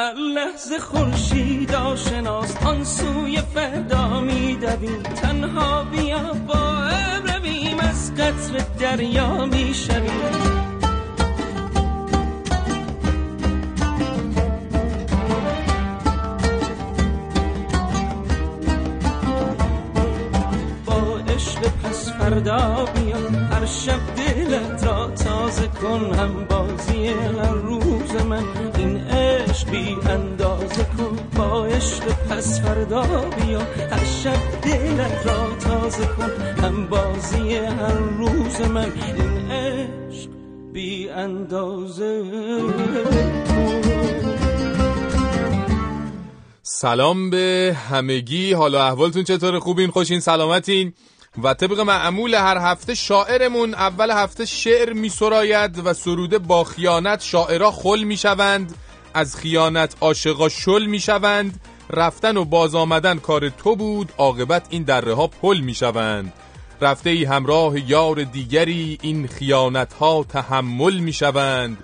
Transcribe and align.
هر 0.00 0.14
لحظه 0.14 0.78
خورشید 0.78 1.74
آشناس 1.74 2.56
آن 2.56 2.84
سوی 2.84 3.42
فردا 3.54 4.20
میدویم 4.20 5.02
تنها 5.02 5.84
بیا 5.84 6.32
با 6.48 6.88
رویم 7.24 7.78
از 7.80 8.14
قطر 8.14 8.64
دریا 8.78 9.44
می‌شویم 9.44 10.60
فردا 22.18 22.84
بیا. 22.94 23.16
هر 23.50 23.66
شب 23.66 24.00
دلت 24.16 24.84
را 24.84 25.10
تازه 25.10 25.68
کن. 25.68 26.14
هم 26.14 26.44
بازی 26.44 27.06
هر 27.06 27.52
روز 27.52 27.89
من 28.16 28.44
این 28.78 28.96
عشق 28.96 29.70
بی 29.70 29.96
اندازه 30.06 30.84
کن 30.84 31.18
با 31.36 31.66
عشق 31.66 32.04
پس 32.04 32.60
فردا 32.60 33.02
بیا 33.02 33.60
هر 33.90 34.04
شب 34.04 34.60
دلت 34.62 35.26
را 35.26 35.56
تازه 35.60 36.06
کن. 36.06 36.30
هم 36.64 36.86
بازی 36.86 37.56
هر 37.56 37.98
روز 38.18 38.60
من 38.60 38.92
این 38.92 39.50
عشق 39.50 40.28
بی 40.72 41.08
اندازه. 41.08 42.22
سلام 46.62 47.30
به 47.30 47.76
همگی. 47.90 48.52
حالا 48.52 48.86
احوالتون 48.86 49.24
چطور 49.24 49.58
خوبین؟ 49.58 49.90
خوشین؟ 49.90 50.20
سلامتین؟ 50.20 50.92
و 51.42 51.54
طبق 51.54 51.80
معمول 51.80 52.34
هر 52.34 52.58
هفته 52.58 52.94
شاعرمون 52.94 53.74
اول 53.74 54.10
هفته 54.10 54.44
شعر 54.44 54.92
می 54.92 55.08
سراید 55.08 55.86
و 55.86 55.92
سروده 55.92 56.38
با 56.38 56.64
خیانت 56.64 57.22
شاعرها 57.22 57.70
خل 57.70 58.02
می 58.02 58.16
شوند 58.16 58.74
از 59.14 59.36
خیانت 59.36 59.96
عاشقا 60.00 60.48
شل 60.48 60.86
می 60.86 61.00
شوند 61.00 61.60
رفتن 61.90 62.36
و 62.36 62.44
باز 62.44 62.74
آمدن 62.74 63.18
کار 63.18 63.48
تو 63.48 63.76
بود 63.76 64.12
عاقبت 64.18 64.66
این 64.70 64.82
دره 64.82 65.14
ها 65.14 65.26
پل 65.26 65.60
می 65.60 65.74
شوند 65.74 66.32
رفته 66.80 67.10
ای 67.10 67.24
همراه 67.24 67.90
یار 67.90 68.24
دیگری 68.24 68.98
این 69.02 69.26
خیانت 69.26 69.92
ها 69.92 70.24
تحمل 70.28 70.98
می 70.98 71.12
شوند 71.12 71.78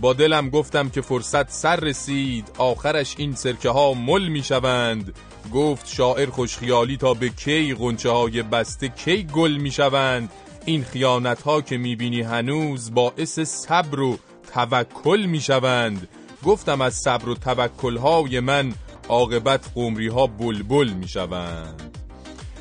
با 0.00 0.12
دلم 0.12 0.50
گفتم 0.50 0.88
که 0.88 1.00
فرصت 1.00 1.50
سر 1.50 1.76
رسید. 1.76 2.50
آخرش 2.58 3.14
این 3.18 3.34
سرکه 3.34 3.70
ها 3.70 3.94
مل 3.94 4.28
می 4.28 4.42
شوند 4.42 5.14
گفت 5.54 5.88
شاعر 5.88 6.30
خوشخیالی 6.30 6.96
تا 6.96 7.14
به 7.14 7.28
کی 7.28 7.74
غنچه 7.74 8.10
های 8.10 8.42
بسته 8.42 8.88
کی 8.88 9.24
گل 9.24 9.52
می 9.52 9.70
شوند 9.70 10.30
این 10.64 10.84
خیانت 10.84 11.42
ها 11.42 11.60
که 11.60 11.78
می 11.78 11.96
بینی 11.96 12.22
هنوز 12.22 12.94
باعث 12.94 13.40
صبر 13.40 14.00
و 14.00 14.18
توکل 14.54 15.26
می 15.28 15.40
شوند 15.40 16.08
گفتم 16.44 16.80
از 16.80 16.94
صبر 16.94 17.28
و 17.28 17.34
توکل 17.34 17.96
های 17.96 18.40
من 18.40 18.72
عاقبت 19.08 19.70
قمری 19.74 20.08
ها 20.08 20.26
بلبل 20.26 20.88
می 20.88 21.08
شوند 21.08 21.98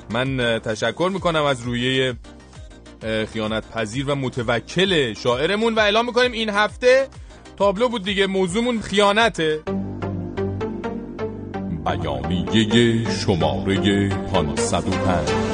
من 0.10 0.60
تشکر 0.60 1.10
می‌کنم 1.14 1.44
از 1.44 1.62
رویه 1.62 2.16
خیانت 3.34 3.72
پذیر 3.72 4.10
و 4.10 4.16
متوکل 4.16 5.14
شاعرمون 5.14 5.76
و 5.76 5.80
اعلام 5.80 6.06
می‌کنیم 6.06 6.32
این 6.32 6.50
هفته 6.50 7.08
تابلو 7.58 7.90
بود 7.90 8.04
دیگه 8.04 8.28
موضوعمون 8.28 8.82
خیانته. 8.82 9.60
بیانیه 11.86 13.12
شماره 13.12 14.10
505 14.10 15.49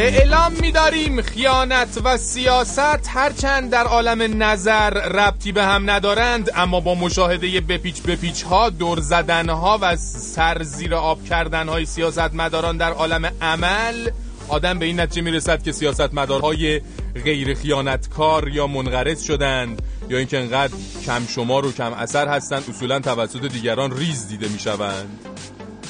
اعلام 0.00 0.52
می‌داریم 0.52 1.22
خیانت 1.22 2.00
و 2.04 2.16
سیاست 2.16 3.08
هرچند 3.08 3.70
در 3.70 3.84
عالم 3.84 4.42
نظر 4.42 4.90
ربطی 4.90 5.52
به 5.52 5.64
هم 5.64 5.90
ندارند 5.90 6.50
اما 6.56 6.80
با 6.80 6.94
مشاهده 6.94 7.60
بپیچ 7.60 8.02
بپیچ 8.02 8.42
ها 8.42 8.70
دور 8.70 9.00
زدن 9.00 9.48
ها 9.48 9.78
و 9.82 9.96
سر 9.96 10.62
زیر 10.62 10.94
آب 10.94 11.24
کردن 11.24 11.68
های 11.68 11.86
سیاست 11.86 12.34
مداران 12.34 12.76
در 12.76 12.92
عالم 12.92 13.32
عمل 13.40 14.10
آدم 14.48 14.78
به 14.78 14.86
این 14.86 15.00
نتیجه 15.00 15.22
می‌رسد 15.22 15.62
که 15.62 15.72
سیاست 15.72 16.14
مدارهای 16.14 16.80
غیر 17.24 17.54
خیانتکار 17.54 18.48
یا 18.48 18.66
منقرض 18.66 19.22
شدند 19.22 19.82
یا 20.08 20.18
اینکه 20.18 20.38
انقدر 20.38 20.74
کم 21.06 21.26
شمار 21.26 21.66
و 21.66 21.72
کم 21.72 21.92
اثر 21.92 22.28
هستند 22.28 22.64
اصولا 22.68 23.00
توسط 23.00 23.44
دیگران 23.52 23.96
ریز 23.96 24.28
دیده 24.28 24.48
می‌شوند. 24.48 25.18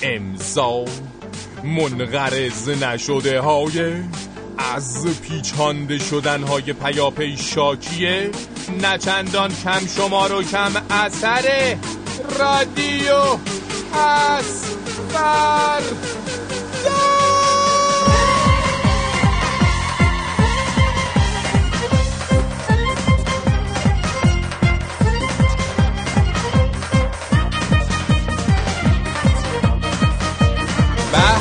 امضا. 0.02 0.84
منقرض 1.64 2.69
نشده 2.69 3.41
های 3.41 4.02
از 4.58 5.06
پیچانده 5.22 5.98
شدن 5.98 6.42
های 6.42 6.72
پیاپی 6.72 7.36
شاکیه. 7.36 8.30
نچندان 8.82 9.50
کم 9.64 9.86
شمار 9.97 10.32
و 10.32 10.42
کم 10.42 10.72
اثر 10.91 11.76
رادیو 12.38 13.22
پس 13.92 14.64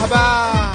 بر 0.09 0.71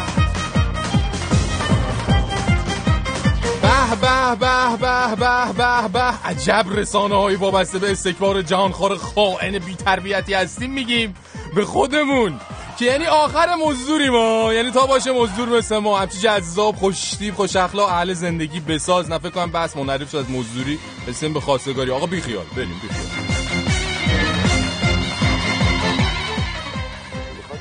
به 3.94 4.36
به 4.76 5.16
به 5.16 5.52
به 5.52 5.88
به 5.88 6.02
عجب 6.24 6.66
رسانه 6.74 7.14
های 7.14 7.34
وابسته 7.34 7.78
به 7.78 7.92
استکبار 7.92 8.42
جهانخوار 8.42 8.96
خائن 8.96 9.58
بی 9.58 9.74
تربیتی 9.74 10.34
هستیم 10.34 10.72
میگیم 10.72 11.14
به 11.54 11.64
خودمون 11.64 12.40
که 12.78 12.84
یعنی 12.84 13.06
آخر 13.06 13.54
مزدوری 13.54 14.10
ما. 14.10 14.52
یعنی 14.54 14.70
تا 14.70 14.86
باشه 14.86 15.12
مزدور 15.12 15.48
مثل 15.48 15.78
ما. 15.78 15.98
همچی 15.98 16.18
جذاب 16.18 16.76
خوشتیب 16.76 17.34
خوش 17.34 17.56
اخلاق 17.56 17.88
اهل 17.88 18.12
زندگی 18.12 18.60
بساز. 18.60 19.10
نه 19.10 19.18
فکر 19.18 19.30
کنم 19.30 19.52
بس 19.52 19.76
منعرف 19.76 20.10
شد 20.10 20.16
از 20.16 20.30
مزدوری. 20.30 20.78
اسم 21.08 21.32
به 21.32 21.40
خواستگاری. 21.40 21.90
آقا 21.90 22.06
بیخیال. 22.06 22.44
بریم 22.56 22.80
بیخیال. 22.82 23.41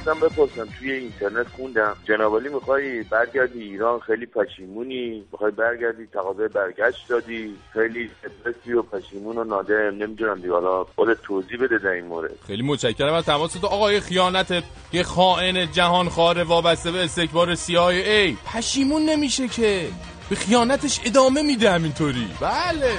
خواستم 0.03 0.27
بپرسم 0.27 0.67
توی 0.79 0.91
اینترنت 0.91 1.47
خوندم. 1.47 1.95
جنابالی 2.07 2.49
می‌خوای 2.49 3.03
برگردی 3.03 3.61
ایران؟ 3.61 3.99
خیلی 3.99 4.25
پشیمونی. 4.25 5.23
می‌خوای 5.31 5.51
برگردی؟ 5.51 6.05
تقاضای 6.13 6.47
برگشت 6.47 7.07
دادی. 7.09 7.55
خیلی 7.73 8.09
استرسی 8.23 8.73
و 8.73 8.81
پشیمون 8.81 9.37
و 9.37 9.43
نادم 9.43 9.75
نمی‌دونم 9.75 10.35
دیگه 10.35 10.51
حالا 10.51 10.83
خود 10.83 11.13
توضیح 11.13 11.57
بده 11.61 11.77
در 11.77 11.89
این 11.89 12.05
مورد. 12.05 12.31
خیلی 12.47 12.63
متشکرم 12.63 13.13
از 13.13 13.25
تماس 13.25 13.53
تو 13.53 13.67
آقای 13.67 13.99
خیانت 13.99 14.63
یه 14.93 15.03
خائن 15.03 15.71
جهان 15.71 16.09
خاره 16.09 16.43
وابسته 16.43 16.91
به 16.91 17.03
استکبار 17.03 17.57
ای 17.69 18.37
پشیمون 18.53 19.01
نمیشه 19.01 19.47
که. 19.47 19.87
به 20.29 20.35
خیانتش 20.35 20.99
ادامه 21.05 21.41
میده 21.41 21.71
همینطوری. 21.71 22.27
بله. 22.41 22.97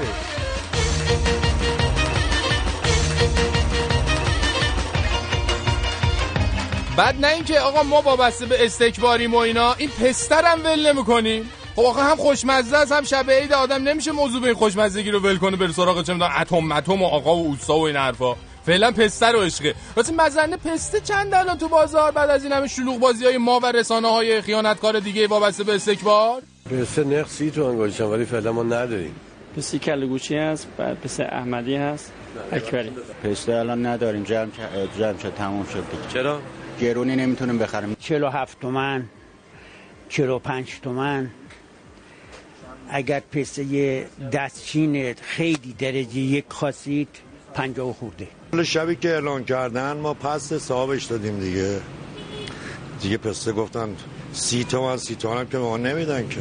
بعد 6.96 7.20
نه 7.20 7.28
اینکه 7.28 7.60
آقا 7.60 7.82
ما 7.82 8.02
وابسته 8.02 8.46
به 8.46 8.64
استکباریم 8.64 9.34
و 9.34 9.36
اینا 9.36 9.74
این 9.74 9.90
پسترم 9.90 10.60
ول 10.64 10.86
نمی‌کنیم 10.92 11.50
خب 11.76 11.82
آقا 11.82 12.02
هم 12.02 12.16
خوشمزه 12.16 12.76
است 12.76 12.92
هم 12.92 13.04
شب 13.04 13.30
عید 13.30 13.52
آدم 13.52 13.82
نمیشه 13.82 14.12
موضوع 14.12 14.40
به 14.40 14.46
این 14.46 14.56
خوشمزگی 14.56 15.10
رو 15.10 15.20
ول 15.20 15.36
کنه 15.36 15.56
بر 15.56 15.68
سراغ 15.68 16.02
چه 16.02 16.12
می‌دونم 16.12 16.32
اتم 16.40 16.72
اتم 16.72 17.02
و 17.02 17.06
آقا 17.06 17.36
و 17.36 17.46
اوسا 17.46 17.78
و 17.78 17.86
این 17.86 17.96
حرفا. 17.96 18.34
فعلا 18.66 18.90
پستر 18.90 19.36
و 19.36 19.40
عشقه. 19.40 19.74
واسه 19.96 20.12
مزنه 20.12 20.56
پسته 20.56 21.00
چند 21.00 21.34
الان 21.34 21.58
تو 21.58 21.68
بازار؟ 21.68 22.10
بعد 22.10 22.30
از 22.30 22.44
این 22.44 22.52
همه 22.52 22.68
شلوغ 22.68 22.98
بازی 22.98 23.24
های 23.24 23.38
ما 23.38 23.60
و 23.62 23.66
رسانه 23.66 24.08
های 24.08 24.40
خیانتکار 24.40 25.00
دیگه 25.00 25.26
وابسته 25.26 25.64
به 25.64 25.74
استکبار؟ 25.74 26.42
پسته 26.70 27.04
نخ 27.04 27.28
سی 27.28 27.50
تومن 27.50 27.78
گذاشتم 27.78 28.10
ولی 28.10 28.24
فعلا 28.24 28.52
ما 28.52 28.62
نداریم. 28.62 29.14
پسته 29.56 29.78
کله 29.78 30.06
گوچی 30.06 30.36
هست 30.36 30.66
بعد 30.78 31.00
پسته 31.00 31.24
احمدی 31.24 31.76
هست. 31.76 32.12
اکبری. 32.52 32.92
پسته 33.24 33.52
الان 33.52 33.86
نداریم 33.86 34.22
جمع 34.22 34.48
جمع 34.98 35.18
شد 35.18 35.34
تموم 35.34 35.66
شد 35.72 35.84
چرا؟ 36.12 36.40
گرونی 36.82 37.16
نمی‌تونیم 37.16 37.58
بخریم. 37.58 37.96
47 38.00 38.60
تومن 38.60 39.04
45 40.08 40.80
تومن 40.82 41.30
اگر 42.90 43.20
پسته 43.20 44.06
دستچین 44.32 45.14
خیلی 45.14 45.74
درجه 45.78 46.18
یک 46.18 46.44
خواستید 46.48 47.08
پنجاه 47.54 47.88
و 47.90 47.92
خورده. 47.92 48.28
حالا 48.52 48.64
شبی 48.64 48.96
که 48.96 49.08
اعلان 49.08 49.44
کردن 49.44 49.96
ما 49.96 50.14
پس 50.14 50.52
حسابش 50.52 51.04
دادیم 51.04 51.40
دیگه. 51.40 51.80
دیگه 53.00 53.16
پسته 53.16 53.52
گفتن 53.52 53.96
سی 54.32 54.64
تومن 54.64 54.96
سی 54.96 55.14
تومن 55.14 55.38
هم 55.38 55.46
که 55.46 55.58
به 55.58 55.64
ما 55.64 55.76
نمیدن 55.76 56.28
که. 56.28 56.40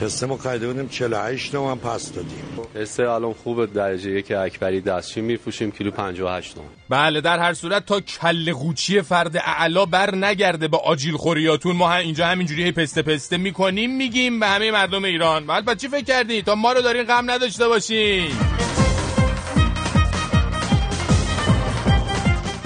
پسته 0.00 0.26
ما 0.26 0.36
خریده 0.36 0.66
بودیم 0.66 0.88
48 0.88 1.52
تومن 1.52 1.78
پس 1.78 2.12
دادیم. 2.12 2.44
پسته 2.74 3.10
الان 3.10 3.32
خوبه 3.32 3.66
درجه 3.66 4.10
یک 4.10 4.32
اکبری 4.32 4.80
دستچین 4.80 5.24
میفروشیم 5.24 5.70
کیلو 5.70 5.90
58 5.90 6.54
تومن 6.54 6.66
بله 6.88 7.20
در 7.20 7.38
هر 7.38 7.54
صورت 7.54 7.86
تا 7.86 8.00
کل 8.00 8.52
قوچی 8.52 9.02
فرد 9.02 9.36
اعلا 9.36 9.86
بر 9.86 10.14
نگرده 10.14 10.68
با 10.68 10.78
آجیل 10.78 11.16
خوریاتون. 11.16 11.76
ما 11.76 11.88
هم 11.88 12.00
اینجا 12.00 12.26
همینجوری 12.26 12.64
هی 12.64 12.72
پسته 12.72 13.02
پسته 13.02 13.36
می‌کنیم 13.36 13.96
میگیم 13.96 14.40
به 14.40 14.46
همه 14.46 14.70
مردم 14.70 15.04
ایران. 15.04 15.46
بعد 15.46 15.64
با 15.64 15.74
چی 15.74 15.88
فکر 15.88 16.04
کردی؟ 16.04 16.42
تا 16.42 16.54
ما 16.54 16.72
رو 16.72 16.80
دارین 16.82 17.02
غم 17.02 17.30
نداشته 17.30 17.68
باشین. 17.68 18.30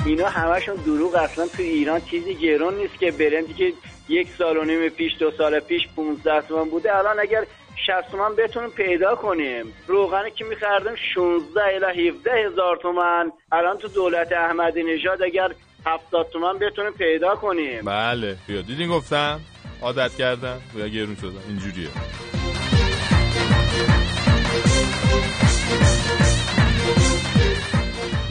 اینا 0.06 0.29
همشون 0.29 0.75
دروغ 0.75 1.15
اصلا 1.15 1.47
تو 1.47 1.62
ایران 1.62 2.00
چیزی 2.00 2.35
گرون 2.35 2.75
نیست 2.75 2.99
که 3.00 3.11
برنجی 3.11 3.55
که 3.55 3.73
یک 4.11 4.29
سال 4.39 4.57
و 4.57 4.65
نیم 4.65 4.89
پیش 4.89 5.12
دو 5.19 5.31
سال 5.31 5.61
پیش 5.61 5.89
15 5.97 6.41
تومن 6.41 6.71
بوده. 6.71 6.97
الان 6.99 7.21
اگر 7.21 7.45
60 7.87 8.11
تومن 8.11 8.37
بتونیم 8.37 8.71
پیدا 8.71 9.15
کنیم. 9.15 9.73
روغنی 9.87 10.31
که 10.31 10.45
میخردیم 10.45 10.95
16 11.15 11.61
الی 11.65 12.09
17 12.09 12.31
هزار 12.31 12.77
تومن 12.77 13.33
الان 13.53 13.79
تو 13.79 13.89
دولت 13.89 14.33
احمدی 14.33 14.83
نژاد 14.83 15.23
اگر 15.23 15.51
70 15.87 16.31
تومن 16.33 16.59
بتونیم 16.59 16.93
پیدا 16.93 17.35
کنیم. 17.37 17.85
بله 17.85 18.37
بیا. 18.47 18.61
دیدین 18.61 18.89
گفتم؟ 18.89 19.41
عادت 19.83 20.17
کردم. 20.17 20.61
یا 20.77 20.89
گرون 20.89 21.17
شدن 21.17 21.41
اینجوریه. 21.49 21.89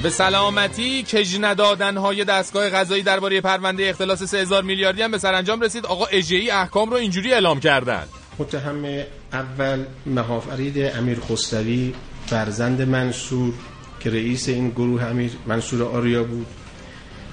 به 0.03 0.09
سلامتی 0.09 1.03
کج 1.03 1.37
ندادن 1.41 1.97
های 1.97 2.23
دستگاه 2.25 2.69
قضایی 2.69 3.03
درباره 3.03 3.41
پرونده 3.41 3.89
اختلاس 3.89 4.23
3000 4.23 4.63
میلیاردی 4.63 5.01
هم 5.01 5.11
به 5.11 5.17
سرانجام 5.17 5.61
رسید. 5.61 5.85
آقا 5.85 6.05
اجهی 6.05 6.51
احکام 6.51 6.89
رو 6.89 6.95
اینجوری 6.95 7.33
اعلام 7.33 7.59
کردن. 7.59 8.03
متهم 8.39 8.85
اول 9.33 9.85
مهافرید 10.05 10.77
امیر 10.97 11.19
خسروی 11.19 11.93
فرزند 12.27 12.81
منصور 12.81 13.53
که 13.99 14.09
رئیس 14.09 14.49
این 14.49 14.69
گروه 14.69 15.03
امیر 15.03 15.31
منصور 15.47 15.83
آریا 15.83 16.23
بود 16.23 16.47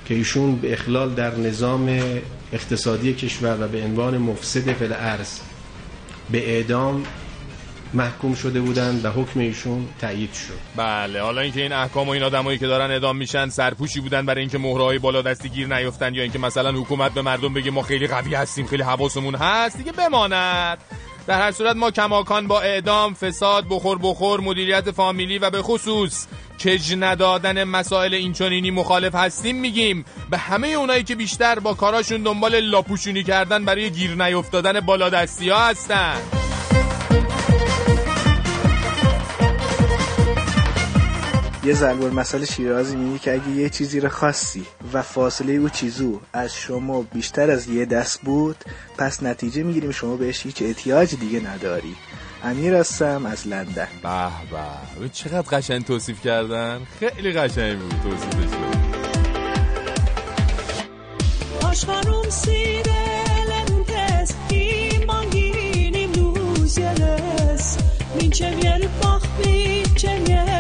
که 0.09 0.15
ایشون 0.15 0.57
به 0.57 0.73
اخلال 0.73 1.15
در 1.15 1.37
نظام 1.37 2.01
اقتصادی 2.53 3.15
کشور 3.15 3.57
و 3.61 3.69
به 3.69 3.83
عنوان 3.83 4.19
مفسد 4.19 4.73
فل 4.73 4.93
ارز 4.93 5.39
به 6.31 6.49
اعدام 6.51 7.05
محکوم 7.95 8.35
شده 8.35 8.61
بودند 8.61 9.05
و 9.05 9.11
حکم 9.11 9.41
ایشون 9.41 9.89
تایید 10.01 10.33
شد. 10.33 10.59
بله 10.77 11.23
حالا 11.23 11.41
اینکه 11.41 11.63
این 11.63 11.73
احکام 11.73 12.09
و 12.09 12.11
این 12.11 12.23
آدمایی 12.23 12.59
که 12.59 12.67
دارن 12.67 12.91
اعدام 12.91 13.17
میشن 13.17 13.49
سرپوشی 13.49 14.01
بودن 14.01 14.27
برای 14.27 14.41
اینکه 14.41 14.59
مهرهای 14.59 14.99
بالا 14.99 15.23
دستی 15.23 15.49
گیر 15.49 15.77
نیفتن 15.77 16.15
یا 16.15 16.23
اینکه 16.23 16.39
مثلا 16.39 16.73
حکومت 16.73 17.13
به 17.13 17.23
مردم 17.23 17.55
بگه 17.55 17.71
ما 17.71 17.83
خیلی 17.83 18.07
قوی 18.07 18.35
هستیم 18.35 18.67
خیلی 18.67 18.83
حواسمون 18.83 19.35
هست 19.35 19.79
دیگه 19.79 19.93
بماند. 19.93 20.79
در 21.27 21.43
هر 21.43 21.53
صورت 21.53 21.77
ما 21.77 21.91
کماکان 21.91 22.47
با 22.47 22.61
اعدام 22.61 23.15
فساد 23.15 23.65
بخور 23.71 23.99
بخور 24.03 24.41
مدیریت 24.41 24.91
فامیلی 24.91 25.39
و 25.39 25.51
به 25.51 25.63
خصوص 25.63 26.27
کج 26.65 26.95
ندادن 26.99 27.65
مسائل 27.65 28.15
اینچنینی 28.15 28.71
مخالف 28.71 29.15
هستیم 29.15 29.61
میگیم. 29.61 30.05
به 30.31 30.39
همه 30.39 30.69
اونایی 30.69 31.03
که 31.03 31.15
بیشتر 31.15 31.59
با 31.59 31.75
کاراشون 31.75 32.23
دنبال 32.23 32.61
لاپوشونی 32.61 33.23
کردن 33.23 33.65
برای 33.65 33.91
گیر 33.91 34.25
نیفتادن 34.25 34.81
بالا 34.81 35.09
دستی 35.09 35.49
ها 35.49 35.67
هستن. 35.67 36.36
یه 41.67 41.75
ضرب 41.75 42.05
مسئله 42.05 42.47
شیرازی 42.47 42.97
میگه 42.97 43.19
که 43.19 43.33
اگه 43.33 43.49
یه 43.49 43.69
چیزی 43.69 44.01
رو 44.01 44.09
خواستی 44.09 44.67
و 44.93 45.03
فاصله 45.03 45.53
او 45.53 45.69
چیزو 45.69 46.21
از 46.33 46.55
شما 46.55 47.03
بیشتر 47.03 47.51
از 47.51 47.69
یه 47.69 47.85
دست 47.85 48.21
بود 48.21 48.57
پس 48.99 49.23
نتیجه 49.23 49.63
می‌گیریم 49.63 49.91
شما 49.91 50.17
بهش 50.17 50.47
هیچ 50.47 50.63
احتیاج 50.63 51.15
دیگه 51.15 51.41
نداری. 51.41 51.97
امیر 52.45 52.75
هستم 52.75 53.27
از 53.27 53.47
لندن. 53.47 53.89
به 54.03 55.01
به. 55.01 55.09
چقدر 55.09 55.43
قشنگ 55.43 55.85
توصیف 55.85 56.21
کردن. 56.21 56.81
خیلی 57.01 57.33
قشنگ 57.33 57.79
بود 57.79 57.95
توصیفش 58.03 58.57
Minçev 68.19 68.57
yer 68.65 68.83
bak 69.03 69.23
minçev 69.39 70.29
yer 70.31 70.47
İm 70.49 70.56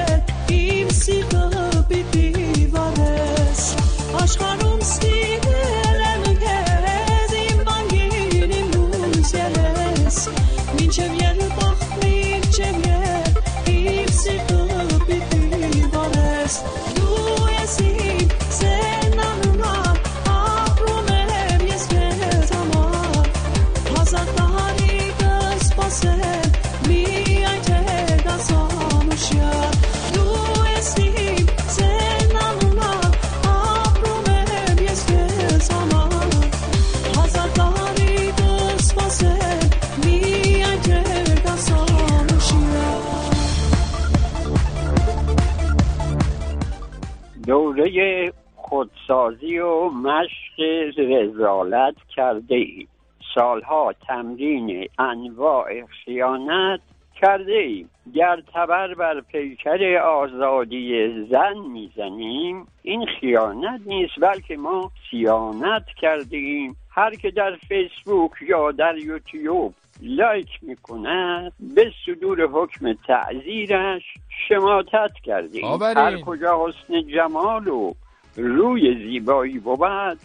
دوره 47.77 48.33
خودسازی 48.57 49.59
و 49.59 49.89
مشق 49.89 50.61
رزالت 50.99 51.95
کرده 52.17 52.55
ایم 52.55 52.89
سالها 53.35 53.95
تمرین 54.09 54.89
انواع 54.99 55.87
خیانت 56.05 56.81
کرده 57.21 57.53
ایم 57.53 57.91
گر 58.15 58.43
تبر 58.55 58.95
بر 58.95 59.21
پیکر 59.21 59.97
آزادی 59.97 61.09
زن 61.31 61.59
می‌زنیم 61.73 62.67
این 62.83 63.07
خیانت 63.21 63.81
نیست 63.87 64.21
بلکه 64.21 64.57
ما 64.57 64.91
سیانت 65.11 65.87
کرده 66.01 66.37
ایم 66.37 66.77
هر 66.91 67.15
که 67.15 67.31
در 67.31 67.57
فیسبوک 67.69 68.33
یا 68.49 68.73
در 68.73 68.99
یوتیوب 68.99 69.75
لایک 70.03 70.49
می‌کند 70.63 71.53
به 71.61 71.93
صدور 72.07 72.49
حکم 72.53 72.93
تعذیرش 72.93 74.03
شماتت 74.49 75.13
کردیم 75.25 75.65
آورین. 75.65 75.97
هر 75.99 76.21
کجا 76.21 76.67
حسن 76.67 77.09
جمال 77.09 77.69
و 77.69 77.93
روی 78.37 78.95
زیبایی 78.95 79.59
بود 79.59 79.79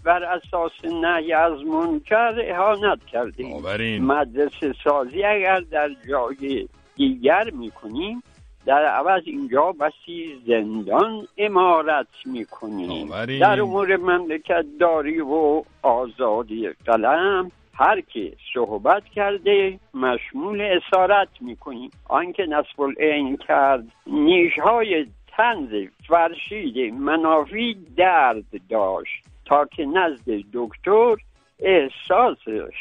بر 0.04 0.24
اساس 0.24 0.86
نهی 0.86 1.34
از 1.34 1.64
منکر 1.64 2.42
اهانت 2.44 3.06
کردیم 3.06 3.54
آورین. 3.54 4.06
مدرسه 4.06 4.74
سازی 4.84 5.24
اگر 5.24 5.60
در 5.60 5.90
جای 6.10 6.68
دیگر 6.96 7.50
می‌کنیم 7.54 8.24
در 8.66 8.86
عوض 8.86 9.22
اینجا 9.26 9.72
بسی 9.72 10.42
زندان 10.48 11.28
امارت 11.38 12.08
می‌کنیم. 12.26 13.10
در 13.26 13.62
امور 13.62 13.98
مملکت 13.98 14.66
داری 14.80 15.20
و 15.20 15.64
آزادی 15.82 16.70
قلم 16.86 17.52
هر 17.82 18.02
که 18.02 18.34
صحبت 18.54 19.04
کرده 19.16 19.80
مشمول 19.94 20.62
اسارت 20.62 21.28
می‌کنیم 21.42 21.92
آنکه 22.10 22.44
نصب 22.44 22.82
العین 22.82 23.38
کرد 23.38 23.84
نیشهای 24.08 25.06
تنز 25.38 25.70
فرشید 26.08 26.94
منافی 26.94 27.78
درد 27.98 28.44
داشت. 28.70 29.24
تا 29.46 29.66
که 29.76 29.86
نزد 29.86 30.44
دکتر 30.54 31.16
احساس 31.60 32.38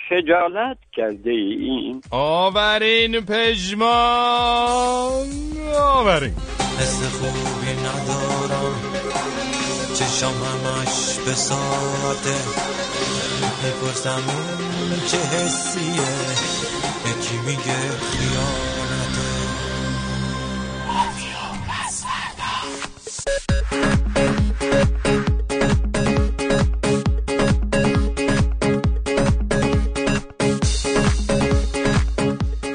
خجالت 0.08 0.78
کرده 0.92 1.30
ایم. 1.30 2.00
آورین 2.10 3.20
پژمان 3.20 3.80
آورین. 5.96 6.34
حس 6.78 7.20
خوبی 7.20 7.72
ندارم. 7.86 8.74
چشم 9.94 10.26
همش 10.26 11.18
به 11.26 11.32
ساعته 11.32 12.36
می‌پرسم 13.64 14.22
این 14.90 15.00
چه 15.06 15.16
حسیه؟ 15.16 16.10
یکی 17.10 17.36
میگه 17.46 17.78
خیانته؟ 17.90 19.30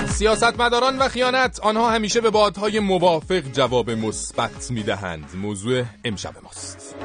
سیاستمداران 0.09 0.97
و 0.99 1.09
خیانت 1.09 1.59
آنها 1.59 1.91
همیشه 1.91 2.21
به 2.21 2.29
بادهای 2.29 2.79
موافق 2.79 3.41
جواب 3.53 3.91
مثبت 3.91 4.71
می‌دهند. 4.71 5.25
موضوع 5.35 5.83
امشب 6.05 6.33
ماست. 6.43 6.95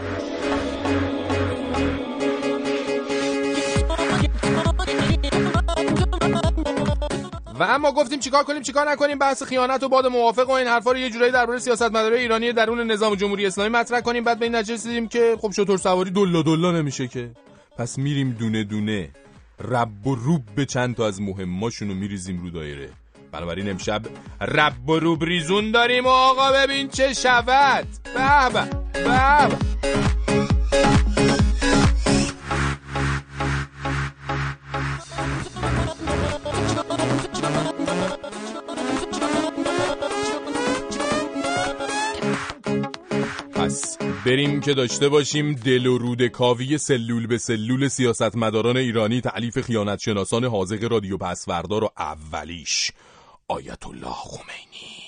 و 7.60 7.62
اما 7.62 7.92
گفتیم 7.92 8.18
چیکار 8.20 8.44
کنیم 8.44 8.62
چیکار 8.62 8.90
نکنیم؟ 8.90 9.18
بحث 9.18 9.42
خیانت 9.42 9.82
و 9.82 9.88
باد 9.88 10.06
موافق 10.06 10.48
و 10.48 10.52
این 10.52 10.66
حرفا 10.66 10.92
رو 10.92 10.98
یه 10.98 11.10
جورایی 11.10 11.32
درباره 11.32 11.58
سیاستمدارای 11.58 12.20
ایرانی 12.20 12.52
درون 12.52 12.90
نظام 12.90 13.14
جمهوری 13.14 13.46
اسلامی 13.46 13.70
مطرح 13.70 14.00
کنیم. 14.00 14.24
بعد 14.24 14.38
به 14.38 14.44
این 14.44 14.54
نتیجه 14.54 14.74
رسیدیم 14.74 15.08
که 15.08 15.36
خب 15.40 15.50
شطور 15.52 15.78
سواری 15.78 16.10
دلا 16.10 16.42
دلا 16.42 16.72
نمیشه 16.72 17.08
که. 17.08 17.30
پس 17.78 17.98
میریم 17.98 18.36
دونه 18.38 18.64
دونه 18.64 19.08
رب 19.68 20.06
و 20.06 20.14
روب 20.14 20.42
به 20.56 20.66
چند 20.66 20.96
تا 20.96 21.06
از 21.06 21.20
مهماشونو 21.20 21.94
میریزیم 21.94 22.42
رو 22.42 22.50
دایره. 22.50 22.90
بنابراین 23.32 23.70
امشب 23.70 24.02
رب 24.40 24.88
و 24.88 24.98
روب 24.98 25.24
ریزون 25.24 25.70
داریم 25.70 26.04
و 26.04 26.08
آقا 26.08 26.52
ببین 26.52 26.88
چه 26.88 27.12
شود. 27.12 27.86
به 28.14 28.50
به. 28.52 30.09
بریم 44.30 44.60
که 44.60 44.74
داشته 44.74 45.08
باشیم 45.08 45.52
دل 45.52 45.86
و 45.86 45.98
رود 45.98 46.26
کاوی 46.26 46.78
سلول 46.78 47.26
به 47.26 47.38
سلول 47.38 47.88
سیاستمداران 47.88 48.76
ایرانی 48.76 49.20
تعلیف 49.20 49.60
خیانت 49.60 49.98
شناسان 49.98 50.44
حاضق 50.44 50.92
رادیو 50.92 51.16
پسوردار 51.16 51.84
و 51.84 51.88
اولیش. 51.98 52.90
آیت 53.48 53.86
الله 53.86 54.12
خمینی. 54.12 55.00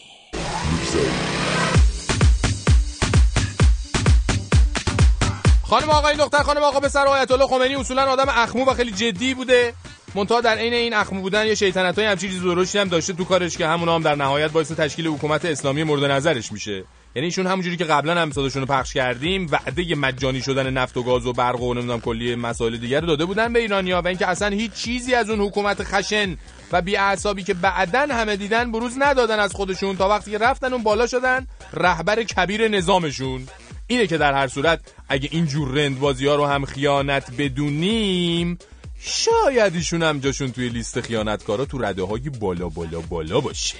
خانم 5.62 5.90
آقای 5.90 6.16
دختر 6.16 6.42
خانم 6.42 6.62
آقا 6.62 6.80
پسر 6.80 7.06
آیت 7.06 7.30
الله 7.30 7.46
خمینی 7.46 7.74
اصولا 7.74 8.02
آدم 8.02 8.26
اخمو 8.28 8.64
و 8.64 8.74
خیلی 8.74 8.90
جدی 8.90 9.34
بوده. 9.34 9.74
منتها 10.14 10.40
در 10.40 10.56
عین 10.58 10.72
این 10.74 10.94
اخمو 10.94 11.20
بودن 11.20 11.46
یه 11.46 11.54
شیطنت 11.54 11.98
های 11.98 12.06
همچین 12.06 12.30
چیز 12.30 12.42
درشتی 12.42 12.78
هم 12.78 12.88
داشته 12.88 13.12
تو 13.12 13.24
کارش 13.24 13.56
که 13.56 13.66
همون 13.66 13.88
هم 13.88 14.02
در 14.02 14.14
نهایت 14.14 14.50
باعث 14.50 14.72
تشکیل 14.72 15.06
حکومت 15.06 15.44
اسلامی 15.44 15.82
مورد 15.82 16.04
نظرش 16.04 16.52
میشه. 16.52 16.84
یعنی 17.14 17.26
ایشون 17.26 17.46
همونجوری 17.46 17.76
که 17.76 17.84
قبلا 17.84 18.22
هم 18.22 18.30
صداشون 18.30 18.62
رو 18.62 18.68
پخش 18.68 18.94
کردیم 18.94 19.46
وعده 19.50 19.94
مجانی 19.94 20.42
شدن 20.42 20.70
نفت 20.70 20.96
و 20.96 21.02
گاز 21.02 21.26
و 21.26 21.32
برق 21.32 21.60
و 21.60 21.74
نمی‌دونم 21.74 22.00
کلی 22.00 22.34
مسائل 22.34 22.76
دیگر 22.76 23.00
رو 23.00 23.06
داده 23.06 23.24
بودن 23.24 23.52
به 23.52 23.58
ایرانیا 23.58 24.02
و 24.02 24.08
اینکه 24.08 24.26
اصلا 24.26 24.48
هیچ 24.48 24.72
چیزی 24.72 25.14
از 25.14 25.30
اون 25.30 25.40
حکومت 25.40 25.82
خشن 25.82 26.36
و 26.72 26.82
بی 26.82 26.96
اعصابی 26.96 27.42
که 27.42 27.54
بعدن 27.54 28.10
همه 28.10 28.36
دیدن 28.36 28.72
بروز 28.72 28.94
ندادن 28.98 29.38
از 29.40 29.52
خودشون 29.52 29.96
تا 29.96 30.08
وقتی 30.08 30.30
که 30.30 30.38
رفتن 30.38 30.72
اون 30.72 30.82
بالا 30.82 31.06
شدن 31.06 31.46
رهبر 31.72 32.22
کبیر 32.22 32.68
نظامشون. 32.68 33.48
اینه 33.86 34.06
که 34.06 34.18
در 34.18 34.34
هر 34.34 34.48
صورت 34.48 34.80
اگه 35.08 35.28
این 35.32 35.46
جور 35.46 35.68
رندبازی 35.68 36.26
ها 36.26 36.34
رو 36.34 36.46
هم 36.46 36.64
خیانت 36.64 37.30
بدونیم 37.38 38.58
شاید 39.00 39.74
ایشون 39.74 40.02
هم 40.02 40.20
جاشون 40.20 40.52
توی 40.52 40.68
لیست 40.68 41.00
خیانتکارا 41.00 41.64
تو 41.64 41.78
رده 41.78 42.02
های 42.02 42.30
بالا 42.30 42.68
بالا 42.68 43.00
بالا 43.00 43.40
باشه. 43.40 43.76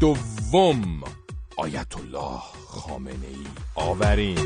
دوم 0.00 1.02
آیت 1.56 1.96
الله 1.96 2.40
خامنه 2.68 3.26
ای 3.26 3.46
آورین. 3.74 4.38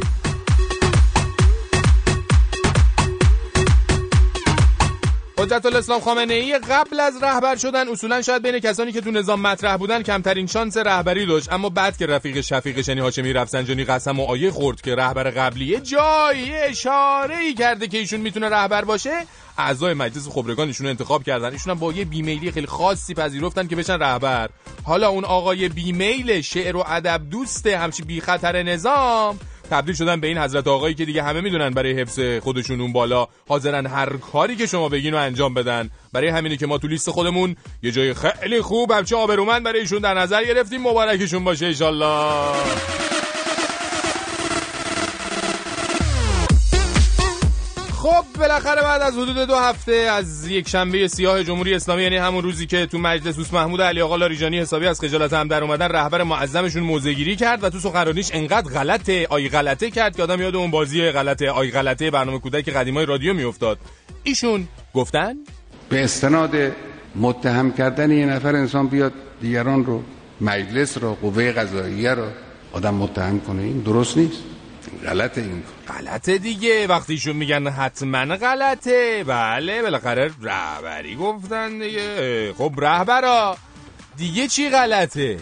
حجت 5.44 5.66
الاسلام 5.66 6.00
خامنه 6.00 6.34
ای 6.34 6.58
قبل 6.58 7.00
از 7.00 7.22
رهبر 7.22 7.56
شدن. 7.56 7.88
اصولا 7.88 8.22
شاید 8.22 8.42
بین 8.42 8.58
کسانی 8.58 8.92
که 8.92 9.00
تو 9.00 9.10
نظام 9.10 9.40
مطرح 9.40 9.76
بودن 9.76 10.02
کمترین 10.02 10.46
شانس 10.46 10.76
رهبری 10.76 11.26
داشت. 11.26 11.52
اما 11.52 11.68
بعد 11.68 11.96
که 11.96 12.06
رفیق 12.06 12.40
شفیقش 12.40 12.88
یعنی 12.88 13.00
هاشمی 13.00 13.32
رفسنجانی 13.32 13.84
قسم 13.84 14.20
و 14.20 14.24
آیه 14.24 14.50
خورد 14.50 14.80
که 14.80 14.94
رهبر 14.94 15.30
قبلیه 15.30 15.80
جایی 15.80 16.54
اشاره 16.54 17.36
ای 17.36 17.54
کرده 17.54 17.88
که 17.88 17.98
ایشون 17.98 18.20
می‌تونه 18.20 18.48
رهبر 18.48 18.84
باشه. 18.84 19.26
اعضای 19.58 19.94
مجلس 19.94 20.28
خبرگان 20.28 20.68
ایشون 20.68 20.86
انتخاب 20.86 21.22
کردن. 21.22 21.52
ایشون 21.52 21.74
با 21.74 21.92
یه 21.92 22.04
بیمیلی 22.04 22.50
خیلی 22.50 22.66
خاصی 22.66 23.14
پذیرفتن 23.14 23.66
که 23.66 23.76
بشن 23.76 23.98
رهبر. 23.98 24.48
حالا 24.84 25.08
اون 25.08 25.24
آقای 25.24 25.68
بیمیل 25.68 26.40
شعر 26.40 26.76
و 26.76 26.84
ادب 26.86 27.20
دوست 27.30 27.66
همچی 27.66 28.02
بی 28.02 28.20
خطر 28.20 28.62
نظام 28.62 29.38
تبدیل 29.71 29.94
شدن 29.94 30.21
به 30.21 30.26
این 30.26 30.38
حضرت 30.38 30.68
آقایی 30.68 30.94
که 30.94 31.04
دیگه 31.04 31.23
همه 31.23 31.40
می‌دونن 31.40 31.71
برای 31.71 32.00
حفظ 32.00 32.21
خودشون 32.42 32.80
اون 32.80 32.92
بالا 32.92 33.28
حاضرن 33.49 33.87
هر 33.87 34.16
کاری 34.16 34.56
که 34.56 34.66
شما 34.66 34.88
بگین 34.88 35.12
رو 35.12 35.21
انجام 35.21 35.54
بدن. 35.54 35.90
برای 36.12 36.28
همینه 36.28 36.56
که 36.56 36.66
ما 36.66 36.78
تو 36.78 36.88
لیست 36.88 37.11
خودمون 37.11 37.56
یه 37.83 37.90
جای 37.90 38.14
خیلی 38.14 38.61
خوب 38.61 38.92
همچه 38.92 39.16
آبرومند 39.16 39.64
برای 39.64 39.80
ایشون 39.80 39.99
در 39.99 40.14
نظر 40.14 40.44
گرفتیم. 40.44 40.83
مبارکشون 40.83 41.44
باشه 41.44 41.66
انشالله 41.66 43.03
خب 48.04 48.25
بالاخره 48.38 48.82
بعد 48.82 49.02
از 49.02 49.14
حدود 49.14 49.37
دو 49.37 49.56
هفته 49.56 49.92
از 49.92 50.49
یک 50.49 50.68
شنبه 50.68 51.08
سیاه 51.08 51.44
جمهوری 51.44 51.75
اسلامی 51.75 52.02
یعنی 52.02 52.16
همون 52.16 52.42
روزی 52.42 52.66
که 52.66 52.87
تو 52.87 52.99
مجلس 52.99 53.37
دوست 53.37 53.54
محمود 53.54 53.82
علی 53.82 54.00
آقا 54.00 54.16
لاریجانی 54.16 54.58
حسابی 54.58 54.87
از 54.87 55.00
خجالت 55.00 55.32
هم 55.32 55.49
در 55.49 55.64
اومدن 55.64 55.88
رهبر 55.88 56.23
معظمشون 56.23 56.82
موزگیری 56.82 57.37
کرد 57.37 57.64
و 57.64 57.70
تو 57.70 57.78
سخنرانیش 57.78 58.30
انقدر 58.32 58.73
غلطه 58.73 59.26
آی 59.30 59.49
غلطه 59.49 59.90
کرد 59.90 60.16
که 60.16 60.23
آدم 60.23 60.40
یاد 60.40 60.56
اون 60.56 60.70
بازی 60.70 61.11
غلطه 61.11 61.50
آی 61.50 61.70
غلطه 61.70 62.11
برنامه 62.11 62.38
کودک 62.38 62.68
قدیمای 62.68 63.06
رادیو 63.06 63.34
میافتاد. 63.34 63.78
ایشون 64.23 64.68
گفتن؟ 64.94 65.34
به 65.88 66.04
استناد 66.04 66.50
متهم 67.16 67.73
کردن 67.73 68.11
یه 68.11 68.26
نفر 68.26 68.56
انسان 68.56 68.87
بیاد 68.87 69.12
دیگران 69.40 69.84
رو 69.84 70.02
مجلس 70.40 70.99
رو 70.99 71.14
قوه 71.14 71.52
قضاییه 71.52 72.14
رو 72.14 72.26
آدم 72.73 72.94
متهم 72.94 73.40
کنه 73.40 73.62
این 73.62 73.80
درست 73.80 74.16
نیست. 74.16 74.53
غلطه 75.04 75.40
این 75.40 75.62
غلطه 75.88 76.38
دیگه. 76.38 76.87
وقتیشون 76.87 77.37
میگن 77.37 77.68
حتما 77.68 78.37
غلطه. 78.37 79.25
بله 79.25 79.82
بالاخره 79.82 80.30
رهبری 80.42 81.16
گفتن 81.16 81.78
دیگه. 81.78 82.52
خب 82.58 82.73
رهبرا 82.78 83.56
دیگه 84.16 84.49
چی 84.49 84.70
غلطه؟ 84.70 85.38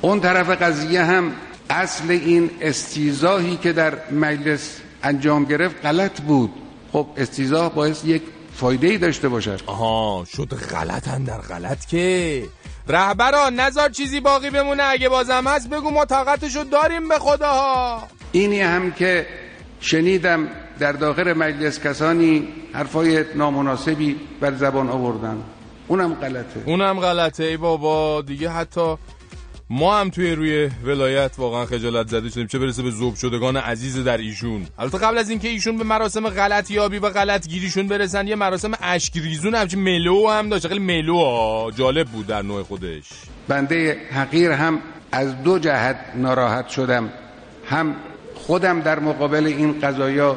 اون 0.00 0.20
طرف 0.20 0.50
قضیه 0.50 1.04
هم 1.04 1.32
اصل 1.70 2.10
این 2.10 2.50
استیزاهی 2.60 3.56
که 3.56 3.72
در 3.72 4.10
مجلس 4.10 4.80
انجام 5.02 5.44
گرفت 5.44 5.86
غلط 5.86 6.20
بود. 6.20 6.50
خب 6.92 7.06
استیزاه 7.16 7.74
باعث 7.74 8.04
یک 8.04 8.22
فایده 8.54 8.86
ای 8.86 8.98
داشته 8.98 9.28
باشد. 9.28 9.60
آها 9.66 10.24
شد 10.36 10.54
غلطن 10.54 11.24
در 11.24 11.38
غلط 11.38 11.86
که. 11.86 12.44
رهبرا 12.88 13.50
نزار 13.50 13.88
چیزی 13.88 14.20
باقی 14.20 14.50
بمونه. 14.50 14.82
اگه 14.82 15.08
بازم 15.08 15.48
هست 15.48 15.70
بگو 15.70 15.90
ما 15.90 16.04
طاقتشو 16.04 16.64
داریم 16.64 17.08
به 17.08 17.18
خداها. 17.18 18.08
اینی 18.32 18.60
هم 18.60 18.92
که 18.92 19.26
شنیدم 19.80 20.48
در 20.78 20.92
داخل 20.92 21.32
مجلس 21.32 21.80
کسانی 21.80 22.48
حرفای 22.72 23.24
نامناسبی 23.34 24.16
بر 24.40 24.54
زبان 24.54 24.88
آوردن. 24.88 25.36
اونم 25.88 26.14
غلطه. 26.14 26.62
اونم 26.66 27.00
غلطه 27.00 27.44
ای 27.44 27.56
بابا. 27.56 28.22
دیگه 28.22 28.50
حتی 28.50 28.96
ما 29.70 30.00
هم 30.00 30.10
توی 30.10 30.32
روی 30.32 30.70
ولایت 30.84 31.30
واقعا 31.38 31.66
خجالت 31.66 32.08
زده 32.08 32.28
شدیم. 32.30 32.46
چه 32.46 32.58
برسه 32.58 32.82
به 32.82 32.90
ذوب 32.90 33.14
شدگان 33.14 33.56
عزیز 33.56 34.04
در 34.04 34.18
ایشون. 34.18 34.66
البته 34.78 34.98
قبل 34.98 35.18
از 35.18 35.30
اینکه 35.30 35.48
ایشون 35.48 35.78
به 35.78 35.84
مراسم 35.84 36.28
غلط 36.28 36.70
یابی 36.70 36.98
و 36.98 37.10
غلط 37.10 37.48
گیریشون 37.48 37.86
برسن 37.88 38.28
یه 38.28 38.34
مراسم 38.34 38.72
اشک 38.82 39.16
ریزون 39.16 39.54
همچین 39.54 39.80
ملو 39.80 40.28
هم 40.28 40.48
داشت. 40.48 40.68
خیلی 40.68 40.80
ملو 40.80 41.16
ها. 41.16 41.70
جالب 41.76 42.06
بود 42.06 42.26
در 42.26 42.42
نوع 42.42 42.62
خودش. 42.62 43.04
بنده 43.48 43.96
حقیر 44.12 44.50
هم 44.50 44.78
از 45.12 45.42
دو 45.42 45.58
جهت 45.58 45.96
ناراحت 46.16 46.68
شدم. 46.68 47.12
هم 47.66 47.96
خودم 48.48 48.80
در 48.80 48.98
مقابل 48.98 49.46
این 49.46 49.80
قضایا 49.80 50.36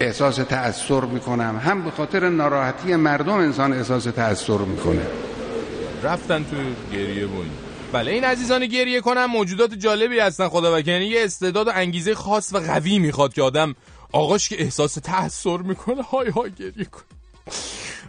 احساس 0.00 0.36
تأثیر 0.36 1.00
می‌کنم. 1.00 1.60
هم 1.64 1.84
به 1.84 1.90
خاطر 1.90 2.28
ناراحتی 2.28 2.96
مردم 2.96 3.32
انسان 3.32 3.72
احساس 3.72 4.04
تأثیر 4.04 4.56
می‌کنه. 4.56 5.06
رفتن 6.02 6.44
تو 6.44 6.56
گریه 6.96 7.26
بوین. 7.26 7.50
بله 7.92 8.10
این 8.10 8.24
عزیزان 8.24 8.66
گریه 8.66 9.00
کنم 9.00 9.24
موجودات 9.26 9.74
جالبی 9.74 10.18
هستن 10.18 10.48
خدا 10.48 10.78
وکیلی. 10.78 11.06
یه 11.06 11.24
استعداد 11.24 11.68
و 11.68 11.70
انگیزه 11.74 12.14
خاص 12.14 12.54
و 12.54 12.58
قوی 12.58 12.98
می‌خواد 12.98 13.34
که 13.34 13.42
آدم 13.42 13.74
آقاش 14.12 14.48
که 14.48 14.62
احساس 14.62 14.94
تأثیر 14.94 15.56
می‌کنه 15.56 16.02
های 16.02 16.30
های 16.30 16.50
گریه 16.50 16.84
کنه. 16.84 17.04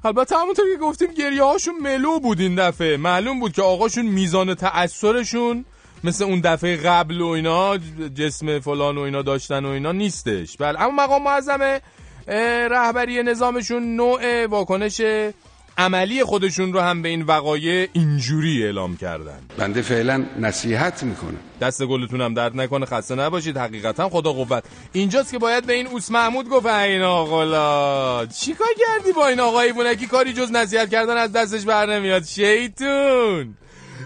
البته 0.05 0.37
همونطور 0.37 0.65
که 0.73 0.77
گفتیم 0.81 1.13
گریه 1.13 1.43
هاشون 1.43 1.75
ملو 1.81 2.19
بود 2.19 2.39
این 2.39 2.55
دفعه. 2.55 2.97
معلوم 2.97 3.39
بود 3.39 3.51
که 3.51 3.61
آقاشون 3.61 4.05
میزان 4.05 4.55
تأثیرشون 4.55 5.65
مثل 6.03 6.23
اون 6.23 6.39
دفعه 6.39 6.77
قبل 6.77 7.21
و 7.21 7.27
اینا 7.27 7.77
جسم 8.15 8.59
فلان 8.59 8.97
و 8.97 9.01
اینا 9.01 9.21
داشتن 9.21 9.65
و 9.65 9.69
اینا 9.69 9.91
نیستش. 9.91 10.57
بله 10.57 10.81
اما 10.81 11.03
مقام 11.03 11.23
معظم 11.23 11.79
رهبری 12.71 13.23
نظامشون 13.23 13.95
نوع 13.95 14.45
واکنش 14.45 15.01
عملی 15.77 16.23
خودشون 16.23 16.73
رو 16.73 16.79
هم 16.79 17.01
به 17.01 17.09
این 17.09 17.21
وقایع 17.21 17.87
اینجوری 17.93 18.63
اعلام 18.63 18.97
کردن. 18.97 19.39
بنده 19.57 19.81
فعلا 19.81 20.25
نصیحت 20.39 21.03
می‌کنم. 21.03 21.37
دست 21.61 21.85
گلتون 21.85 22.21
هم 22.21 22.33
درد 22.33 22.55
نکنه 22.55 22.85
خسته 22.85 23.15
نباشید 23.15 23.57
حقیقتا 23.57 24.09
خدا 24.09 24.33
قوت. 24.33 24.63
اینجاست 24.93 25.31
که 25.31 25.37
باید 25.37 25.65
به 25.65 25.73
این 25.73 25.87
اوس 25.87 26.11
محمود 26.11 26.49
گفت 26.49 26.65
این 26.65 27.01
آقلا 27.01 28.25
چیکار 28.25 28.67
کردی 28.87 29.11
با 29.11 29.27
این 29.27 29.39
آقای 29.39 29.73
بونکی؟ 29.73 30.07
کاری 30.07 30.33
جز 30.33 30.51
نصیحت 30.51 30.89
کردن 30.89 31.17
از 31.17 31.31
دستش 31.31 31.63
بر 31.63 31.85
نمیاد. 31.85 32.23
شیطون! 32.23 33.57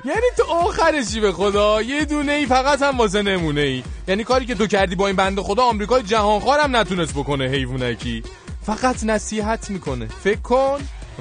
یعنی 0.06 0.22
تو 0.38 0.44
آخرشی 0.44 1.20
به 1.20 1.32
خدا؟ 1.32 1.82
یه 1.82 2.06
دونه 2.06 2.32
ای 2.32 2.46
فقط 2.46 2.82
هم 2.82 2.98
واسه 2.98 3.22
نمونه 3.22 3.62
ای. 3.62 3.84
یعنی 4.08 4.24
کاری 4.24 4.46
که 4.46 4.56
تو 4.56 4.68
کردی 4.68 4.96
با 4.96 5.08
این 5.08 5.16
بنده 5.16 5.42
خدا 5.42 5.64
آمریکای 5.64 6.04
جهانخوارم 6.04 6.76
نتونست 6.76 7.14
بکنه 7.14 7.46
حیوانکی. 7.48 8.24
فقط 8.66 9.04
نصیحت 9.04 9.70
می‌کنه. 9.70 10.08
فکر 10.24 10.42
کن 10.42 10.80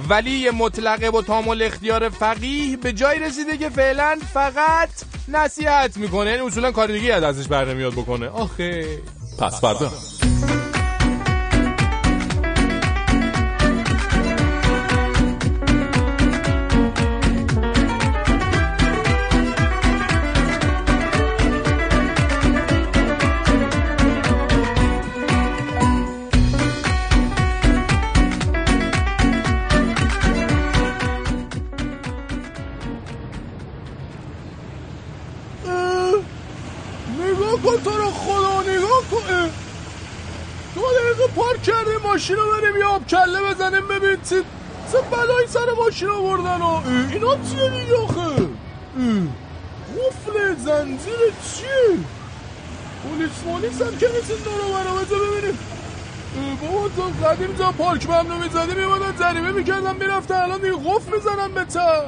ولی 0.09 0.51
مطلقه 0.51 1.11
با 1.11 1.23
تامل 1.23 1.63
اختیار 1.63 2.09
فقیه 2.09 2.77
به 2.77 2.93
جای 2.93 3.19
رسیده 3.19 3.57
که 3.57 3.69
فعلا 3.69 4.19
فقط 4.35 4.89
نصیحت 5.29 5.97
می‌کنه. 5.97 6.31
یعنی 6.31 6.43
اصولا 6.47 6.73
کار 6.73 6.89
دیگه 6.89 7.15
از 7.15 7.23
ازش 7.23 7.49
بر 7.49 7.65
نمیاد 7.65 7.93
بکنه. 7.93 8.29
آخه. 8.29 8.99
پس 9.39 9.61
فردا. 9.61 9.93
ماشین 46.03 46.19
آوردن 46.19 46.63
و 46.63 46.83
اینا 47.13 47.37
چیه 47.51 47.71
دیگه 47.71 47.97
آخه. 48.05 48.49
قفل 49.97 50.55
زنجیر 50.57 51.33
چیه 51.41 52.05
پلیس 53.05 53.45
مالیس 53.47 53.83
هم 53.83 53.99
که 53.99 54.07
نیست 54.17 54.31
این 54.31 54.43
دارو 54.45 54.73
برا 54.73 54.95
بذار 54.95 55.19
ببینیم 55.31 55.59
بابا 56.61 56.89
تو 56.89 57.27
قدیم 57.27 57.53
جا 57.59 57.73
پارک 57.73 58.07
ممنوع 58.07 58.39
می‌زدیم 58.45 58.77
میمادن 58.77 59.17
جریمه 59.21 59.53
می‌کردم 59.53 59.97
می‌رفتن 59.97 60.35
الان 60.35 60.61
دیگه 60.61 60.77
قفل 60.77 61.13
می‌زنم 61.17 61.55
به 61.55 61.65
تر 61.65 62.05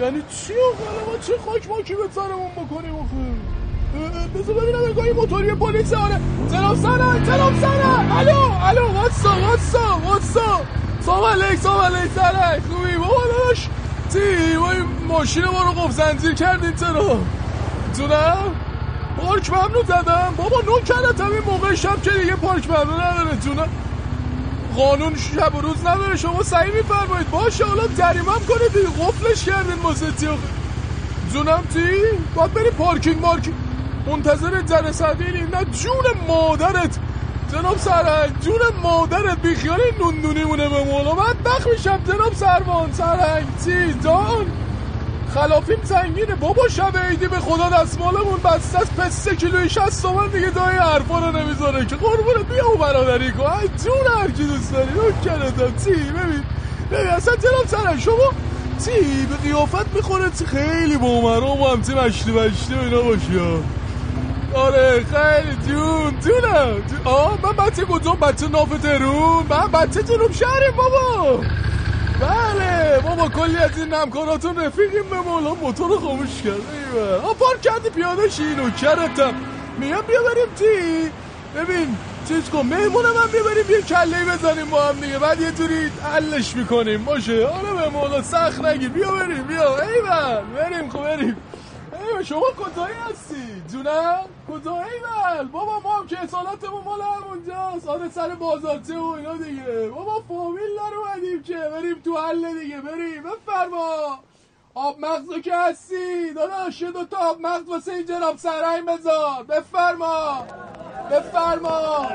یعنی 0.00 0.22
چی 0.22 0.52
آخه 0.72 0.90
الان 0.90 1.04
ما 1.04 1.18
چه 1.18 1.32
خاک 1.46 1.68
ماکی 1.68 1.94
به 1.94 2.08
سرمون 2.14 2.50
بکنیم 2.66 2.94
آخه 2.94 3.34
بذار 4.34 4.54
ببینم 4.54 4.84
انگاه 4.84 5.04
این 5.04 5.16
موتوری 5.16 5.54
پلیس 5.54 5.92
آره 5.92 6.20
جناب 6.52 6.76
سرک 6.76 7.24
جناب 7.26 7.52
سرک 7.60 8.12
الو 8.18 8.38
الو 8.62 8.92
واتسا 8.92 9.40
واتسا 9.40 9.98
واتسا 10.04 10.79
سلام 11.10 11.24
علیک 11.24 11.58
سلام 11.58 11.80
علیک 11.80 12.12
سرک 12.12 12.62
خوبی؟ 12.70 12.96
بابا 12.96 13.22
داداش 13.26 13.68
تی 14.12 14.18
این 14.18 15.06
ماشین 15.08 15.44
ما 15.44 15.62
رو 15.62 15.72
قفل 15.72 15.90
زنجیر 15.90 16.34
کردین 16.34 16.74
چرا؟ 16.74 17.18
جونم؟ 17.96 18.54
پارک 19.16 19.50
ممنوع 19.50 19.84
زدم؟ 19.84 20.34
بابا 20.36 20.60
نو 20.60 20.80
کردم 20.80 21.32
این 21.32 21.42
موقع 21.46 21.74
شب 21.74 22.02
که 22.02 22.10
دیگه 22.10 22.36
پارک 22.36 22.70
ممنوع 22.70 23.12
نداره 23.12 23.36
جونم. 23.36 23.68
قانون 24.76 25.16
شب 25.16 25.54
و 25.54 25.60
روز 25.60 25.86
نداره 25.86 26.16
شما 26.16 26.42
سعی 26.42 26.70
میفرمایید. 26.70 27.30
باشه 27.30 27.64
حالا 27.64 27.86
جریمه 27.98 28.32
کنید 28.32 28.72
دیگه. 28.72 29.06
قفلش 29.06 29.44
کردین 29.44 29.82
واسه 29.82 30.12
تی 30.12 30.28
جونم 31.32 31.62
تی 31.72 31.88
باید 32.34 32.54
بری 32.54 32.70
پارکینگ 32.70 33.20
مارکینگ. 33.20 33.56
منتظر 34.06 34.62
بینیم 35.18 35.48
نه 35.56 35.64
جون 35.64 36.26
مادرت. 36.28 36.99
جناب 37.52 37.78
سرک 37.78 38.30
جون 38.40 38.60
مادرت 38.82 39.42
بیخیال 39.42 39.80
این 39.80 39.94
نوندونی 40.00 40.44
مونه 40.44 40.68
به 40.68 40.84
مولا 40.84 41.14
من 41.14 41.32
بخ 41.44 41.66
میشم 41.72 42.00
جناب 42.08 42.34
سروان. 42.34 42.92
سرک 42.92 43.44
چی 43.64 43.94
جان؟ 44.04 44.46
خلافیم 45.34 45.78
سنگینه. 45.84 46.34
بابا 46.34 46.68
شب 46.68 46.98
عیدی 46.98 47.28
به 47.28 47.40
خدا 47.40 47.68
دستمالمون 47.68 48.40
بسته 48.44 48.80
از 48.80 48.90
پس 48.96 49.12
سه 49.12 49.36
کیلوی 49.36 49.70
شست 49.70 50.02
تومن 50.02 50.28
دیگه 50.28 50.50
دای 50.50 50.76
حرفا 50.76 51.18
رو 51.18 51.38
نمی‌ذاره 51.38 51.86
که. 51.86 51.96
قربونه 51.96 52.42
بیا 52.50 52.70
و 52.74 52.78
برادری 52.78 53.32
کن. 53.32 53.42
ای 53.42 53.68
جون 53.68 54.20
هر 54.20 54.30
کی 54.30 54.46
دوست 54.46 54.72
داری. 54.72 54.90
نوکرتم 54.90 55.84
چی؟ 55.84 55.90
ببین. 55.90 56.44
ببین 56.90 57.10
اصلا 57.10 57.34
جناب 57.36 57.66
سرک 57.66 58.00
شما 58.00 58.32
چی؟ 58.84 59.26
به 59.26 59.36
قیافت 59.36 59.94
می‌خوره؟ 59.94 60.30
خیلی 60.30 60.96
با 60.96 61.06
عمرام 61.06 61.60
و 61.60 61.66
همچی 61.66 61.94
مشتی 61.94 62.32
مشتی 62.32 62.74
و 62.74 62.78
اینا 62.78 63.02
باشی. 63.02 63.40
آره 64.54 65.04
خیلی 65.04 65.56
جون 65.56 66.18
جونم. 66.20 66.80
جون. 66.86 67.00
آه 67.04 67.38
من 67.42 67.52
بچه 67.66 67.84
کجا؟ 67.84 68.12
بچه 68.14 68.48
ناف 68.48 68.68
ترون 68.78 69.46
من 69.50 69.66
بچه 69.72 70.02
جنوب 70.02 70.32
شهریم 70.32 70.72
بابا. 70.76 71.46
بله 72.20 73.00
بابا 73.00 73.28
کلی 73.28 73.56
از 73.56 73.78
این 73.78 73.92
همکاراتون 73.94 74.56
رفیقیم 74.60 75.10
به 75.10 75.16
مولا. 75.20 75.54
موتور 75.54 76.00
خاموش 76.00 76.42
کرد 76.42 76.54
ایوه. 76.72 77.14
آه 77.16 77.34
پارک 77.34 77.60
کردی 77.62 77.90
پیاده 77.90 78.28
شی 78.28 78.54
نوکرتم 78.54 79.34
میگم 79.78 80.02
بیا 80.02 80.20
بریم 80.22 80.54
تی. 80.56 81.12
ببین 81.54 81.98
چیز 82.28 82.50
کن. 82.50 82.60
مهمون 82.62 83.04
من 83.04 83.30
بیا 83.32 83.42
بریم 83.44 83.70
یه 83.70 83.82
کله 83.82 84.24
بزنیم 84.24 84.70
با 84.70 84.82
هم 84.88 85.00
دیگه. 85.00 85.18
بعد 85.18 85.40
یه 85.40 85.52
جوری 85.52 85.92
حلش 86.02 86.56
می‌کنیم. 86.56 87.04
باشه. 87.04 87.46
آره 87.46 87.74
به 87.74 87.88
مولا 87.88 88.22
سخت 88.22 88.64
نگیر. 88.64 88.88
بیا 88.88 89.12
بریم 89.12 89.46
بیا. 89.46 89.76
ایول 89.82 90.44
بریم 90.44 90.90
خب 90.90 91.02
بریم. 91.02 91.36
ایول 92.20 92.28
شما 92.28 92.64
کجایی 92.64 92.94
هستی؟ 92.94 93.62
جونم 93.72 94.24
کجا 94.48 94.72
ایول 94.72 95.48
بابا 95.48 95.80
ما 95.80 95.98
هم 95.98 96.06
که 96.06 96.18
اصالتمون 96.18 96.84
مال 96.84 97.00
همونجاست 97.00 97.88
آره 97.88 98.10
سر 98.10 98.28
بازارچه 98.28 98.98
و 98.98 99.04
اینا 99.04 99.34
دیگه. 99.34 99.88
بابا 99.88 100.22
فامیل 100.28 100.76
داره 100.76 100.96
اومدیم 100.96 101.42
که. 101.42 101.56
بریم 101.72 102.00
تو 102.04 102.18
حل 102.18 102.60
دیگه. 102.60 102.80
بریم 102.80 103.22
بفرما. 103.22 104.18
آب 104.74 104.96
مغزو 105.00 105.40
که 105.40 105.56
هستی؟ 105.56 106.34
داداش 106.34 106.82
یه 106.82 106.90
دوتا 106.90 107.16
آب 107.16 107.40
مغز 107.40 107.68
واسه 107.68 107.92
این 107.92 108.06
جناب 108.06 108.36
سرهنگ 108.36 108.86
بذار. 108.86 109.42
بفرما. 109.48 110.44
بفرما. 111.10 112.06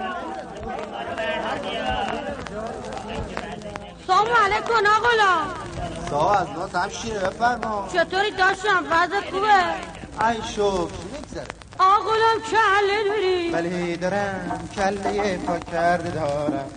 سلام 4.07 4.27
علیکم 4.45 4.73
آقلا 4.97 5.65
سلام 6.09 6.27
از 6.27 6.49
ناز 6.49 6.75
هم 6.75 6.89
شیره 6.89 7.19
بفرما. 7.19 7.87
چطوری 7.93 8.31
داشتم؟ 8.31 8.83
وضع 8.91 9.21
خوبه؟ 9.31 9.94
ای 10.21 10.36
شوک 10.56 10.89
نگذره 11.13 11.45
آقلم 11.80 12.39
کله 12.51 12.97
داری. 13.10 13.51
بله 13.51 13.95
دارم 13.97 14.69
کله 14.75 15.38
پا 15.38 15.60
کرده 15.60 16.12
دارم. 16.12 16.69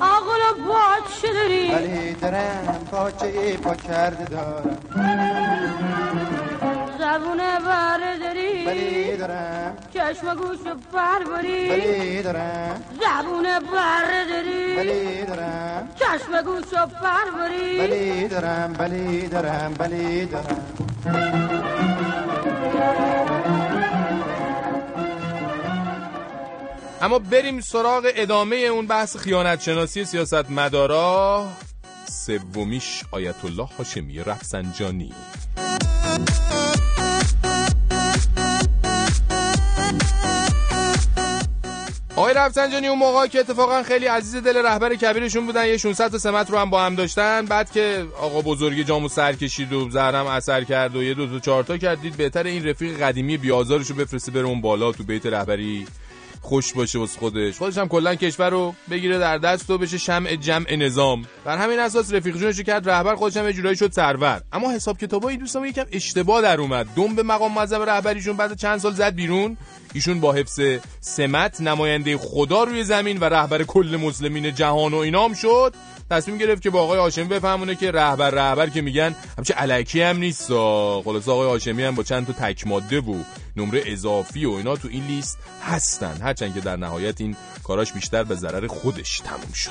آقلم 0.00 0.56
باچه 0.68 1.32
داری. 1.32 1.70
بله 1.70 2.16
دارم 2.20 2.86
پاچه 2.90 3.56
پا 3.56 3.74
کرده 3.74 4.24
دارم. 4.24 4.78
زبونه 7.10 7.58
بره 7.60 8.18
داری 8.18 8.64
بله 8.66 9.16
دارم. 9.16 9.76
چشم 9.94 10.34
گوش 10.34 10.58
بر 10.92 11.24
بری 11.24 11.68
بله 11.68 12.22
دارم. 12.22 12.82
زبونه 13.00 13.60
بره 13.60 14.24
داری 14.30 14.76
بله 14.76 15.24
دارم. 15.24 15.88
چشم 15.96 16.42
گوش 16.42 16.70
بر 17.02 17.30
بری 17.38 17.78
بله 17.78 18.28
دارم. 18.28 18.72
بله 18.72 19.28
دارم. 19.28 19.74
دارم. 20.32 21.50
اما 27.02 27.18
بریم 27.18 27.60
سراغ 27.60 28.02
ادامه 28.14 28.56
اون 28.56 28.86
بحث 28.86 29.16
خیانت 29.16 29.60
شناسی 29.60 30.04
سیاست 30.04 30.50
مدارا 30.50 31.48
سومیش 32.10 33.04
آیت 33.12 33.44
الله 33.44 33.68
هاشمی 33.78 34.18
رفسنجانی. 34.18 35.12
آقای 42.30 42.42
رفسنجانی 42.42 42.86
اون 42.86 42.98
موقع 42.98 43.26
که 43.26 43.40
اتفاقا 43.40 43.82
خیلی 43.82 44.06
عزیز 44.06 44.42
دل 44.42 44.56
رهبر 44.56 44.94
کبیرشون 44.94 45.46
بودن 45.46 45.66
یه 45.66 45.76
600 45.76 46.10
تا 46.10 46.18
سمت 46.18 46.50
رو 46.50 46.58
هم 46.58 46.70
با 46.70 46.82
هم 46.82 46.94
داشتن. 46.94 47.46
بعد 47.46 47.70
که 47.70 48.06
آقا 48.20 48.40
بزرگی 48.40 48.84
جامو 48.84 49.08
سر 49.08 49.32
کشید 49.32 49.72
و 49.72 49.90
زهرم 49.90 50.26
اثر 50.26 50.64
کرد 50.64 50.96
و 50.96 51.02
یه 51.02 51.14
دو 51.14 51.26
تا 51.26 51.38
چهار 51.38 51.62
تا 51.62 51.78
کردید 51.78 52.16
بهتر 52.16 52.42
این 52.42 52.68
رفیق 52.68 53.02
قدیمی 53.02 53.36
بیازارشو 53.36 53.94
بفرسته 53.94 54.32
بره 54.32 54.44
اون 54.44 54.60
بالا 54.60 54.92
تو 54.92 55.04
بیت 55.04 55.26
رهبری. 55.26 55.86
خوش 56.40 56.72
باشه 56.72 56.98
واسه 56.98 57.18
خودش. 57.18 57.58
خودش 57.58 57.78
هم 57.78 57.88
کلا 57.88 58.14
کشور 58.14 58.50
رو 58.50 58.74
بگیره 58.90 59.18
در 59.18 59.38
دست 59.38 59.70
و 59.70 59.78
بشه 59.78 59.98
شمع 59.98 60.36
جمع 60.36 60.76
نظام. 60.76 61.24
بر 61.44 61.56
همین 61.56 61.78
اساس 61.78 62.14
رفیق 62.14 62.36
جونش 62.36 62.60
کرد 62.60 62.90
رهبر 62.90 63.14
خودش 63.14 63.36
هم 63.36 63.50
جورایی 63.50 63.76
شد 63.76 63.92
سرور. 63.92 64.42
اما 64.52 64.72
حساب 64.72 64.98
کتابای 64.98 65.36
دوستان 65.36 65.64
یکم 65.64 65.84
اشتباه 65.92 66.42
در 66.42 66.60
اومد. 66.60 66.86
دم 66.96 67.14
به 67.14 67.22
مقام 67.22 67.54
معظم 67.54 67.82
رهبریشون 67.82 68.36
بعد 68.36 68.56
چند 68.56 68.78
سال 68.78 68.92
زد 68.92 69.14
بیرون. 69.14 69.56
ایشون 69.94 70.20
با 70.20 70.32
حفظ 70.32 70.60
سمت 71.00 71.60
نماینده 71.60 72.18
خدا 72.18 72.64
روی 72.64 72.84
زمین 72.84 73.18
و 73.18 73.24
رهبر 73.24 73.62
کل 73.62 73.98
مسلمین 74.02 74.54
جهان 74.54 74.94
و 74.94 74.96
اینام 74.96 75.34
شد. 75.34 75.74
تصمیم 76.10 76.38
گرفت 76.38 76.62
که 76.62 76.70
با 76.70 76.82
آقای 76.82 76.98
هاشمی 76.98 77.24
بفهمونه 77.24 77.74
که 77.74 77.90
رهبر 77.90 78.30
رهبر 78.30 78.68
که 78.68 78.80
میگن 78.82 79.14
همچه 79.38 79.54
علکی 79.54 80.02
هم 80.02 80.16
نیست. 80.16 80.48
خلاص 81.04 81.28
آقای 81.28 81.48
هاشمی 81.48 81.82
هم 81.82 81.94
با 81.94 82.02
چند 82.02 82.26
تا 82.26 82.32
تک 82.32 82.66
ماده 82.66 83.00
و 83.00 83.14
نمره 83.56 83.82
اضافی 83.86 84.44
و 84.46 84.50
اینا 84.50 84.76
تو 84.76 84.88
این 84.88 85.06
لیست 85.06 85.38
هستن. 85.62 86.16
هرچند 86.22 86.54
که 86.54 86.60
در 86.60 86.76
نهایت 86.76 87.20
این 87.20 87.36
کاراش 87.64 87.92
بیشتر 87.92 88.24
به 88.24 88.34
ضرر 88.34 88.66
خودش 88.66 89.20
تموم 89.20 89.52
شد. 89.54 89.70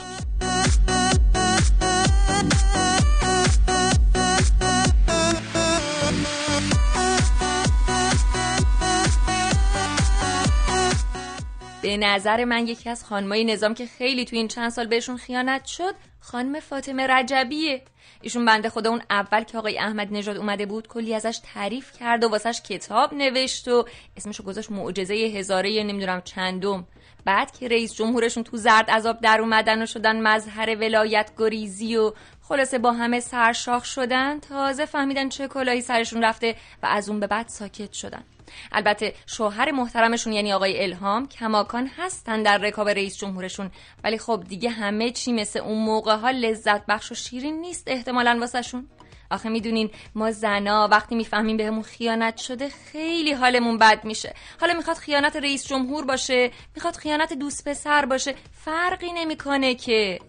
به 11.90 11.98
نظر 11.98 12.46
من 12.46 12.68
یکی 12.68 12.90
از 12.90 13.06
خانمای 13.06 13.44
نظام 13.44 13.74
که 13.74 13.86
خیلی 13.86 14.26
تو 14.26 14.36
این 14.36 14.48
چند 14.48 14.70
سال 14.70 14.88
بهشون 14.88 15.18
خیانت 15.18 15.66
شد 15.66 15.96
خانم 16.20 16.60
فاطمه 16.60 17.08
رجبیه. 17.08 17.82
ایشون 18.22 18.46
بنده 18.46 18.70
خدا 18.70 18.90
اون 18.90 19.02
اول 19.10 19.44
که 19.44 19.58
آقای 19.58 19.80
احمد 19.80 20.14
نژاد 20.14 20.38
اومده 20.38 20.66
بود 20.66 20.88
کلی 20.88 21.16
ازش 21.16 21.40
تعریف 21.54 21.92
کرد 22.00 22.24
و 22.24 22.30
واسش 22.30 22.62
کتاب 22.62 23.14
نوشت 23.14 23.68
و 23.68 23.86
اسمشو 24.18 24.44
گذاشت 24.44 24.72
معجزه 24.72 25.14
هزاره 25.14 25.84
نمی‌دونم 25.84 26.22
چندم. 26.22 26.88
بعد 27.26 27.58
که 27.58 27.68
رئیس 27.68 27.94
جمهورشون 27.94 28.44
تو 28.44 28.58
زرد 28.58 28.92
عذاب 28.92 29.22
در 29.22 29.42
اومدن 29.42 29.82
و 29.82 29.86
شدن 29.86 30.22
مظهر 30.22 30.76
ولایت 30.76 31.32
گریزی 31.38 31.98
و 31.98 32.14
خلاصه 32.42 32.80
با 32.80 32.92
همه 32.92 33.20
سرشاخ 33.20 33.86
شدن 33.86 34.40
تازه 34.40 34.86
فهمیدن 34.86 35.30
چه 35.30 35.48
کلاهی 35.48 35.82
سرشون 35.82 36.24
رفته 36.24 36.56
و 36.84 36.86
از 36.86 37.10
اون 37.10 37.20
به 37.20 37.28
بعد 37.28 37.48
ساکت 37.48 37.94
شدن. 37.94 38.24
البته 38.72 39.14
شوهر 39.26 39.72
محترمشون 39.72 40.34
یعنی 40.34 40.54
آقای 40.54 40.84
الهام 40.84 41.28
کماکان 41.28 41.90
هستن 41.98 42.44
در 42.44 42.58
رکاب 42.58 42.90
رئیس 42.90 43.18
جمهورشون. 43.18 43.72
ولی 44.04 44.18
خب 44.18 44.44
دیگه 44.48 44.70
همه 44.70 45.12
چی 45.12 45.34
مثل 45.34 45.60
اون 45.60 45.78
موقع 45.78 46.16
ها 46.16 46.32
لذت 46.32 46.86
بخش 46.86 47.12
و 47.12 47.16
شیرین 47.16 47.62
نیست 47.62 47.84
احتمالا 47.88 48.38
واسهشون. 48.40 48.88
آخه 49.32 49.50
می‌دونین 49.50 49.90
ما 50.16 50.32
زنا 50.32 50.88
وقتی 50.92 51.16
می‌فهمیم 51.16 51.58
بهمون 51.58 51.84
خیانت 51.84 52.38
شده 52.38 52.70
خیلی 52.70 53.34
حالمون 53.34 53.78
بد 53.78 54.06
میشه. 54.06 54.34
حالا 54.62 54.74
می‌خواد 54.74 54.98
خیانت 54.98 55.36
رئیس 55.36 55.68
جمهور 55.68 56.06
باشه 56.06 56.52
می‌خواد 56.76 56.96
خیانت 56.96 57.34
دوست 57.34 57.70
پسر 57.70 58.06
باشه. 58.06 58.36
فرقی 58.52 59.12
نمی‌کنه 59.14 59.76
که. 59.76 60.20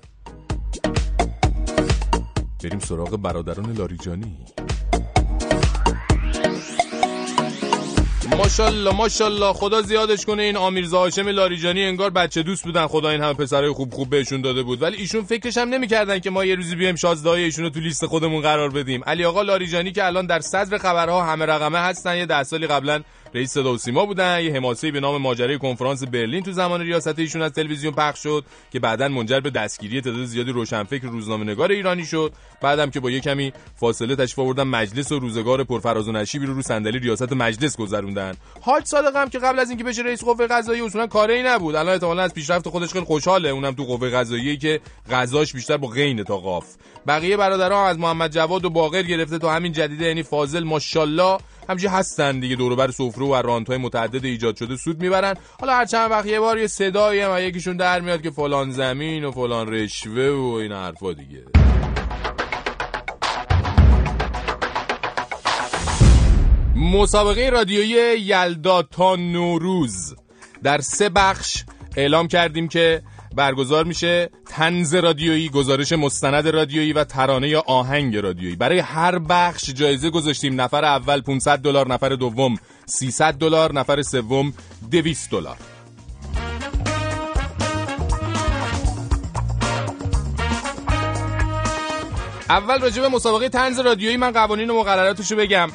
بریم 2.65 2.79
سراغ 2.79 3.17
برادران 3.17 3.73
لاریجانی. 3.73 4.37
ماشاءالله 8.41 8.93
ماشاءالله. 8.93 9.53
خدا 9.53 9.83
زیادش 9.83 10.25
کنه 10.25 10.43
این 10.43 10.57
آمیرزا 10.57 10.99
هاشم 10.99 11.29
لاریجانی. 11.29 11.85
انگار 11.85 12.11
بچه 12.11 12.43
دوست 12.43 12.65
بودن. 12.65 12.87
خدا 12.87 13.11
این 13.11 13.21
همه 13.21 13.35
پسرای 13.35 13.71
خوب 13.71 13.95
خوب 13.95 14.11
بهشون 14.11 14.41
داده 14.41 14.63
بود. 14.63 14.83
ولی 14.83 14.97
ایشون 14.97 15.23
فکرش 15.23 15.59
هم 15.59 15.69
نمی‌کردن 15.69 16.19
که 16.19 16.31
ما 16.31 16.45
یه 16.45 16.55
روزی 16.55 16.77
بیایم 16.77 16.97
شازده 16.97 17.31
ایشون 17.31 17.65
رو 17.65 17.71
تو 17.71 17.81
لیست 17.81 18.07
خودمون 18.07 18.43
قرار 18.43 18.71
بدیم. 18.71 19.05
علی 19.07 19.25
آقا 19.25 19.43
لاریجانی 19.43 19.93
که 19.93 20.07
الان 20.07 20.27
در 20.27 20.41
صدر 20.41 20.79
خبرها 20.79 21.23
همه 21.23 21.47
رقمه 21.47 21.79
هستن. 21.79 22.17
یه 22.17 22.27
ده 22.27 22.43
سالی 22.43 22.67
قبلا 22.67 23.03
رئیس 23.35 23.53
صدا 23.53 23.73
و 23.73 23.79
سیما 23.79 24.07
بودن. 24.07 24.41
یه 24.41 24.53
حماسه 24.53 24.91
به 24.91 25.01
نام 25.01 25.23
ماجرای 25.23 25.59
کنفرانس 25.59 26.05
برلین 26.05 26.43
تو 26.43 26.53
زمان 26.53 26.81
ریاست 26.81 27.19
ایشون 27.19 27.43
از 27.43 27.53
تلویزیون 27.53 27.95
پخش 27.95 28.23
شد 28.23 28.45
که 28.73 28.81
بعدا 28.81 29.09
منجر 29.09 29.41
به 29.41 29.51
دستگیری 29.51 30.01
تعداد 30.01 30.25
زیادی 30.25 30.53
روشنفکر 30.53 31.07
روزنامه‌نگار 31.07 31.71
ایرانی 31.71 32.05
شد. 32.05 32.33
بعدم 32.61 32.91
که 32.91 33.01
با 33.01 33.11
یه 33.11 33.21
کمی 33.21 33.53
فاصله 33.77 34.17
تشریف 34.17 34.39
آوردن 34.39 34.63
مجلس 34.63 35.13
و 35.13 35.19
روزگار 35.19 35.65
پرفراز 35.65 36.09
و 36.09 36.13
نشیبی 36.13 36.47
رو 36.47 36.55
رو 36.55 36.63
صندلی 36.63 36.99
ریاست 36.99 37.33
مجلس 37.33 37.77
گذروندن. 37.77 38.35
حاج 38.61 38.85
صادق 38.85 39.17
هم 39.17 39.29
که 39.29 39.39
قبل 39.39 39.59
از 39.59 39.71
اینکه 39.71 39.85
بشه 39.85 40.03
رئیس 40.03 40.25
قوه 40.25 40.47
قضاییه 40.47 40.85
اصولا 40.85 41.07
کاری 41.07 41.43
نبود. 41.43 41.75
الان 41.75 41.93
احتمالاً 41.93 42.23
از 42.23 42.35
پیشرفت 42.35 42.69
خودش 42.69 42.93
خیلی 42.93 43.05
خوشحاله. 43.05 43.49
اونم 43.49 43.73
تو 43.73 43.85
قوه 43.85 44.11
قضاییه 44.11 44.57
که 44.57 44.81
غذاش 45.11 45.53
بیشتر 45.53 45.77
با 45.77 45.89
غین 45.89 46.25
تا 46.25 46.37
قاف. 46.37 46.67
بقیه 47.07 47.37
برادرها 47.37 47.89
از 47.89 47.99
محمد 47.99 48.33
جواد 48.33 48.65
و 48.65 48.71
باقر 48.71 49.03
گرفته 49.03 49.39
تا 49.39 49.53
همین 49.53 49.73
جدیده. 49.73 50.05
یعنی 50.05 50.23
فاضل 50.23 50.65
ماشاءالله 50.65 51.39
همچی 51.71 51.87
هستن 51.87 52.41
دیگه 52.41 52.57
دور 52.57 52.75
بر 52.75 52.91
سفره 52.91 53.25
و 53.25 53.35
رانت 53.35 53.69
های 53.69 53.79
متعدد 53.79 54.25
ایجاد 54.25 54.57
شده 54.57 54.77
سود 54.77 55.03
می‌برن. 55.03 55.35
حالا 55.61 55.73
هر 55.73 55.85
چند 55.85 56.11
وقت 56.11 56.27
یه 56.27 56.41
بار 56.41 56.59
یه 56.59 56.67
صدایی 56.67 57.21
هم 57.21 57.39
یکیشون 57.39 57.77
در 57.77 58.01
میاد 58.01 58.23
که 58.23 58.31
فلان 58.31 58.71
زمین 58.71 59.25
و 59.25 59.31
فلان 59.31 59.75
رشوه 59.75 60.29
و 60.29 60.55
این 60.61 60.73
حرفا 60.73 61.13
دیگه. 61.13 61.45
مسابقه 66.77 67.51
رادیویی 67.51 68.21
یلدا 68.21 68.83
تا 68.83 69.17
نوروز. 69.17 70.15
در 70.63 70.81
سه 70.81 71.09
بخش 71.09 71.65
اعلام 71.97 72.29
کردیم 72.29 72.69
که 72.69 73.03
برگزار 73.35 73.85
میشه 73.85 74.31
تنز 74.47 74.95
رادیویی 74.95 75.49
گزارش 75.49 75.93
مستند 75.93 76.49
رادیویی 76.49 76.93
و 76.93 77.05
ترانه 77.05 77.49
یا 77.49 77.63
آهنگ 77.67 78.17
رادیویی. 78.17 78.57
برای 78.57 78.79
هر 78.79 79.19
بخش 79.19 79.71
جایزه 79.71 80.11
گذاشتیم. 80.11 80.61
نفر 80.61 80.85
اول 80.85 81.21
500 81.21 81.59
دلار 81.59 81.89
نفر 81.89 82.09
دوم 82.09 82.57
300 82.87 83.35
دلار 83.35 83.73
نفر 83.73 84.03
سوم 84.03 84.53
200 84.91 85.31
دلار. 85.31 85.57
اول 92.51 92.81
راجع 92.81 93.03
به 93.03 93.09
مسابقه 93.09 93.49
طنز 93.49 93.81
رادیویی 93.81 94.17
من 94.17 94.31
قوانین 94.31 94.71
و 94.71 94.81
مقرراتشو 94.81 95.37
بگم. 95.37 95.71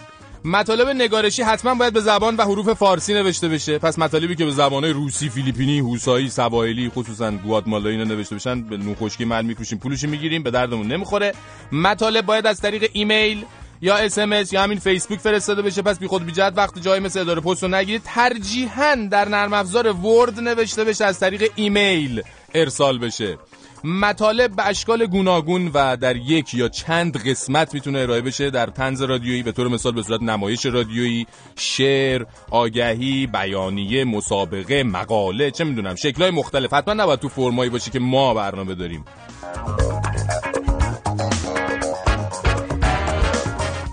مطالب 0.48 0.90
نگارشی 0.90 1.44
حتما 1.44 1.76
باید 1.76 1.94
به 1.94 2.00
زبان 2.00 2.36
و 2.36 2.42
حروف 2.42 2.74
فارسی 2.74 3.14
نوشته 3.14 3.48
بشه. 3.48 3.80
پس 3.80 4.00
مطالبی 4.00 4.36
که 4.36 4.46
به 4.46 4.52
زبانهای 4.52 4.94
روسی 4.94 5.30
فیلیپینی 5.30 5.80
هوسایی 5.80 6.30
سواحلی 6.30 6.90
خصوصا 6.90 7.32
گواتمالا 7.32 7.90
اینا 7.90 8.04
نوشته 8.04 8.36
بشن 8.36 8.62
به 8.62 8.78
نون 8.78 8.92
خشکی 8.92 9.26
محل 9.26 9.46
میفروشیم 9.46 9.80
پولش 9.80 10.04
می‌گیریم 10.04 10.44
به 10.44 10.52
دردمون 10.52 10.88
نمی‌خوره. 10.88 11.34
مطالب 11.72 12.26
باید 12.26 12.48
از 12.48 12.62
طریق 12.62 12.90
ایمیل 12.94 13.46
یا 13.82 13.96
اس 13.96 14.18
یا 14.54 14.64
همین 14.64 14.80
فیسبوک 14.80 15.20
فرستاده 15.20 15.62
بشه. 15.62 15.82
پس 15.82 16.00
بی 16.00 16.08
خود 16.08 16.26
بی 16.26 16.32
جهت 16.32 16.54
وقت 16.56 16.82
جایی 16.82 17.02
مثل 17.02 17.20
اداره 17.20 17.42
پست 17.42 17.64
رو 17.64 17.70
نگیرید. 17.70 18.02
ترجیحاً 18.06 18.96
در 19.12 19.30
نرم 19.30 19.54
افزار 19.54 19.88
Word 19.88 20.40
نوشته 20.40 20.84
بشه 20.84 21.06
از 21.06 21.20
طریق 21.20 21.52
ایمیل 21.56 22.22
ارسال 22.54 22.98
بشه. 22.98 23.38
مطالب 23.86 24.56
به 24.56 24.68
اشکال 24.68 25.06
گوناگون 25.06 25.72
و 25.74 25.98
در 25.98 26.16
یک 26.16 26.54
یا 26.54 26.70
چند 26.70 27.18
قسمت 27.30 27.74
می‌تونه 27.74 28.00
ارائه 28.00 28.22
بشه 28.22 28.50
در 28.50 28.66
تنز 28.66 29.02
رادیویی 29.02 29.44
به 29.44 29.52
طور 29.52 29.68
مثال 29.68 29.92
به 29.92 30.04
صورت 30.04 30.22
نمایش 30.22 30.66
رادیویی 30.66 31.28
شعر 31.56 32.26
آگهی 32.52 33.28
بیانیه 33.28 34.04
مسابقه 34.04 34.84
مقاله 34.84 35.52
چه 35.52 35.64
می‌دونم 35.64 35.96
شکلهای 35.96 36.32
مختلف. 36.32 36.74
حتما 36.74 36.94
نباید 36.94 37.20
تو 37.20 37.30
فرمایی 37.30 37.70
باشه 37.70 37.92
که 37.92 38.00
ما 38.00 38.34
برنامه 38.34 38.76
داریم. 38.76 39.06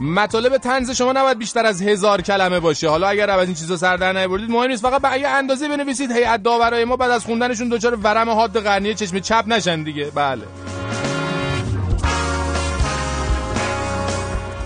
مطالب 0.02 0.56
تنز 0.56 0.90
شما 0.90 1.12
نباید 1.12 1.38
بیشتر 1.38 1.66
از 1.66 1.82
هزار 1.82 2.20
کلمه 2.20 2.60
باشه. 2.60 2.88
حالا 2.88 3.08
اگر 3.08 3.30
از 3.30 3.46
این 3.46 3.54
چیزا 3.54 3.76
سر 3.76 3.96
در 3.96 4.12
نیاوردید 4.12 4.50
مهم 4.50 4.68
نیست. 4.68 4.82
فقط 4.82 5.02
به 5.02 5.20
یه 5.20 5.28
اندازه 5.28 5.68
بنویسید. 5.68 6.10
هیئت 6.10 6.42
داورای 6.42 6.84
ما. 6.84 6.96
بعد 6.96 7.10
از 7.10 7.24
خوندنشون 7.24 7.68
دچار 7.68 7.94
ورم 7.94 8.30
حاد 8.30 8.64
قرنیه 8.64 8.94
چشم 8.94 9.18
چپ 9.18 9.44
نشن 9.46 9.82
دیگه. 9.82 10.04
بله. 10.14 10.42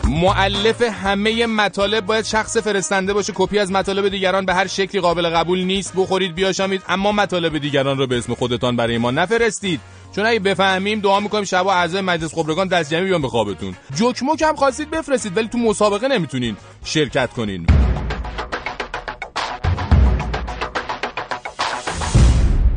معلف 0.04 0.82
همه 0.82 1.46
مطالب 1.46 2.06
باید 2.06 2.24
شخص 2.24 2.56
فرستنده 2.56 3.12
باشه. 3.12 3.32
کپی 3.36 3.58
از 3.58 3.72
مطالب 3.72 4.08
دیگران 4.08 4.46
به 4.46 4.54
هر 4.54 4.66
شکلی 4.66 5.00
قابل 5.00 5.28
قبول 5.28 5.62
نیست. 5.62 5.92
بخورید 5.96 6.34
بیاشامید. 6.34 6.82
اما 6.88 7.12
مطالب 7.12 7.58
دیگران 7.58 7.98
رو 7.98 8.06
به 8.06 8.18
اسم 8.18 8.34
خودتان 8.34 8.76
برای 8.76 8.98
ما 8.98 9.10
نفرستید. 9.10 9.80
چون 10.16 10.26
اگه 10.26 10.38
بفهمیم 10.38 11.00
دعا 11.00 11.20
می‌کنیم 11.20 11.44
شبا 11.44 11.72
اعضای 11.72 12.00
مجلس 12.00 12.34
خبرگان 12.34 12.68
دست 12.68 12.90
جمعی 12.90 13.04
بیان 13.04 13.22
به 13.22 13.28
خوابتون. 13.28 13.74
جوک 13.94 14.22
هم 14.42 14.56
خواستید 14.56 14.90
بفرستید 14.90 15.36
ولی 15.36 15.48
تو 15.48 15.58
مسابقه 15.58 16.08
نمی‌تونین 16.08 16.56
شرکت 16.84 17.32
کنین. 17.32 17.66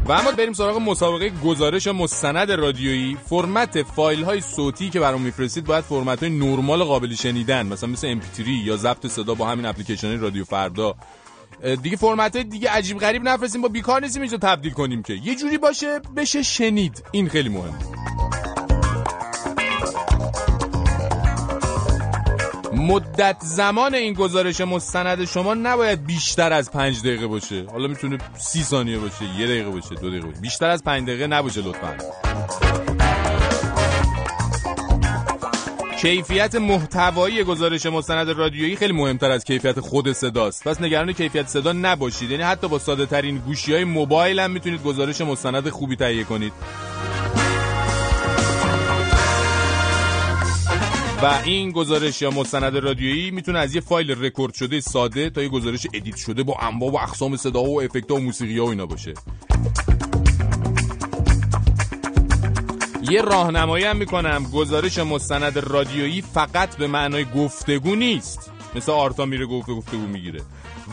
و 0.05 0.11
اما 0.11 0.31
بریم 0.31 0.53
سراغ 0.53 0.77
مسابقه 0.77 1.29
گزارش 1.29 1.87
مستند 1.87 2.51
رادیویی. 2.51 3.17
فرمت 3.29 3.83
فایل 3.83 4.23
های 4.23 4.41
صوتی 4.41 4.89
که 4.89 4.99
برام 4.99 5.21
میفرستید 5.21 5.65
باید 5.65 5.83
فرمت 5.83 6.23
های 6.23 6.31
نرمال 6.31 6.83
قابل 6.83 7.15
شنیدن 7.15 7.65
مثلا 7.65 7.89
مثل 7.89 8.19
MP3 8.19 8.47
یا 8.65 8.77
ضبط 8.77 9.07
صدا 9.07 9.33
با 9.33 9.47
همین 9.47 9.65
اپلیکیشن 9.65 10.19
رادیو 10.19 10.45
فردا. 10.45 10.95
دیگه 11.83 11.97
فرمت 11.97 12.37
دیگه 12.37 12.69
عجیب 12.69 12.99
غریب 12.99 13.23
نفرستیم 13.23 13.61
با 13.61 13.67
بیکار 13.67 14.01
نیستیم 14.01 14.21
اینجا 14.21 14.37
تبدیل 14.37 14.71
کنیم 14.71 15.03
که. 15.03 15.13
یه 15.13 15.35
جوری 15.35 15.57
باشه 15.57 15.99
بشه 16.15 16.43
شنید. 16.43 17.03
این 17.11 17.29
خیلی 17.29 17.49
مهمه 17.49 17.73
مدت 22.73 23.37
زمان 23.41 23.95
این 23.95 24.13
گزارش 24.13 24.61
مستند 24.61 25.25
شما 25.25 25.53
نباید 25.53 26.05
بیشتر 26.05 26.53
از 26.53 26.71
پنج 26.71 26.99
دقیقه 26.99 27.27
باشه. 27.27 27.65
حالا 27.71 27.87
می‌تونه 27.87 28.17
سی 28.37 28.63
ثانیه 28.63 28.97
باشه 28.97 29.25
یه 29.39 29.47
دقیقه 29.47 29.69
باشه 29.69 29.95
دو 29.95 30.09
دقیقه 30.09 30.27
باشه. 30.27 30.41
بیشتر 30.41 30.69
از 30.69 30.83
پنج 30.83 31.07
دقیقه 31.07 31.27
نباشه 31.27 31.61
لطفا. 31.61 31.97
کیفیت 36.01 36.55
محتوایی 36.55 37.43
گزارش 37.43 37.85
مستند 37.85 38.29
رادیویی 38.29 38.75
خیلی 38.75 38.93
مهمتر 38.93 39.31
از 39.31 39.43
کیفیت 39.43 39.79
خود 39.79 40.11
صداست. 40.11 40.67
پس 40.67 40.81
نگران 40.81 41.13
کیفیت 41.13 41.47
صدا 41.47 41.73
نباشید. 41.73 42.31
یعنی 42.31 42.43
حتی 42.43 42.67
با 42.67 42.79
ساده 42.79 43.05
ترین 43.05 43.37
گوشی 43.37 43.73
های 43.73 43.83
موبایل 43.83 44.39
هم 44.39 44.51
می‌تونید 44.51 44.83
گزارش 44.83 45.21
مستند 45.21 45.69
خوبی 45.69 45.95
تهیه 45.95 46.23
کنید. 46.23 46.53
و 51.23 51.39
این 51.45 51.71
گزارش 51.71 52.21
یا 52.21 52.31
مستند 52.31 52.77
رادیویی 52.77 53.31
می‌تونه 53.31 53.59
از 53.59 53.75
یه 53.75 53.81
فایل 53.81 54.25
رکورد 54.25 54.53
شده 54.53 54.79
ساده 54.79 55.29
تا 55.29 55.41
یه 55.41 55.49
گزارش 55.49 55.87
edit 55.93 56.15
شده 56.15 56.43
با 56.43 56.57
انواع 56.61 56.91
و 56.91 56.95
اقسام 56.95 57.37
صدا 57.37 57.63
و 57.63 57.81
افکت 57.81 58.11
و 58.11 58.19
موسیقی 58.19 58.59
و 58.59 58.65
اینا 58.65 58.85
باشه. 58.85 59.13
یه 63.09 63.21
راهنمایی 63.21 63.85
هم 63.85 63.97
می‌کنم. 63.97 64.43
گزارش 64.53 64.97
مستند 64.97 65.57
رادیویی 65.57 66.21
فقط 66.21 66.77
به 66.77 66.87
معنای 66.87 67.25
گفتگو 67.25 67.95
نیست. 67.95 68.51
مثل 68.75 68.91
آرتا 68.91 69.25
میره 69.25 69.45
گفته 69.45 69.73
گفتگو 69.73 70.07
می‌گیره. 70.07 70.41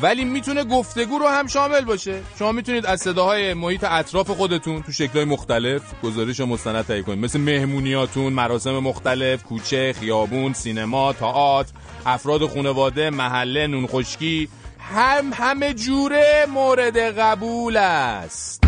ولی 0.03 0.25
می‌تونه 0.25 0.65
گفتگو 0.65 1.19
رو 1.19 1.29
هم 1.29 1.47
شامل 1.47 1.81
باشه. 1.81 2.23
شما 2.39 2.53
می‌تونید 2.53 2.87
از 2.87 3.01
صداهای 3.01 3.55
محیط 3.55 3.85
اطراف 3.85 4.31
خودتون 4.31 4.83
تو 4.83 4.93
شکلهای 4.93 5.25
مختلف 5.25 5.83
گزارش 6.03 6.41
مستند 6.41 6.87
تهیه 6.87 7.03
کنید. 7.03 7.25
مثل 7.25 7.41
مهمونیاتون 7.41 8.33
مراسم 8.33 8.79
مختلف 8.79 9.43
کوچه 9.43 9.95
خیابون 10.01 10.53
سینما 10.53 11.13
تئاتر 11.13 11.73
افراد 12.07 12.47
خانواده 12.47 13.11
محله 13.11 13.67
نون 13.67 13.87
خشکی 13.87 14.49
هم 14.79 15.33
همه 15.33 15.75
جوره 15.75 16.47
مورد 16.55 16.99
قبول 16.99 17.77
است. 17.77 18.63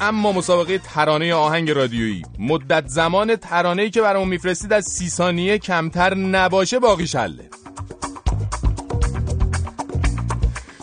اما 0.00 0.32
مسابقه 0.32 0.78
ترانه 0.78 1.34
آهنگ 1.34 1.70
رادیویی. 1.70 2.22
مدت 2.38 2.86
زمان 2.86 3.36
ترانه‌ای 3.36 3.90
که 3.90 4.00
برامون 4.02 4.28
میفرستید 4.28 4.72
از 4.72 4.84
سی 4.84 5.08
ثانیه 5.08 5.58
کمتر 5.58 6.14
نباشه 6.14 6.78
باقی 6.78 7.06
شله. 7.06 7.50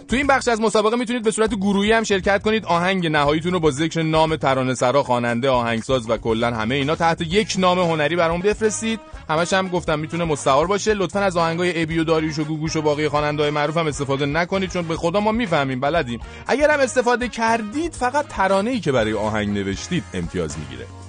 تو 0.08 0.16
این 0.16 0.28
بخش 0.28 0.48
از 0.48 0.62
مسابقه 0.62 0.96
می‌تونید 0.96 1.24
به 1.24 1.32
صورت 1.32 1.56
گروهی 1.56 1.92
هم 1.92 2.04
شرکت 2.04 2.42
کنید. 2.42 2.66
آهنگ 2.66 3.08
نهاییتون 3.08 3.54
رو 3.54 3.60
با 3.60 3.72
ذکر 3.72 4.02
نام 4.02 4.36
ترانه 4.36 4.74
سرا 4.74 5.04
خواننده 5.04 5.50
آهنگساز 5.50 6.10
و 6.10 6.18
کلا 6.18 6.56
همه 6.56 6.76
اینا 6.76 6.96
تحت 6.96 7.22
یک 7.22 7.56
نام 7.58 7.80
هنری 7.80 8.16
برامون 8.16 8.42
بفرستید. 8.42 9.00
همش 9.30 9.54
هم 9.54 9.68
گفتم 9.68 10.00
می‌تونه 10.00 10.24
مستعار 10.24 10.68
باشه. 10.68 10.94
لطفا 10.94 11.20
از 11.20 11.38
آهنگای 11.38 11.84
ابی 11.84 12.00
و 12.00 12.04
داریوش 12.04 12.40
و 12.40 12.44
گوگوش 12.44 12.76
و 12.76 12.82
باقی 12.82 13.10
خواننده‌های 13.10 13.52
معروف 13.52 13.78
هم 13.78 13.88
استفاده 13.88 14.26
نکنید 14.26 14.70
چون 14.70 14.88
به 14.88 14.96
خدا 14.96 15.20
ما 15.20 15.32
می‌فهمیم 15.32 15.80
بلدیم. 15.80 16.20
اگر 16.48 16.72
هم 16.72 16.80
استفاده 16.80 17.28
کردید 17.28 17.94
فقط 17.94 18.28
ترانه‌ای 18.28 18.80
که 18.80 18.92
برای 18.92 19.14
آهنگ 19.14 19.50
نوشتید 19.50 20.04
امتیاز 20.14 20.58
می‌گیره. 20.60 21.03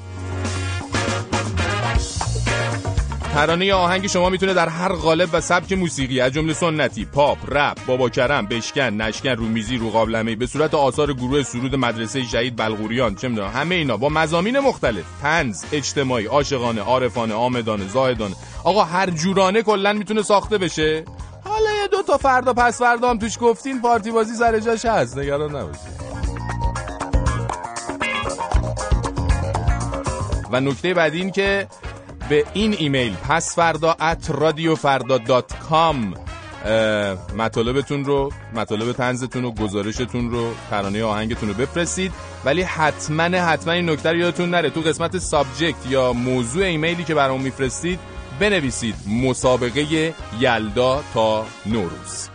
ترانه 3.35 3.66
یا 3.66 3.79
آهنگ 3.79 4.07
شما 4.07 4.31
می‌تونه 4.31 4.55
در 4.55 4.68
هر 4.68 4.92
قالب 4.92 5.29
و 5.33 5.40
سبک 5.40 5.73
موسیقی 5.73 6.20
از 6.20 6.33
جمله 6.33 6.53
سنتی، 6.53 7.05
پاپ، 7.05 7.38
رپ، 7.49 7.87
بابا 7.87 8.09
کرم، 8.09 8.47
بشکن، 8.47 8.83
نشکن، 8.83 9.31
رومیزی، 9.31 9.77
رو 9.77 9.90
قابلمه 9.90 10.37
به 10.37 10.47
صورت 10.47 10.75
آثار 10.75 11.12
گروه 11.12 11.42
سرود 11.42 11.75
مدرسه 11.75 12.23
شهید 12.23 12.57
بلغوریان 12.57 13.14
چه 13.14 13.29
می‌دونم 13.29 13.51
همه 13.51 13.75
اینا 13.75 13.97
با 13.97 14.09
مزامین 14.09 14.59
مختلف، 14.59 15.05
طنز، 15.23 15.64
اجتماعی، 15.73 16.27
عاشقانه، 16.27 16.81
عارفانه، 16.81 17.35
آمدانه، 17.35 17.88
زاهدانه، 17.88 18.35
آقا 18.64 18.85
هر 18.85 19.11
جورانه 19.11 19.62
کلا 19.62 19.92
می‌تونه 19.92 20.23
ساخته 20.23 20.59
بشه. 20.59 21.05
حالا 21.44 21.70
یه 21.83 21.88
دو 21.88 22.03
تا 22.03 22.16
فردا 22.16 22.53
پس 22.53 22.79
فردا 22.79 23.11
هم 23.11 23.18
توش 23.18 23.38
گفتین 23.40 23.81
پارتی 23.81 24.11
بازی 24.11 24.35
سر 24.35 24.59
جاش 24.61 24.85
هست 24.85 25.18
نگران 25.18 25.57
نباشید. 25.57 25.94
و 30.51 30.61
نکته 30.61 30.94
بعدی 30.94 31.18
این 31.18 31.31
که 31.31 31.66
به 32.28 32.44
این 32.52 32.74
ایمیل 32.78 33.14
pasfarda 33.14 33.96
at 34.00 34.26
radiofarda.com 34.29 35.96
مطالبتون 37.37 38.04
رو 38.04 38.32
مطالب 38.54 38.92
طنزتون 38.92 39.44
و 39.44 39.50
گزارشتون 39.50 40.30
رو 40.30 40.54
ترانه 40.70 41.04
آهنگتون 41.04 41.48
رو 41.48 41.54
بفرستید. 41.54 42.12
ولی 42.44 42.62
حتما 42.62 43.22
حتما 43.22 43.72
این 43.72 43.90
نکته 43.90 44.10
رو 44.10 44.16
یادتون 44.16 44.50
نره. 44.50 44.70
تو 44.70 44.80
قسمت 44.80 45.18
subject 45.18 45.87
یا 45.88 46.12
موضوع 46.12 46.64
ایمیلی 46.64 47.04
که 47.04 47.14
برامون 47.14 47.42
میفرستید 47.42 47.98
بنویسید 48.40 48.94
مسابقه 49.24 50.14
یلدا 50.40 51.02
تا 51.14 51.46
نوروز. 51.66 52.28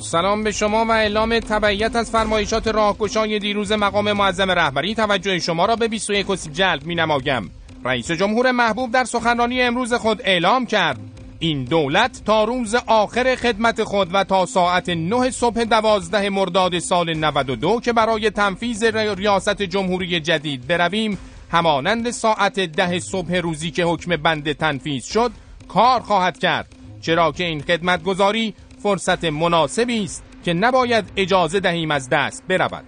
سلام 0.00 0.44
به 0.44 0.52
شما 0.52 0.84
و 0.84 0.90
اعلام 0.90 1.38
تبعیت 1.38 1.96
از 1.96 2.10
فرمایشات 2.10 2.68
راهگشای 2.68 3.38
دیروز 3.38 3.72
مقام 3.72 4.12
معظم 4.12 4.50
رهبری. 4.50 4.94
توجه 4.94 5.38
شما 5.38 5.66
را 5.66 5.76
به 5.76 5.88
21 5.88 6.26
جلب 6.52 6.84
می 6.84 6.94
نمایم. 6.94 7.50
رئیس 7.84 8.10
جمهور 8.10 8.50
محبوب 8.50 8.90
در 8.90 9.04
سخنرانی 9.04 9.62
امروز 9.62 9.94
خود 9.94 10.20
اعلام 10.24 10.66
کرد. 10.66 11.00
این 11.38 11.64
دولت 11.64 12.22
تا 12.24 12.44
روز 12.44 12.74
آخر 12.86 13.34
خدمت 13.34 13.84
خود 13.84 14.08
و 14.12 14.24
تا 14.24 14.46
ساعت 14.46 14.88
9 14.88 15.30
صبح 15.30 15.64
دوازده 15.64 16.30
مرداد 16.30 16.78
سال 16.78 17.14
92 17.14 17.80
که 17.80 17.92
برای 17.92 18.30
تنفیز 18.30 18.84
ریاست 18.84 19.62
جمهوری 19.62 20.20
جدید 20.20 20.66
برویم 20.66 21.18
همانند 21.50 22.10
ساعت 22.10 22.60
ده 22.60 22.98
صبح 22.98 23.34
روزی 23.34 23.70
که 23.70 23.84
حکم 23.84 24.16
بند 24.16 24.52
تنفیز 24.52 25.04
شد 25.04 25.32
کار 25.68 26.00
خواهد 26.00 26.38
کرد. 26.38 26.74
چرا 27.00 27.32
که 27.32 27.44
این 27.44 27.62
خدمتگذاری 27.62 28.54
فرصت 28.84 29.24
مناسبی 29.24 30.04
است 30.04 30.22
که 30.44 30.54
نباید 30.54 31.04
اجازه 31.16 31.60
دهیم 31.60 31.90
از 31.90 32.08
دست 32.08 32.42
برود. 32.48 32.84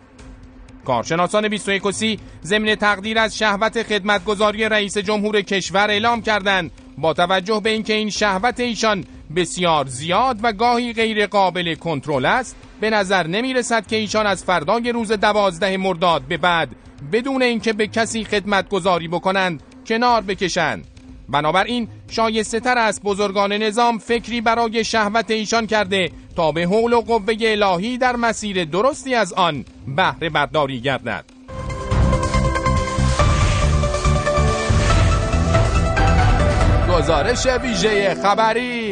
کارشناسان 0.85 1.49
21 1.49 1.91
سی 1.91 2.19
ضمن 2.45 2.75
تقدیر 2.75 3.19
از 3.19 3.39
شهوت 3.39 3.83
خدمتگذاری 3.83 4.69
رئیس 4.69 4.99
جمهور 4.99 5.41
کشور 5.41 5.91
اعلام 5.91 6.23
کردند 6.23 6.71
با 6.99 7.13
توجه 7.13 7.61
به 7.65 7.71
اینکه 7.71 7.93
این 7.93 8.11
شهوت 8.11 8.61
ایشان 8.61 9.05
بسیار 9.37 9.87
زیاد 9.87 10.39
و 10.43 10.53
گاهی 10.53 10.93
غیر 10.93 11.27
قابل 11.27 11.75
کنترل 11.75 12.25
است 12.25 12.57
به 12.81 12.91
نظر 12.91 13.27
نمی 13.27 13.55
رسد 13.55 13.87
که 13.87 13.97
ایشان 13.97 14.27
از 14.27 14.45
فردای 14.45 14.93
روز 14.93 15.13
دوازده 15.13 15.77
مرداد 15.77 16.23
به 16.23 16.37
بعد 16.37 16.69
بدون 17.13 17.43
اینکه 17.43 17.73
به 17.73 17.87
کسی 17.87 18.25
خدمت 18.25 18.69
گذاری 18.69 19.09
بکنند 19.09 19.63
کنار 19.87 20.21
بکشند. 20.21 20.96
بنابراین 21.29 21.89
شایسته 22.09 22.61
تر 22.61 22.79
است 22.79 23.03
بزرگان 23.03 23.53
نظام 23.53 23.99
فکری 23.99 24.41
برای 24.41 24.85
شهوت 24.85 25.31
ایشان 25.31 25.67
کرده 25.67 26.11
تا 26.37 26.53
به 26.53 26.63
حول 26.63 26.93
و 26.93 27.01
قوه 27.01 27.35
الهی 27.41 27.99
در 27.99 28.17
مسیر 28.17 28.65
درستی 28.65 29.15
از 29.15 29.33
آن 29.33 29.65
بهره 29.97 30.31
برداری 30.31 30.81
گردد. 30.81 31.25
گزارش 36.99 37.47
ویژه 37.47 38.15
خبری 38.15 38.86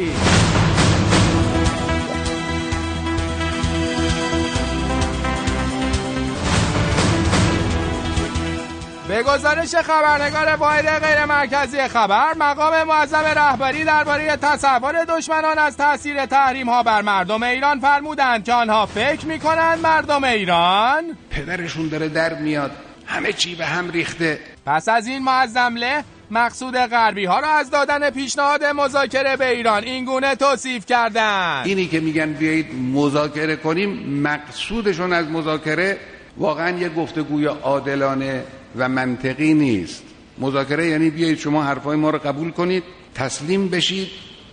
به 9.15 9.23
گزارش 9.23 9.75
خبرنگار 9.75 10.55
واحد 10.55 10.85
غیر 10.85 11.25
مرکزی 11.25 11.87
خبر 11.87 12.33
مقام 12.33 12.83
معظم 12.83 13.23
رهبری 13.25 13.83
درباره 13.83 14.37
تصور 14.37 15.05
دشمنان 15.05 15.57
از 15.57 15.77
تاثیر 15.77 16.25
تحریم 16.25 16.69
ها 16.69 16.83
بر 16.83 17.01
مردم 17.01 17.43
ایران 17.43 17.79
فرمودند 17.79 18.43
که 18.43 18.53
آنها 18.53 18.85
فکر 18.85 19.25
می 19.25 19.39
کنند 19.39 19.79
مردم 19.79 20.23
ایران 20.23 21.03
پدرشون 21.29 21.89
داره 21.89 22.09
در 22.09 22.33
میاد 22.33 22.71
همه 23.05 23.33
چی 23.33 23.55
به 23.55 23.65
هم 23.65 23.89
ریخته. 23.89 24.39
پس 24.65 24.89
از 24.89 25.07
این 25.07 25.23
معظم 25.23 25.75
له 25.75 26.03
مقصود 26.31 26.77
غربی 26.77 27.25
ها 27.25 27.39
را 27.39 27.49
از 27.49 27.69
دادن 27.69 28.09
پیشنهاد 28.09 28.63
مذاکره 28.63 29.37
به 29.37 29.49
ایران 29.49 29.83
این 29.83 30.05
گونه 30.05 30.35
توصیف 30.35 30.85
کردند. 30.85 31.67
اینی 31.67 31.87
که 31.87 31.99
میگن 31.99 32.33
بیایید 32.33 32.67
مذاکره 32.93 33.55
کنیم 33.55 34.21
مقصودشون 34.21 35.13
از 35.13 35.27
مذاکره 35.27 35.97
واقعا 36.37 36.77
یه 36.77 36.89
گفتگوی 36.89 37.45
عادلانه 37.45 38.43
و 38.77 38.89
منطقی 38.89 39.53
نیست. 39.53 40.03
مذاکره 40.37 40.87
یعنی 40.87 41.09
بیایید 41.09 41.39
شما 41.39 41.63
حرفای 41.63 41.97
ما 41.97 42.09
رو 42.09 42.17
قبول 42.17 42.51
کنید 42.51 42.83
تسلیم 43.15 43.69
بشید 43.69 44.07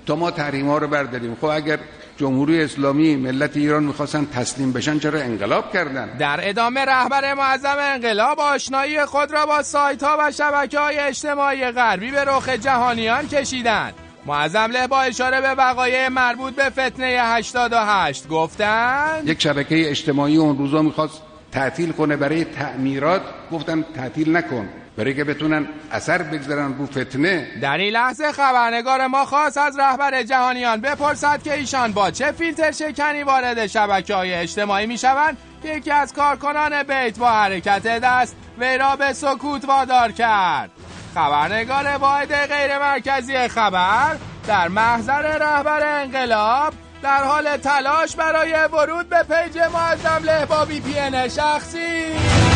تا 0.06 0.16
ما 0.16 0.30
تحریم 0.30 0.68
ها 0.68 0.78
رو 0.78 0.88
برداریم. 0.88 1.36
خب 1.40 1.46
اگر 1.46 1.78
جمهوری 2.16 2.62
اسلامی 2.62 3.16
ملت 3.16 3.56
ایران 3.56 3.84
می‌خواستن 3.84 4.26
تسلیم 4.34 4.72
بشن 4.72 4.98
چرا 4.98 5.20
انقلاب 5.20 5.72
کردن؟ 5.72 6.16
در 6.18 6.48
ادامه 6.48 6.84
رهبر 6.84 7.34
معظم 7.34 7.76
انقلاب 7.78 8.40
آشنایی 8.40 9.04
خود 9.04 9.32
را 9.32 9.46
با 9.46 9.62
سایت 9.62 10.02
ها 10.02 10.16
و 10.20 10.30
شبکه 10.32 10.78
های 10.78 10.98
اجتماعی 10.98 11.70
غربی 11.70 12.10
به 12.10 12.24
رخ 12.24 12.48
جهانیان 12.48 13.28
کشیدند. 13.28 13.94
معظم 14.26 14.70
له 14.70 14.86
با 14.86 15.02
اشاره 15.02 15.40
به 15.40 15.48
وقایع 15.48 16.08
مربوط 16.08 16.54
به 16.54 16.70
فتنه 16.70 17.06
88 17.06 18.28
گفتند 18.28 19.28
یک 19.28 19.42
شبکه 19.42 19.90
اجتماعی 19.90 20.36
اون 20.36 20.58
روزا 20.58 20.82
می‌خواست 20.82 21.22
تعطیل 21.52 21.92
کنه 21.92 22.16
برای 22.16 22.44
تعمیرات. 22.44 23.22
گفتن 23.52 23.84
تعطیل 23.94 24.36
نکن. 24.36 24.68
برای 24.96 25.14
که 25.14 25.24
بتونن 25.24 25.68
اثر 25.92 26.22
بگذارن 26.22 26.74
رو 26.78 26.86
فتنه. 26.86 27.46
در 27.62 27.78
این 27.78 27.92
لحظه 27.92 28.32
خبرنگار 28.32 29.06
ما 29.06 29.24
خواست 29.24 29.58
از 29.58 29.78
رهبر 29.78 30.22
جهانیان 30.22 30.80
بپرسد 30.80 31.42
که 31.42 31.54
ایشان 31.54 31.92
با 31.92 32.10
چه 32.10 32.32
فیلتر 32.32 32.72
شکنی 32.72 33.22
وارد 33.22 33.66
شبکه 33.66 34.14
های 34.14 34.34
اجتماعی 34.34 34.86
می 34.86 34.98
شوند 34.98 35.36
که 35.62 35.76
یکی 35.76 35.90
از 35.90 36.12
کارکنان 36.12 36.82
بیت 36.82 37.18
با 37.18 37.30
حرکت 37.30 37.82
دست 37.82 38.36
وی 38.58 38.78
را 38.78 38.96
به 38.96 39.12
سکوت 39.12 39.64
وادار 39.64 40.12
کرد. 40.12 40.70
خبرنگار 41.14 41.86
واحد 41.86 42.34
غیر 42.34 42.78
مرکزی 42.78 43.48
خبر 43.48 44.16
در 44.46 44.68
محضر 44.68 45.38
رهبر 45.38 46.02
انقلاب 46.02 46.72
در 47.02 47.24
حال 47.24 47.56
تلاش 47.56 48.16
برای 48.16 48.54
ورود 48.72 49.08
به 49.08 49.22
page 49.22 49.58
معظم 49.58 50.24
له 50.24 50.46
با 50.46 50.64
VPN 50.64 51.30
شخصی. 51.30 52.51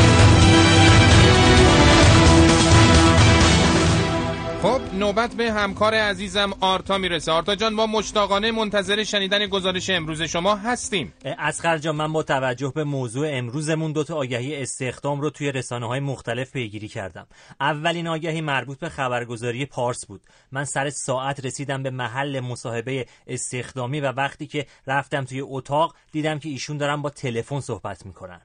خب 4.63 4.81
نوبت 4.95 5.35
به 5.35 5.53
همکار 5.53 5.95
عزیزم 5.95 6.53
آرتا 6.61 6.99
می‌رسه. 6.99 7.33
آرتا 7.33 7.55
جان 7.55 7.77
با 7.77 7.87
مشتاقانه 7.87 8.53
منتظر 8.53 9.05
شنیدن 9.05 9.47
گزارش 9.47 9.91
امروز 9.91 10.23
شما 10.23 10.55
هستیم. 10.57 11.15
اسخر 11.25 11.79
جان 11.79 11.97
من 11.97 12.13
با 12.13 12.23
توجه 12.23 12.73
به 12.75 12.85
موضوع 12.85 13.29
امروزمون 13.31 13.93
دوتا 13.93 14.17
آگهی 14.17 14.63
استخدام 14.63 15.21
رو 15.21 15.31
توی 15.31 15.53
رسانه 15.53 15.87
های 15.87 16.01
مختلف 16.01 16.53
پیگیری 16.53 16.89
کردم. 16.89 17.27
اولین 17.61 18.09
آگهی 18.09 18.41
مربوط 18.41 18.79
به 18.79 18.89
خبرگزاری 18.89 19.67
پارس 19.67 20.07
بود. 20.07 20.23
من 20.53 20.65
سر 20.65 20.91
ساعت 20.91 21.47
رسیدم 21.47 21.83
به 21.83 21.91
محل 21.91 22.41
مصاحبه 22.41 23.07
استخدامی 23.27 24.01
و 24.01 24.13
وقتی 24.13 24.47
که 24.47 24.67
رفتم 24.87 25.25
توی 25.25 25.41
اتاق 25.41 25.95
دیدم 26.13 26.39
که 26.39 26.49
ایشون 26.49 26.77
دارن 26.77 27.03
با 27.03 27.11
تلفن 27.11 27.61
صحبت 27.61 28.07
می‌کنن. 28.07 28.41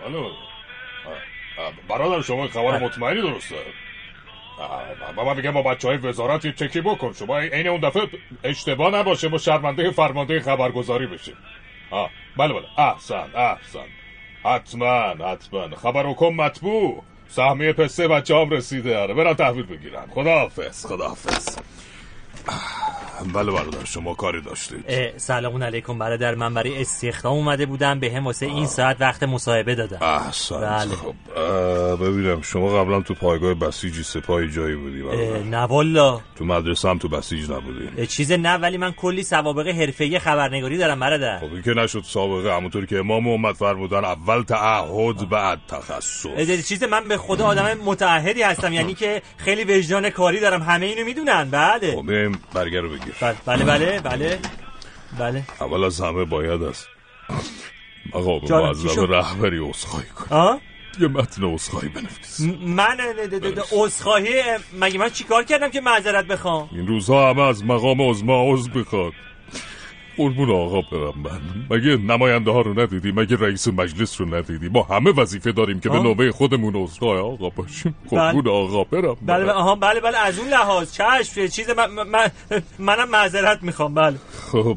بله. 0.00 0.51
برادر 1.88 2.22
شما 2.22 2.48
خبر 2.48 2.78
مطمئنی 2.78 3.20
درسته؟ 3.20 3.56
و 5.16 5.24
من 5.24 5.36
میگم 5.36 5.50
با 5.50 5.62
بچه 5.62 5.88
های 5.88 5.96
وزارت 5.96 6.44
یه 6.44 6.52
چکی 6.52 6.80
بکن. 6.80 7.12
شما 7.12 7.38
عین 7.38 7.66
اون 7.66 7.80
دفعه 7.80 8.02
اشتباه 8.44 8.94
نباشه 8.94 9.28
با 9.28 9.38
شرمنده 9.38 9.90
فرمانده 9.90 10.40
خبرگزاری 10.40 11.06
بشیم. 11.06 11.36
آه 11.90 12.10
بله 12.36 12.52
بله. 12.52 12.80
احسن 12.80 13.30
احسن. 13.34 13.86
حتما 14.44 15.14
حتما. 15.26 15.76
خبر 15.76 16.06
حکم 16.06 16.26
مطبوع. 16.26 17.02
سهمیه 17.28 17.72
پسته 17.72 18.08
بچه 18.08 18.36
هم 18.36 18.50
رسیده. 18.50 18.98
آره 18.98 19.14
برم 19.14 19.32
تحویل 19.32 19.66
بگیرم 19.66 20.08
خداحافظ 20.14 20.86
خداحافظ. 20.86 21.58
بله 23.34 23.52
برادر 23.52 23.84
شما 23.84 24.14
کاری 24.14 24.40
داشتید. 24.40 24.84
سلام 25.16 25.62
علیکم. 25.62 25.98
برادر 25.98 26.34
من 26.34 26.54
برای 26.54 26.80
استخدام 26.80 27.32
اومده 27.32 27.66
بودم. 27.66 28.00
به 28.00 28.12
هم 28.12 28.26
واسه 28.26 28.46
این 28.46 28.66
ساعت 28.66 28.96
وقت 29.00 29.22
مصاحبه 29.22 29.74
دادم. 29.74 29.98
احسن 30.02 30.60
بله. 30.60 30.94
خب 30.96 31.14
ببینم 32.04 32.42
شما 32.42 32.80
قبلا 32.80 33.00
تو 33.00 33.14
پایگاه 33.14 33.54
بسیجی 33.54 34.02
سپاهی 34.02 34.50
جایی 34.50 34.76
بودی 34.76 35.02
برادر. 35.02 35.42
نه 35.42 35.58
والا 35.58 36.20
تو 36.36 36.44
مدرسه 36.44 36.88
هم 36.88 36.98
تو 36.98 37.08
بسیج 37.08 37.50
نبودی. 37.50 38.06
چیز 38.06 38.32
نه 38.32 38.54
ولی 38.54 38.76
من 38.76 38.92
کلی 38.92 39.22
سوابق 39.22 39.68
حرفه‌ای 39.68 40.18
خبرنگاری 40.18 40.78
دارم 40.78 41.00
برادر. 41.00 41.38
خب 41.38 41.62
که 41.64 41.70
نشد 41.70 42.02
سابقه 42.06 42.56
همونطور 42.56 42.86
که 42.86 42.98
امام 42.98 43.24
محمد 43.24 43.54
فرمودن 43.54 44.04
اول 44.04 44.42
تعهد 44.42 45.28
بعد 45.28 45.58
تخصص. 45.68 46.66
چیز 46.68 46.82
من 46.84 47.08
به 47.08 47.16
خدا 47.16 47.46
آدم 47.46 47.78
متعهدی 47.84 48.42
هستم. 48.42 48.72
یعنی 48.72 48.94
که 48.94 49.22
خیلی 49.36 49.78
وجدان 49.78 50.10
کاری 50.10 50.40
دارم. 50.40 50.62
همه 50.62 50.86
اینو 50.86 51.04
می‌دونن. 51.04 51.50
بله. 51.50 51.96
خب 51.96 52.31
بریم 52.32 52.42
برگر 52.54 52.80
رو 52.80 52.88
بگیر. 52.88 53.14
بله 53.20 53.36
بله 53.46 53.64
بله 53.64 54.00
بله 54.00 54.38
بله. 55.18 55.42
اول 55.60 55.84
از 55.84 56.00
همه 56.00 56.24
باید 56.24 56.62
است. 56.62 56.88
چی 58.46 58.52
معظم 58.52 58.88
شد؟ 58.88 59.06
رهبری 59.10 59.68
اصخایی 59.68 60.06
کن؟ 60.06 60.58
یه 61.00 61.08
متن 61.08 61.44
اصخایی 61.44 61.88
بنویس. 61.88 62.40
من 62.66 62.96
اه، 64.26 64.58
مگه 64.80 64.98
من 64.98 65.10
چیکار 65.10 65.44
کردم 65.44 65.70
که 65.70 65.80
معذرت 65.80 66.24
بخوام؟ 66.24 66.68
این 66.72 66.86
روزها 66.86 67.30
همه 67.30 67.42
از 67.42 67.64
مقام 67.64 68.10
عظما 68.10 68.52
عضو 68.52 68.70
بخواد 68.70 69.12
قربون 70.16 70.50
آقا 70.50 70.80
برم 70.80 71.14
من. 71.24 71.40
مگه 71.76 71.96
نماینده 71.96 72.50
ها 72.50 72.60
رو 72.60 72.80
ندیدی؟ 72.80 73.12
مگه 73.12 73.36
رئیس 73.36 73.68
مجلس 73.68 74.20
رو 74.20 74.34
ندیدی؟ 74.34 74.68
ما 74.68 74.82
همه 74.82 75.10
وظیفه 75.10 75.52
داریم 75.52 75.80
که 75.80 75.88
به 75.88 75.96
آه. 75.96 76.02
نوبه 76.02 76.32
خودمون 76.32 76.76
عذرخواه 76.76 77.18
آقا 77.18 77.48
باشیم. 77.50 77.94
قربون 78.10 78.48
آقا 78.48 78.84
برم. 78.84 79.16
بله. 79.22 79.52
آها 79.52 79.74
بله 79.74 80.00
بله 80.00 80.18
از 80.18 80.38
اون 80.38 80.48
لحاظ. 80.48 80.92
چشم 80.92 81.46
چیز 81.46 81.70
من, 81.70 81.90
من 82.08 82.30
منم 82.78 83.10
معذرت 83.10 83.62
می‌خوام. 83.62 83.94
بله. 83.94 84.16
خب 84.52 84.76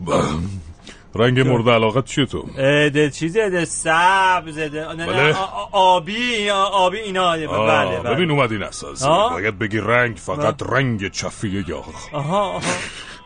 رنگ 1.15 1.39
مورد 1.39 1.69
علاقت 1.69 2.05
چیه 2.05 2.25
تو؟ 2.25 2.45
ده 2.89 3.09
چیزه 3.09 3.49
ده 3.49 3.65
سبز 3.65 4.57
ده 4.57 4.93
نه، 4.93 5.07
بله. 5.07 5.35
آبی 5.71 6.49
آبی 6.49 6.97
اینا. 6.97 7.31
بله 7.31 7.47
آه، 7.47 8.03
بله 8.03 8.15
ببین 8.15 8.31
اومد 8.31 8.51
این 8.51 8.63
اساس 8.63 9.03
آه. 9.03 9.33
باید 9.33 9.59
بگی 9.59 9.77
رنگ 9.77 10.17
فقط 10.17 10.63
رنگ 10.63 11.11
چفیه 11.11 11.69
یا 11.69 11.83
آها 12.11 12.39
آها. 12.41 12.61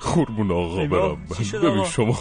قربون 0.01 0.51
آقا 0.51 0.85
برم 0.85 1.17
ببین؟ 1.63 1.85
شما 1.85 2.17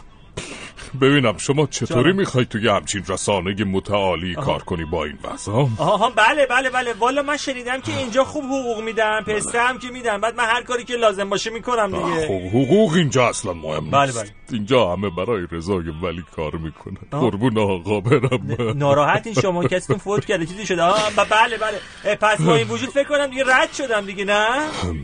ببینم 1.00 1.36
شما 1.38 1.66
چطوری. 1.66 2.12
می‌خوای 2.12 2.44
توی 2.44 2.68
همچین 2.68 3.04
رسانه 3.08 3.64
متعالی 3.64 4.36
آها. 4.36 4.44
کار 4.46 4.62
کنی 4.62 4.84
با 4.84 5.04
این 5.04 5.18
وضع؟ 5.24 5.52
ها؟ 5.52 5.68
آها 5.78 6.10
بله 6.10 6.46
بله 6.46 6.70
بله. 6.70 6.92
والا 6.92 7.22
من 7.22 7.36
شنیدم 7.36 7.80
که 7.80 7.96
اینجا 7.98 8.24
خوب 8.24 8.44
حقوق 8.44 8.82
میدن 8.82 9.20
پسته 9.20 9.60
هم 9.60 9.78
که 9.78 9.88
میدن. 9.88 10.20
بعد 10.20 10.36
من 10.36 10.44
هر 10.44 10.62
کاری 10.62 10.84
که 10.84 10.94
لازم 10.94 11.28
باشه 11.30 11.50
می‌کنم 11.50 11.86
دیگه. 11.86 12.26
خب 12.28 12.48
حقوق 12.48 12.92
اینجا 12.92 13.28
اصلا 13.28 13.52
مهم 13.52 13.90
بله، 13.90 14.06
نیست. 14.06 14.18
بله. 14.22 14.30
اینجا 14.50 14.92
همه 14.92 15.10
برای 15.10 15.46
رضای 15.52 15.84
ولی 16.02 16.24
کار 16.36 16.56
می‌کنن. 16.56 17.20
قربون 17.20 17.58
آقا 17.58 18.00
برم. 18.00 18.78
ناراحتین 18.78 19.34
شما. 19.34 19.64
کسیتون 19.68 19.98
فوت 19.98 20.24
کرده 20.24 20.46
چیزی 20.46 20.66
شده؟ 20.66 20.82
آه 20.82 21.10
بله 21.30 21.56
بله. 21.58 22.16
پس 22.16 22.40
با 22.40 22.56
این 22.56 22.68
وجود 22.68 22.88
فکر 22.88 23.08
کنم 23.08 23.26
دیگه 23.26 23.44
رد 23.46 23.72
شدم 23.72 24.06
دیگه 24.06 24.24
نه؟ 24.24 24.48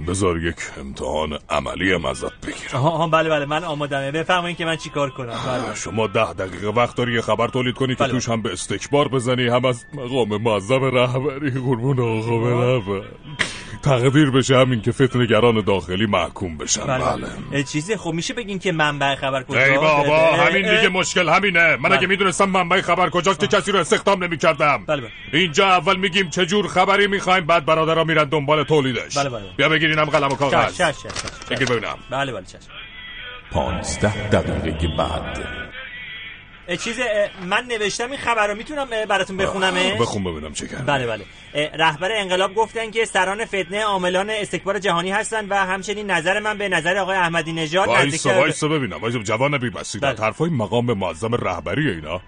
بذار 0.08 0.38
یک 0.42 0.56
امتحان 0.80 1.38
عملی 1.50 1.94
ازت 1.94 2.46
بگیرم. 2.46 2.74
آها 2.74 2.90
آها، 2.90 3.06
بله 3.06 3.30
بله. 3.30 3.44
من 3.46 3.64
آمادمه. 3.64 4.10
بفرمایید 4.10 4.56
که 4.56 4.64
من 4.64 4.76
چیکار 4.76 5.10
کنم. 5.10 5.38
بله. 5.46 5.73
شما 5.74 6.06
ده 6.06 6.32
دقیقه 6.32 6.66
وقت 6.66 6.96
داری 6.96 7.14
یه 7.14 7.20
خبر 7.20 7.48
تولید 7.48 7.74
کنی 7.74 7.94
که 7.94 8.04
بله. 8.04 8.12
توش 8.12 8.28
هم 8.28 8.42
به 8.42 8.52
استکبار 8.52 9.08
بزنی 9.08 9.48
هم 9.48 9.64
از 9.64 9.84
مقام 9.94 10.42
معظم 10.42 10.84
رهبری 10.84 11.50
قربون 11.50 12.00
آقا 12.00 12.38
برم. 12.38 13.02
تقدیر 13.82 14.30
بشه 14.30 14.56
همین 14.56 14.82
که 14.82 14.92
فتنگران 14.92 15.60
داخلی 15.60 16.06
محکوم 16.06 16.58
بشن. 16.58 16.86
بله. 16.86 17.04
بله. 17.50 17.62
چیزی 17.62 17.96
خب 17.96 18.12
میشه 18.12 18.34
بگین 18.34 18.58
که 18.58 18.72
منبع 18.72 19.14
خبر 19.14 19.42
کجا؟ 19.42 19.60
ای 19.60 19.78
بابا 19.78 20.16
اه، 20.16 20.46
همین 20.46 20.76
دیگه 20.76 20.88
مشکل 20.88 21.28
همینه. 21.28 21.76
من 21.76 21.82
بله. 21.82 21.98
اگه 21.98 22.06
می‌دونستم 22.06 22.44
منبع 22.44 22.80
خبر 22.80 23.10
کجاست 23.10 23.40
که 23.40 23.46
کسی 23.46 23.72
رو 23.72 23.78
استخدام 23.78 24.24
نمی 24.24 24.38
کردم 24.38 24.84
بله 24.86 25.00
بله. 25.00 25.10
اینجا 25.32 25.66
اول 25.66 25.96
میگیم 25.96 26.30
چه 26.30 26.46
جور 26.46 26.68
خبری 26.68 27.06
می‌خوایم 27.06 27.46
بعد 27.46 27.66
برادرها 27.66 28.04
میرن 28.04 28.24
دنبال 28.24 28.64
تولیدش. 28.64 29.18
بله، 29.18 29.30
بله. 29.30 29.42
بیا 29.56 29.68
بگیرینم 29.68 30.04
قلم 30.04 30.28
و 30.32 30.34
کاغذ. 30.34 30.80
بگیر 31.50 31.68
ببینم. 31.68 31.98
بله 32.10 32.32
بله 32.32 32.44
چشم 32.44 32.70
پانزده 33.52 34.28
دقیقه 34.28 34.88
بعد. 34.98 35.63
چیز 36.84 36.96
من 37.42 37.64
نوشتم 37.68 38.10
این 38.10 38.20
خبر 38.20 38.46
رو 38.46 38.54
می‌تونم 38.54 38.88
براتون 39.08 39.36
بخونمش 39.36 39.92
بخون 40.00 40.24
ببینم 40.24 40.52
چه 40.52 40.68
کرد 40.68 40.86
بله 40.86 41.06
بله. 41.06 41.24
رهبر 41.74 42.12
انقلاب 42.12 42.54
گفتن 42.54 42.90
که 42.90 43.04
سران 43.04 43.44
فتنه 43.44 43.82
عاملان 43.82 44.30
استکبار 44.30 44.78
جهانی 44.78 45.10
هستند 45.10 45.50
و 45.50 45.54
همچنین 45.54 46.10
نظر 46.10 46.40
من 46.40 46.58
به 46.58 46.68
نظر 46.68 46.96
آقای 46.96 47.16
احمدی 47.16 47.52
نژاد 47.52 47.88
وایسا 47.88 48.34
وایسا 48.34 48.68
ببینم. 48.68 48.96
وایسا 48.96 49.18
جوان 49.18 49.58
بی 49.58 49.70
بسیدت 49.70 50.16
بله. 50.16 50.26
حرفای 50.26 50.50
مقام 50.50 50.92
معظم 50.92 51.34
رهبری 51.34 51.90
اینا. 51.90 52.20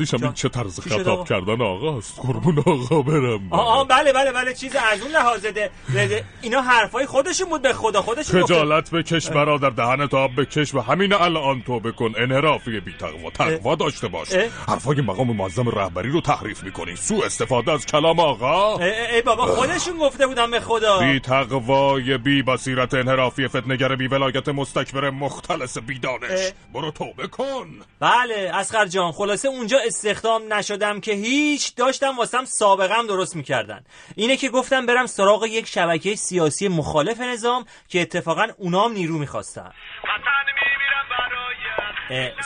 هم 0.00 0.22
این 0.22 0.32
چه 0.32 0.48
طرز 0.48 0.80
خطاب 0.80 1.08
آقا؟ 1.08 1.24
کردن 1.24 1.62
آقاست 1.62 2.20
قربون 2.20 2.58
آقا 2.58 3.02
برم. 3.02 3.52
آه 3.52 3.68
آه، 3.78 3.86
بله 3.88 4.12
بله 4.12 4.32
بله 4.32 4.54
چیز 4.54 4.76
از 4.92 5.02
اون 5.02 5.10
لحاظه 5.10 5.50
ده- 5.52 5.70
ده- 5.94 6.06
ده- 6.06 6.24
اینا 6.42 6.60
حرفای 6.62 7.06
خودشون 7.06 7.48
بود 7.48 7.62
به 7.62 7.72
خدا 7.72 8.02
خودشون. 8.02 8.42
خجالت 8.42 8.90
بکش 8.90 9.28
برادر 9.30 9.70
دهنت 9.70 10.14
آب 10.14 10.40
بکش 10.40 10.74
و 10.74 10.80
همین 10.80 11.12
الان 11.12 11.62
تو 11.62 11.80
بکن. 11.80 12.12
انحرافی 12.18 12.80
بی 12.80 12.94
تقوا 13.00 13.30
تقوا 13.30 13.74
داشته 13.74 14.08
باش. 14.08 14.28
حرفای 14.68 15.00
مقام 15.00 15.36
معظم 15.36 15.68
رهبری 15.68 16.10
رو 16.10 16.20
تحریف 16.20 16.62
می‌کنی. 16.64 16.96
سو 16.96 17.22
استفاده 17.24 17.72
از 17.72 17.86
کلام 17.86 18.20
آقا. 18.20 18.78
ای 18.84 19.22
بابا 19.22 19.46
خودشون 19.46 19.98
گفته 19.98 20.26
بودن 20.26 20.50
به 20.50 20.60
خدا. 20.60 20.98
بی 21.00 21.20
تقوای 21.20 22.18
بی 22.18 22.42
بصیرت 22.42 22.94
انحرافی 22.94 23.48
فتنگر 23.48 23.96
بی 23.96 24.06
ولایت 24.08 24.48
مستکبر 24.48 25.10
مختلس 25.10 25.78
بی 25.78 25.98
دانش 25.98 26.30
اه. 26.30 26.52
برو 26.74 26.90
توبه 26.90 27.26
کن. 27.26 27.66
بله 28.00 28.50
اسخر 28.54 28.86
جان 28.86 29.12
خلاصه 29.12 29.48
اونجا 29.48 29.78
استخدام 29.86 30.52
نشدم 30.52 31.00
که 31.00 31.12
هیچ 31.12 31.74
داشتم 31.74 32.16
واسم 32.16 32.44
سابقم 32.44 33.06
درست 33.06 33.36
می‌کردن. 33.36 33.84
اینه 34.16 34.36
که 34.36 34.48
گفتم 34.48 34.86
برم 34.86 35.06
سراغ 35.06 35.44
یک 35.44 35.66
شبکه 35.66 36.14
سیاسی 36.14 36.68
مخالف 36.68 37.20
نظام 37.20 37.64
که 37.88 38.00
اتفاقا 38.00 38.46
اونام 38.58 38.92
نیرو 38.92 39.18
می‌خواستن. 39.18 39.70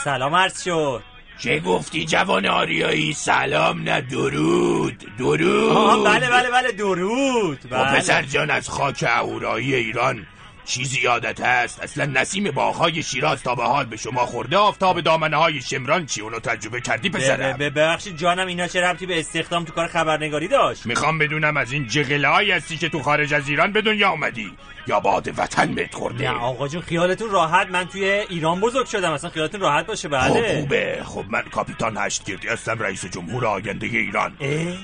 سلام 0.05 0.35
عرض 0.35 0.63
شد. 0.63 1.03
چه 1.39 1.61
گفتی 1.61 2.05
جوان 2.05 2.47
آریایی؟ 2.47 3.13
سلام 3.13 3.83
نه 3.83 4.01
درود. 4.01 5.17
درود. 5.19 5.77
آه 5.77 6.05
بله 6.05 6.31
بله 6.31 6.51
بله 6.51 6.73
درود. 6.73 7.59
و 7.71 7.85
بله. 7.85 7.99
پسر 7.99 8.23
جان 8.23 8.51
از 8.51 8.69
خاک 8.69 9.05
اهورایی 9.09 9.75
ایران. 9.75 10.27
چیزی 10.71 11.01
یادت 11.01 11.41
هست؟ 11.41 11.83
اصلا 11.83 12.05
نسیم 12.05 12.51
باغهای 12.51 13.03
شیراز 13.03 13.43
تا 13.43 13.55
به 13.55 13.65
حال 13.65 13.85
به 13.85 13.97
شما 13.97 14.27
خورده 14.27 14.57
آفتاب 14.57 15.01
دامنه 15.01 15.37
های 15.37 15.61
شمران 15.61 16.07
چی؟ 16.07 16.21
اونو 16.21 16.41
تجربه 16.41 16.81
کردی 16.81 17.11
پسرم؟ 17.11 17.57
ببخشید 17.57 18.17
جانم 18.17 18.47
اینا 18.47 18.67
چه 18.67 18.81
ربطی 18.81 19.07
به 19.07 19.21
استخدام 19.21 19.65
تو 19.65 19.73
کار 19.73 19.87
خبرنگاری 19.87 20.49
داشت؟ 20.49 20.87
می‌خوام 20.87 21.19
بدونم 21.19 21.57
از 21.57 21.73
این 21.73 21.87
جغلهایی 21.87 22.51
هستی 22.51 22.77
که 22.77 22.89
تو 22.89 23.03
خارج 23.03 23.35
از 23.35 23.49
ایران 23.49 23.73
به 23.73 23.83
دنیا 23.83 24.11
اومدی 24.11 24.53
یا 24.87 25.01
باد 25.01 25.29
وطن 25.37 25.75
بهت 25.75 25.95
خورده؟ 25.95 26.25
نه 26.25 26.39
آقا 26.39 26.69
جون 26.69 26.83
خیالتون 26.83 27.31
راحت. 27.31 27.67
من 27.71 27.85
توی 27.85 28.05
ایران 28.05 28.61
بزرگ 28.61 28.87
شدم. 28.87 29.13
اصلا 29.13 29.31
خیالتون 29.31 29.61
راحت 29.61 29.87
باشه. 29.87 30.09
خب 30.09 30.15
بله 30.15 30.61
خوبه. 30.61 31.03
خب 31.05 31.25
من 31.29 31.43
کاپیتان 31.43 31.97
هشتگردی 31.97 32.49
هستم 32.49 32.79
رئیس 32.79 33.05
جمهور 33.05 33.47
آینده 33.47 33.87
ایران. 33.87 34.33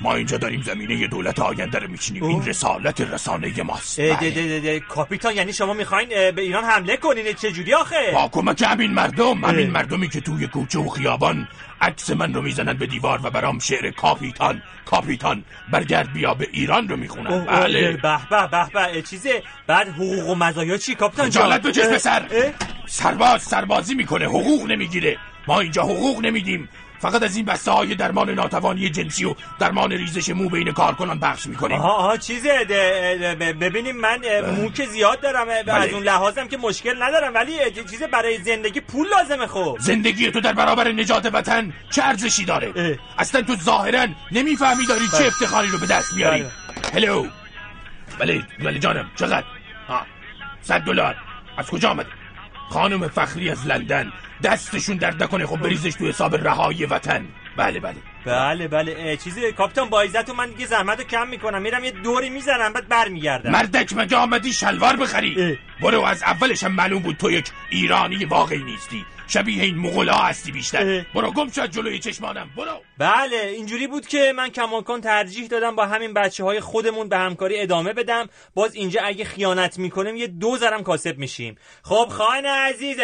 ما 0.02 0.14
اینجا 0.14 0.36
داریم 0.36 0.62
زمینه 0.62 1.06
دولت 1.06 1.38
آینده 1.38 1.78
رو 1.78 1.88
میچینیم. 1.90 2.24
این 2.24 2.46
رسالت 2.46 3.00
رسانه 3.00 3.62
ماست. 3.62 4.00
بله. 4.00 4.30
ده- 4.30 4.60
ده، 4.60 4.80
کاپیتان 4.80 5.36
یعنی 5.36 5.52
شما 5.52 5.72
می‌خواین 5.76 6.08
به 6.08 6.42
ایران 6.42 6.64
حمله 6.64 6.96
کنین 6.96 7.32
چه 7.32 7.52
جوری 7.52 7.74
آخه؟ 7.74 8.10
با 8.14 8.28
کمک 8.28 8.64
همین 8.68 8.90
مردم 8.90 9.44
همین. 9.44 9.70
مردمی 9.70 10.08
که 10.08 10.20
توی 10.20 10.46
کوچه 10.46 10.78
و 10.78 10.88
خیابان 10.88 11.48
عکس 11.80 12.10
من 12.10 12.34
رو 12.34 12.42
می‌زنن 12.42 12.72
به 12.72 12.86
دیوار 12.86 13.20
و 13.22 13.30
برام 13.30 13.58
شعر 13.58 13.90
کاپیتان 13.90 14.62
کاپیتان 14.84 15.44
برگرد 15.70 16.12
بیا 16.12 16.34
به 16.34 16.48
ایران 16.52 16.88
رو 16.88 16.96
می‌خونن. 16.96 17.44
بله. 17.44 17.92
به 17.92 18.18
به 18.30 18.48
به 18.50 18.92
به 18.92 19.02
چیزه؟ 19.02 19.42
بعد 19.66 19.88
حقوق 19.88 20.28
و 20.28 20.34
مزایا 20.34 20.76
چی؟ 20.76 20.94
کاپیتان 20.94 21.30
جان. 21.30 21.44
خجالت 21.44 21.62
بکش 21.62 21.86
پسر. 21.94 22.26
اه، 22.30 22.52
سرباز 22.86 23.42
سربازی 23.42 23.94
می‌کنه 23.94 24.24
حقوق 24.24 24.66
نمی‌گیره. 24.70 25.16
ما 25.48 25.60
اینجا 25.60 25.82
حقوق 25.82 26.20
نمیدیم. 26.24 26.68
فقط 26.98 27.22
از 27.22 27.36
این 27.36 27.44
بسته 27.44 27.70
های 27.70 27.94
درمان 27.94 28.30
ناتوانی 28.30 28.88
جنسی 28.90 29.24
و 29.24 29.34
درمان 29.58 29.92
ریزش 29.92 30.28
مو 30.28 30.48
بین 30.48 30.72
کارکنان 30.72 31.18
بخش 31.18 31.46
می‌کنیم. 31.46 31.76
آها 31.78 31.92
آها 31.92 32.16
چیزه 32.16 32.64
ده- 32.64 33.16
ده- 33.20 33.34
ب- 33.52 33.64
ببینیم 33.64 33.96
من 33.96 34.20
اه، 34.24 34.50
مو 34.50 34.70
که 34.70 34.86
زیاد 34.86 35.20
دارم 35.20 35.48
اه، 35.48 35.62
بله. 35.62 35.74
از 35.74 35.92
اون 35.92 36.02
لحاظم 36.02 36.48
که 36.48 36.56
مشکل 36.56 37.02
ندارم 37.02 37.34
ولی 37.34 37.60
اه، 37.60 37.70
چیزه 37.70 38.06
برای 38.06 38.38
زندگی 38.42 38.80
پول 38.80 39.06
لازمه 39.08 39.46
خب. 39.46 39.76
زندگی 39.80 40.30
تو 40.30 40.40
در 40.40 40.52
برابر 40.52 40.92
نجات 40.92 41.30
وطن 41.34 41.72
چه 41.90 42.02
ارزشی 42.04 42.44
داره؟ 42.44 42.98
اصلا 43.18 43.42
تو 43.42 43.56
ظاهرا 43.56 44.06
نمی‌فهمی 44.32 44.86
داری 44.86 45.06
چه 45.10 45.16
بله. 45.18 45.26
افتخاری 45.26 45.68
رو 45.68 45.78
به 45.78 45.86
دست 45.86 46.12
میاری. 46.14 46.44
هلو 46.94 47.26
بله 48.18 48.42
بله 48.64 48.78
جانم 48.78 49.10
چقدر؟ 49.16 49.44
ها 49.88 50.06
صد 50.62 50.80
دلار. 50.80 51.16
از 51.58 51.66
کجا 51.66 51.90
آمده 51.90 52.08
خانم 52.70 53.08
فخری 53.08 53.50
از 53.50 53.66
لندن. 53.66 54.12
دستشون 54.42 54.96
درد 54.96 55.22
نکنه. 55.22 55.46
خب 55.46 55.56
بریزش 55.56 55.94
تو 55.94 56.06
حساب 56.06 56.34
رهایی 56.34 56.84
وطن. 56.84 57.26
بله 57.56 57.80
بله. 57.80 57.96
بله 58.26 58.68
بله. 58.68 59.16
چیزی 59.16 59.52
کاپیتان 59.52 59.88
با 59.88 60.04
من 60.38 60.50
دیگه 60.50 60.66
زحمت 60.66 60.98
رو 60.98 61.04
کم 61.04 61.28
می‌کنم. 61.28 61.62
میرم 61.62 61.84
یه 61.84 61.90
دوری 61.90 62.30
می‌زنم 62.30 62.72
بعد 62.72 62.88
برمیگردم. 62.88 63.50
مردک 63.50 63.92
مگه 63.96 64.16
آمدی 64.16 64.52
شلوار 64.52 64.96
بخری؟ 64.96 65.58
برو 65.80 66.02
از 66.02 66.22
اولش 66.22 66.64
هم 66.64 66.72
معلوم 66.72 67.02
بود 67.02 67.16
تو 67.16 67.30
یک 67.30 67.50
ایرانی 67.70 68.24
واقعی 68.24 68.62
نیستی. 68.62 69.04
شبیه 69.28 69.62
این 69.62 69.78
مغلا 69.78 70.14
هستی 70.14 70.52
بیشتر. 70.52 71.04
برو 71.14 71.30
گم 71.32 71.50
شد 71.50 71.70
جلوی 71.70 71.98
چشمانم. 71.98 72.50
برو. 72.56 72.80
بله 72.98 73.36
اینجوری 73.36 73.86
بود 73.86 74.06
که 74.06 74.32
من 74.36 74.48
کماکان 74.48 75.00
ترجیح 75.00 75.46
دادم 75.46 75.76
با 75.76 75.86
همین 75.86 76.14
بچه 76.14 76.44
های 76.44 76.60
خودمون 76.60 77.08
به 77.08 77.18
همکاری 77.18 77.60
ادامه 77.60 77.92
بدم. 77.92 78.28
باز 78.54 78.74
اینجا 78.74 79.00
اگه 79.04 79.24
خیانت 79.24 79.78
می‌کنیم 79.78 80.16
یه 80.16 80.26
دو 80.26 80.56
زرم 80.56 80.82
کاسب 80.82 81.18
میشیم. 81.18 81.56
خب 81.82 82.06
خواهن 82.10 82.46
عزیز 82.46 82.96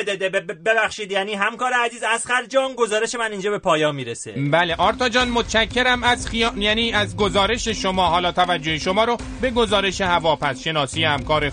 ببخشید 0.66 1.12
یعنی 1.12 1.34
همکار 1.34 1.72
عزیز 1.72 2.02
اسخر 2.02 2.44
جان 2.46 2.74
گزارش 2.74 3.14
من 3.14 3.32
اینجا 3.32 3.50
به 3.50 3.58
پایان 3.58 3.94
می‌رسه. 3.94 4.32
بله 4.32 4.74
آرتا 4.74 5.08
جان 5.08 5.28
متشکرم 5.28 6.02
از 6.02 6.28
خیا... 6.28 6.52
یعنی 6.56 6.92
از 6.92 7.16
گزارش 7.16 7.68
شما. 7.68 8.06
حالا 8.06 8.32
توجه 8.32 8.78
شما 8.78 9.04
رو 9.04 9.16
به 9.40 9.50
گزارش 9.50 10.00
هواپس 10.00 10.64
شناسی 10.64 11.04
همکار 11.04 11.50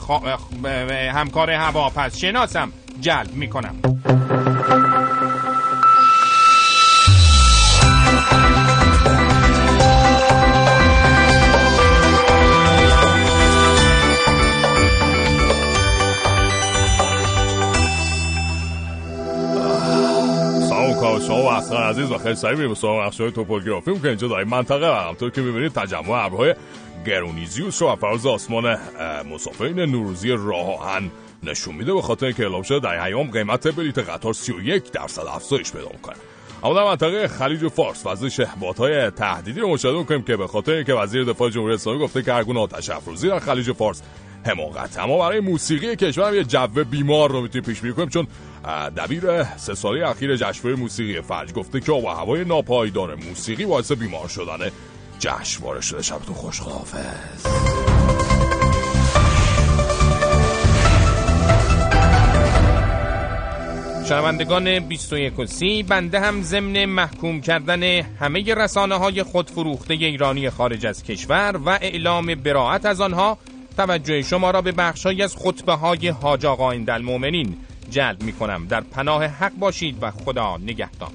ب- 0.64 0.66
همکار 0.92 1.52
هواپس 1.52 2.18
شناسم 2.18 2.74
جلب 3.02 3.34
می‌کنم. 3.34 3.82
اصلا 21.60 21.80
عزیز 21.80 22.12
و 22.12 22.18
خیلی 22.18 22.36
سریع 22.36 22.56
میریم 22.56 22.74
سراغ 22.74 23.06
بخشای 23.06 23.32
توپوگرافی 23.32 24.00
که 24.00 24.08
اینجا 24.08 24.38
این 24.38 24.48
منطقه 24.48 24.90
و 24.90 25.10
همطور 25.10 25.30
که 25.30 25.42
می‌بینید 25.42 25.72
تجمع 25.72 26.26
ابرهای 26.26 26.56
گرونیزیوس 27.06 27.82
رو 27.82 27.88
از 27.88 27.98
فراز 28.00 28.26
آسمان 28.26 28.78
مسافرین 29.34 29.80
نوروزی 29.80 30.30
راه 30.32 30.80
آهن 30.80 31.12
نشون 31.44 31.76
میده. 31.76 31.94
به 31.94 32.02
خاطر 32.02 32.26
اینکه 32.26 32.44
اعلام 32.44 32.62
شده 32.62 32.80
در 32.80 33.04
ایام 33.04 33.32
قیمت 33.32 33.76
بلیت 33.76 34.00
قطار 34.00 34.34
31 34.34 34.92
درصد 34.92 35.22
افزایش 35.22 35.72
پیدا 35.72 35.90
می‌کنه. 35.94 36.16
اما 36.64 36.74
در 36.74 36.84
منطقه 36.84 37.28
خلیج 37.28 37.68
فارس 37.68 38.06
وزش 38.06 38.46
بادهای 38.60 39.10
تهدیدی 39.10 39.60
رو 39.60 39.70
مشاهده 39.70 39.98
می‌کنیم 40.00 40.24
که 40.24 40.38
به 40.38 40.48
خاطر 40.48 40.72
اینکه 40.72 40.94
وزیر 40.94 41.24
دفاع 41.24 41.50
جمهوری 41.50 41.74
اسلامی 41.74 42.00
گفته 42.00 42.22
که 42.22 42.34
هر 42.34 42.44
گونه 42.44 42.60
آتش 42.60 42.90
افروزی 42.90 43.28
در 43.28 43.40
خلیج 43.40 43.72
فارس 43.72 44.02
حماقت 44.46 45.00
اما 45.00 45.18
برای 45.18 45.40
موسیقی 45.40 45.96
کشور 45.96 46.36
یه 46.36 46.44
جو 46.44 46.68
بیمار 46.68 47.32
رو 47.32 47.42
می‌تونیم 47.42 47.66
پیش 47.66 47.82
بینی 47.82 47.94
کنیم 47.94 48.10
چون 48.10 48.28
دبیر 48.98 49.44
سه 49.44 49.76
ساله 49.76 50.10
اخیر 50.10 50.36
جشنواره 50.36 50.80
موسیقی 50.80 51.22
فرج 51.22 51.54
گفته 51.54 51.80
که 51.80 51.92
آب 51.92 52.06
هوای 52.06 52.46
ناپایدار 52.46 53.16
موسیقی 53.16 53.66
باعث 53.66 53.92
بیمار 53.92 54.28
شدن 54.28 54.72
جشنواره 55.20 55.82
شده. 55.82 56.02
شبتون 56.02 56.36
خوش 56.36 56.62
خداحافظ. 56.62 57.46
شنوندگان 64.10 64.80
21 64.80 65.40
و 65.40 65.46
30 65.46 65.84
بنده 65.84 66.20
هم 66.20 66.42
ضمن 66.42 66.86
محکوم 66.86 67.42
کردن 67.42 67.84
همه 68.20 68.54
رسانه 68.54 68.96
های 68.96 69.24
خودفروخته 69.24 69.94
ایرانی 69.94 70.50
خارج 70.50 70.86
از 70.86 71.04
کشور 71.04 71.60
و 71.66 71.70
اعلام 71.70 72.36
براعت 72.36 72.86
از 72.86 73.02
آنها 73.02 73.38
توجه 73.80 74.22
شما 74.22 74.52
را 74.52 74.62
به 74.62 74.72
بخشهایی 74.72 75.24
از 75.24 75.36
خطبه 75.36 75.74
های 75.74 76.08
حاج 76.08 76.46
آقا 76.46 76.72
جلب 77.90 78.24
می 78.24 78.34
کنم 78.34 78.68
در 78.68 78.82
پناه 78.82 79.26
حق 79.26 79.54
باشید 79.54 79.98
و 80.02 80.12
خدا 80.12 80.58
نگهدار. 80.58 81.12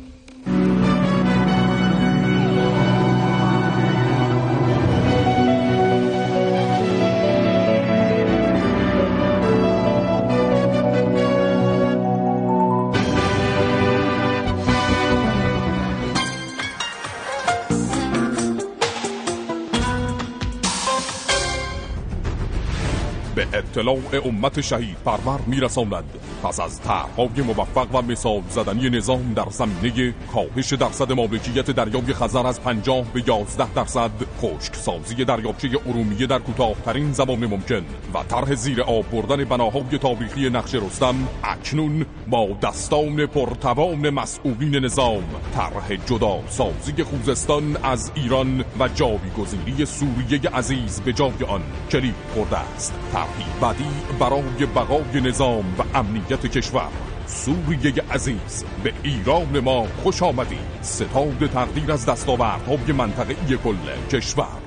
اطلاع 23.79 23.99
امت 24.25 24.61
شهید 24.61 24.97
پرور 25.05 25.41
میرساند 25.47 26.05
پس 26.43 26.61
از 26.61 26.81
طرحهای 26.81 27.43
موفق 27.47 27.95
و 27.95 28.03
مثال 28.03 28.43
زدنی 28.51 28.91
نظام 28.91 29.33
در 29.37 29.47
زمینه 29.51 30.15
کاهش 30.33 30.73
درصد 30.73 31.13
مالکیت 31.13 31.71
دریای 31.71 32.15
خزر 32.15 32.47
از 32.47 32.61
50 32.61 33.05
به 33.15 33.23
11 33.27 33.73
درصد 33.75 34.11
خشک 34.41 34.75
سازی 34.75 35.25
دریاچه 35.25 35.69
ارومیه 35.87 36.27
در 36.27 36.39
کوتاهترین 36.39 37.13
زمان 37.13 37.47
ممکن 37.47 37.85
و 38.15 38.23
طرح 38.29 38.55
زیر 38.55 38.83
آب 38.83 39.11
بردن 39.11 39.45
بناهای 39.45 39.99
تاریخی 39.99 40.51
نقش 40.51 40.75
رستم. 40.75 41.15
اکنون 41.45 42.07
با 42.31 42.49
دستان 42.63 43.27
پرتوان 43.27 44.11
مسئولین 44.11 44.85
نظام 44.85 45.25
طرح 45.55 45.97
جدا 46.07 46.39
سازی 46.49 47.03
خوزستان 47.03 47.77
از 47.83 48.13
ایران 48.15 48.65
و 48.81 48.89
جایگزینی 48.89 49.85
سوریه 49.85 50.51
عزیز 50.55 51.01
به 51.01 51.13
جای 51.13 51.45
آن 51.49 51.63
کلید 51.91 52.15
خورده 52.35 52.59
است. 52.59 52.95
طرحی 53.13 53.45
بعدی 53.65 53.85
برای 54.21 54.67
بقای 54.75 55.21
نظام 55.21 55.75
و 55.79 55.99
امنیت 55.99 56.47
کشور 56.47 56.89
سوریه 57.27 57.95
عزیز 58.11 58.65
به 58.83 58.93
ایران 59.03 59.61
ما 59.61 59.87
خوش 60.03 60.23
آمدید. 60.23 60.59
ستاد 60.83 61.47
تقدیر 61.47 61.93
از 61.93 62.07
دستاوردهای 62.07 62.93
منطقه 62.93 63.57
کل 63.57 63.77
کشور. 64.13 64.64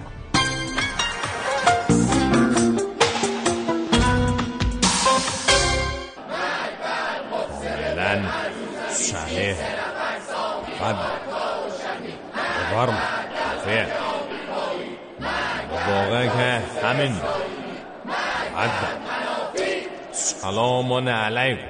سلام 20.57 21.09
علیکم. 21.09 21.61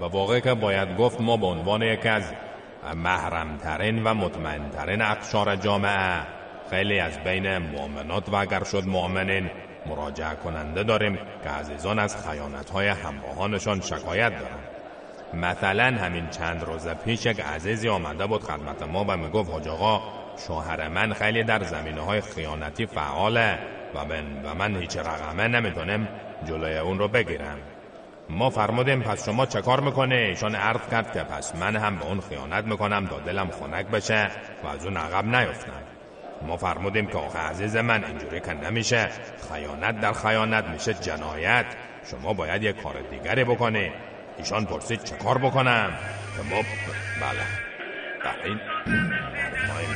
و 0.00 0.04
واقعا 0.04 0.40
که 0.40 0.54
باید 0.54 0.96
گفت 0.96 1.20
ما 1.20 1.36
به 1.36 1.46
عنوان 1.46 1.82
یکی 1.82 2.08
از 2.08 2.32
محرمترین 2.96 4.04
و 4.04 4.14
مطمئنترین 4.14 5.02
اقشار 5.02 5.56
جامعه 5.56 6.20
خیلی 6.70 7.00
از 7.00 7.18
بین 7.18 7.58
مؤمنات 7.58 8.28
و 8.28 8.36
اگر 8.36 8.64
شد 8.64 8.86
مؤمنین 8.86 9.50
مراجعه 9.86 10.34
کننده 10.34 10.82
داریم 10.82 11.18
که 11.42 11.48
عزیزان 11.48 11.98
از 11.98 12.28
خیانتهای 12.28 12.88
همراهانشان 12.88 13.80
شکایت 13.80 14.32
دارند. 14.38 14.68
مثلا 15.34 16.04
همین 16.04 16.28
چند 16.28 16.64
روز 16.64 16.88
پیش 16.88 17.26
یک 17.26 17.40
عزیزی 17.40 17.88
آمده 17.88 18.26
بود 18.26 18.42
خدمت 18.42 18.82
ما 18.82 19.04
و 19.08 19.16
می‌گفت 19.16 19.50
حاج 19.50 19.68
آقا 19.68 20.00
شوهر 20.46 20.88
من 20.88 21.12
خیلی 21.12 21.44
در 21.44 21.62
زمینه 21.62 22.00
های 22.00 22.20
خیانتی 22.20 22.86
فعاله 22.86 23.58
و 23.94 24.04
من, 24.04 24.42
و 24.44 24.54
من 24.54 24.76
هیچ 24.76 24.96
رقمه 24.96 25.48
نمی‌تونم 25.48 26.08
جلوی 26.48 26.78
اون 26.78 26.98
رو 26.98 27.08
بگیرم. 27.08 27.58
ما 28.28 28.50
فرمودیم 28.50 29.02
پس 29.02 29.24
شما 29.24 29.46
چه 29.46 29.62
کار 29.62 29.80
می‌کنه 29.80 30.14
ایشان 30.14 30.54
عرض 30.54 30.80
کرد 30.90 31.12
که 31.12 31.22
پس 31.22 31.54
من 31.54 31.76
هم 31.76 31.96
به 31.96 32.04
اون 32.06 32.20
خیانت 32.20 32.64
می‌کنم 32.64 33.06
تا 33.06 33.20
دلم 33.20 33.50
خنک 33.50 33.86
بشه 33.86 34.30
و 34.64 34.66
از 34.66 34.86
اون 34.86 34.96
عقب 34.96 35.24
نیفتم. 35.24 35.82
ما 36.42 36.56
فرمودیم 36.56 37.06
که 37.06 37.18
آخه 37.18 37.38
عزیز 37.38 37.76
من 37.76 38.04
اینجوری 38.04 38.40
که 38.40 38.52
نمیشه. 38.52 39.08
خیانت 39.52 40.00
در 40.00 40.12
خیانت 40.12 40.64
میشه 40.64 40.94
جنایت. 40.94 41.66
شما 42.10 42.32
باید 42.32 42.62
یک 42.62 42.82
کار 42.82 42.94
دیگری 43.10 43.44
بکنی. 43.44 43.92
ایشان 44.38 44.64
پرسید 44.64 45.04
چه 45.04 45.16
کار 45.16 45.38
بکنم؟ 45.38 45.92
که 46.36 46.54
ما 46.54 46.62
بله. 47.20 47.46
بله 48.24 48.54
ما 49.68 49.78
این 49.78 49.88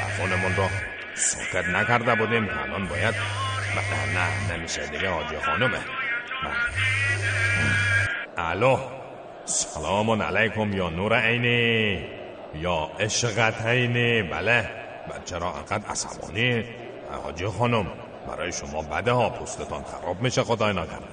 تلفنمون 0.00 0.56
رو 0.56 0.68
ساکت 1.14 1.68
نکرده 1.68 2.14
بودیم. 2.14 2.48
الان 2.48 2.86
باید 2.86 3.14
بله 3.76 4.14
نه 4.14 4.56
نمیشه 4.56 4.86
دیگه 4.86 5.10
حاجی 5.10 5.36
خانومه. 5.36 5.78
بله. 5.78 6.03
الو. 8.36 8.78
سلام 9.44 10.22
علیکم 10.22 10.72
یا 10.72 10.88
نور 10.88 11.20
عینی 11.20 12.04
یا 12.54 12.90
عشقت 13.00 13.66
عینی. 13.66 14.22
بله 14.22 14.70
چرا 15.24 15.52
انقدر 15.52 15.86
عصبانی. 15.88 16.64
حاجی 17.24 17.46
خانم 17.46 17.86
برای 18.28 18.52
شما 18.52 18.82
بده 18.82 19.12
ها 19.12 19.30
پوستتان 19.30 19.82
خراب 19.84 20.22
میشه 20.22 20.42
خدای 20.42 20.72
نکنه. 20.72 21.08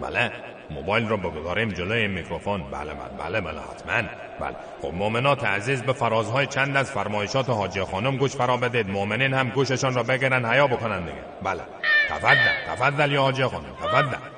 بله 0.00 0.32
موبایل 0.70 1.08
رو 1.08 1.16
بگذاریم 1.16 1.68
جلوی 1.68 2.08
میکروفون. 2.08 2.62
بله 2.70 2.94
بله 2.94 3.18
بله 3.18 3.40
بله 3.40 3.60
حتما. 3.60 4.08
بله. 4.40 4.56
خب 4.82 4.94
مؤمنات 4.94 5.44
عزیز 5.44 5.82
به 5.82 5.92
فرازهای 5.92 6.46
چند 6.46 6.76
از 6.76 6.90
فرمایشات 6.90 7.50
حاجی 7.50 7.80
خانم 7.80 8.16
گوش 8.16 8.36
فرا 8.36 8.56
بدید. 8.56 8.90
مؤمنین 8.90 9.34
هم 9.34 9.48
گوششان 9.48 9.94
را 9.94 10.02
بگیرن 10.02 10.44
حیا 10.44 10.66
بکنن 10.66 11.00
دیگه. 11.00 11.22
بله. 11.42 11.62
تفضل 12.08 12.36
تفضل 12.66 13.12
یا 13.12 13.22
حاجی 13.22 13.44
خانم 13.44 13.74
تفضل. 13.82 14.33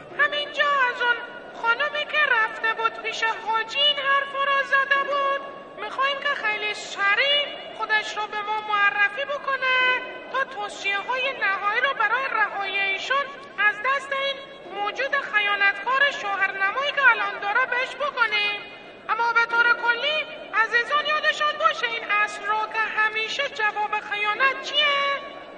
همیشه 23.38 23.54
جواب 23.54 24.00
خیانت 24.00 24.62
چیه؟ 24.62 24.86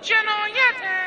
جنایته 0.00 0.98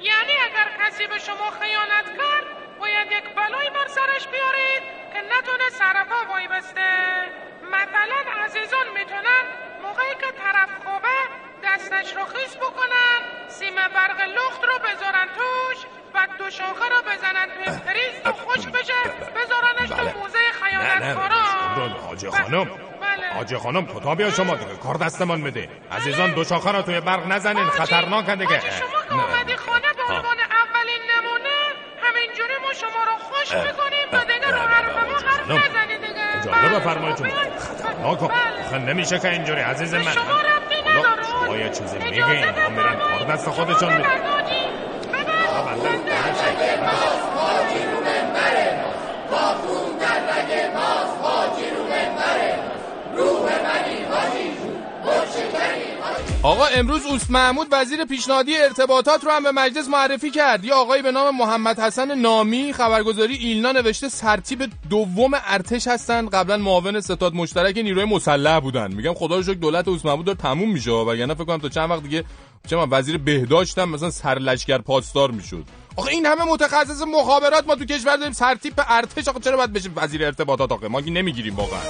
یعنی 0.00 0.32
اگر 0.32 0.68
کسی 0.80 1.06
به 1.06 1.18
شما 1.18 1.50
خیانت 1.50 2.06
کرد 2.18 2.78
باید 2.80 3.12
یک 3.12 3.34
بلایی 3.34 3.70
بر 3.70 3.88
سرش 3.88 4.28
بیارید 4.28 4.82
که 5.12 5.18
نتونه 5.18 5.68
سر 5.70 6.04
پا 6.04 6.32
وای 6.32 6.48
بسته. 6.48 6.90
مثلا 7.62 8.44
عزیزان 8.44 8.86
می‌تونن 8.94 9.44
موقعی 9.82 10.14
که 10.14 10.32
طرف 10.42 10.68
خوبه 10.84 11.18
دستش 11.64 12.16
رو 12.16 12.24
خیس 12.24 12.56
بکنن 12.56 13.48
سیم 13.48 13.74
برق 13.74 14.20
لخت 14.20 14.64
رو 14.64 14.78
بذارن 14.78 15.28
توش 15.36 15.78
و 16.14 16.28
دو 16.38 16.50
شاخه 16.50 16.88
رو 16.88 17.02
بزنن 17.02 17.46
توی 17.50 17.78
پریز 17.86 18.22
تا 18.24 18.32
خوش 18.32 18.66
بشه 18.66 19.02
بذارنش 19.36 19.88
تو 19.88 20.18
موزه 20.18 20.38
خیانتکاران. 20.62 21.90
حاجی 21.90 22.30
خانم. 22.30 22.91
حاجی 23.34 23.56
خانم 23.56 23.86
کتا 23.86 24.14
بیا 24.14 24.30
شما 24.30 24.54
دیگه. 24.54 24.76
کار 24.76 24.94
دستمان 24.94 25.40
میده 25.40 25.68
عزیزان 25.92 26.32
دو 26.32 26.44
شاخه 26.44 26.72
رو 26.72 26.82
توی 26.82 27.00
برق 27.00 27.32
نزنین. 27.32 27.64
خطرناکه 27.64 28.36
دیگه. 28.36 28.60
شما 28.60 28.88
که 29.08 29.12
اومدی 29.12 29.56
خانه 29.56 29.92
به 29.96 30.02
عنوان 30.02 30.36
اولین 30.62 31.02
نمونه 31.16 31.58
همینجوری 32.02 32.52
ما 32.62 32.72
شما 32.72 33.04
رو 33.04 33.12
خوش 33.18 33.52
می‌کنیم 33.54 34.08
و 34.12 34.24
دیگه 34.32 34.48
رو 34.50 34.58
حرف 34.58 34.94
ما 34.94 35.18
حرف 35.28 35.50
نزنید 35.50 36.00
دیگه. 36.00 36.38
اجازه 36.38 36.78
بفرمایید 36.78 37.16
شما. 37.16 37.28
خطرناکه. 37.58 38.24
آخه 38.66 38.78
نمیشه 38.78 39.18
که 39.18 39.28
اینجوری 39.30 39.60
عزیز 39.60 39.94
من. 39.94 40.12
شما 40.12 41.56
یه 41.56 41.68
چیزی 41.68 41.98
میگین. 41.98 42.24
اینا 42.24 42.68
میرن 42.68 42.96
کار 42.98 43.24
دست 43.34 43.50
خودشون 43.50 43.96
میده 43.96 44.08
آقا 56.44 56.66
امروز 56.66 57.06
اوست 57.06 57.30
محمود 57.30 57.66
وزیر 57.70 58.04
پیشنهادی 58.04 58.56
ارتباطات 58.56 59.24
رو 59.24 59.30
هم 59.30 59.42
به 59.42 59.52
مجلس 59.52 59.88
معرفی 59.88 60.30
کرد. 60.30 60.64
یه 60.64 60.74
آقایی 60.74 61.02
به 61.02 61.12
نام 61.12 61.36
محمد 61.36 61.80
حسن 61.80 62.18
نامی 62.18 62.72
خبرگزاری 62.72 63.34
ایلنا 63.34 63.72
نوشته 63.72 64.08
سرتیپ 64.08 64.70
دوم 64.90 65.30
ارتش 65.34 65.88
هستن. 65.88 66.28
قبلا 66.28 66.56
معاون 66.56 67.00
ستاد 67.00 67.34
مشترک 67.34 67.78
نیروی 67.78 68.04
مسلح 68.04 68.58
بودن. 68.60 68.94
میگم 68.94 69.14
خدا 69.14 69.36
رو 69.36 69.42
شکر 69.42 69.52
دولت 69.52 69.88
اوست 69.88 70.06
محمود 70.06 70.24
داره 70.24 70.38
تموم 70.38 70.72
میشه. 70.72 70.90
وگرنه 70.90 71.34
فکر 71.34 71.44
کنم 71.44 71.58
تا 71.58 71.68
چند 71.68 71.90
وقت 71.90 72.02
دیگه 72.02 72.24
چه 72.66 72.76
من 72.76 72.86
وزیر 72.90 73.18
بهداشتم 73.18 73.88
مثلا 73.88 74.10
سرلشکر 74.10 74.78
پاسدار 74.78 75.30
می‌شد. 75.30 75.64
آخه 75.96 76.10
این 76.10 76.26
همه 76.26 76.44
متخصص 76.44 77.02
مخابرات 77.02 77.66
ما 77.66 77.74
تو 77.74 77.84
کشور 77.84 78.16
داریم. 78.16 78.32
سرتیپ 78.32 78.82
ارتش 78.88 79.28
آخه 79.28 79.40
چرا 79.40 79.56
باید 79.56 79.72
بشه 79.72 79.90
وزیر 79.96 80.24
ارتباطات 80.24 80.72
آخه 80.72 80.88
ما 80.88 81.00
نمی‌گیریم 81.00 81.56
واقعا. 81.56 81.80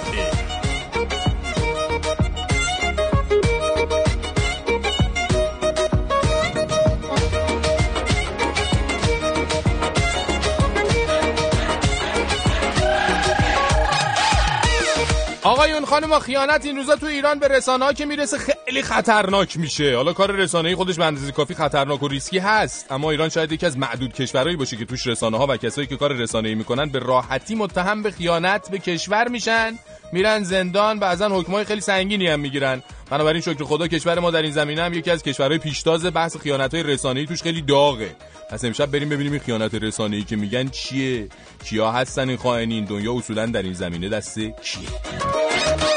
آقایون 15.72 15.88
خانم 15.88 16.18
خیانت 16.18 16.64
این 16.64 16.76
روزا 16.76 16.96
تو 16.96 17.06
ایران 17.06 17.38
به 17.38 17.48
رسانه 17.48 17.84
ها 17.84 17.92
که 17.92 18.06
می‌رسه 18.06 18.38
خیلی 18.38 18.82
خطرناک 18.82 19.56
میشه. 19.56 19.96
حالا 19.96 20.12
کار 20.12 20.30
رسانه‌ای 20.32 20.74
خودش 20.74 20.96
به 20.96 21.04
اندازه 21.04 21.32
کافی 21.32 21.54
خطرناک 21.54 22.02
و 22.02 22.08
ریسکی 22.08 22.38
هست. 22.38 22.92
اما 22.92 23.10
ایران 23.10 23.28
شاید 23.28 23.52
یکی 23.52 23.66
از 23.66 23.78
معدود 23.78 24.12
کشورهایی 24.12 24.56
باشه 24.56 24.76
که 24.76 24.84
توش 24.84 25.06
رسانه 25.06 25.38
ها 25.38 25.46
و 25.46 25.56
کسایی 25.56 25.86
که 25.86 25.96
کار 25.96 26.12
رسانه‌ای 26.12 26.54
می‌کنن 26.54 26.88
به 26.88 26.98
راحتی 26.98 27.54
متهم 27.54 28.02
به 28.02 28.10
خیانت 28.10 28.70
به 28.70 28.78
کشور 28.78 29.28
میشن. 29.28 29.78
میرن 30.12 30.42
زندان 30.42 30.98
بعضا 30.98 31.28
حکمای 31.28 31.64
خیلی 31.64 31.80
سنگینی 31.80 32.26
هم 32.26 32.40
می‌گیرن. 32.40 32.82
بنابراین 33.10 33.42
شکر 33.42 33.64
خدا 33.64 33.88
کشور 33.88 34.18
ما 34.18 34.30
در 34.30 34.42
این 34.42 34.52
زمینه 34.52 34.82
هم 34.82 34.94
یکی 34.94 35.10
از 35.10 35.22
کشورهای 35.22 35.58
پیشتاز 35.58 36.06
بحث 36.06 36.36
خیانت 36.36 36.74
های 36.74 36.82
رسانه‌ای 36.82 37.26
توش 37.26 37.42
خیلی 37.42 37.62
داغه. 37.62 38.16
پس 38.50 38.64
امشب 38.64 38.86
بریم 38.90 39.08
ببینیم 39.08 39.32
این 39.32 39.40
خیانت 39.40 39.74
رسانه‌ای 39.74 40.22
که 40.22 40.36
میگن 40.36 40.68
چیه؟ 40.68 41.28
کیا 41.64 41.92
هستن 41.92 42.28
این 42.28 42.38
خائنین؟ 42.38 42.84
دنیا 42.84 43.14
اصولا 43.14 43.46
در 43.46 43.62
این 43.62 43.72
زمینه 43.72 44.08
دست 44.08 44.38
کیه؟ 44.38 45.91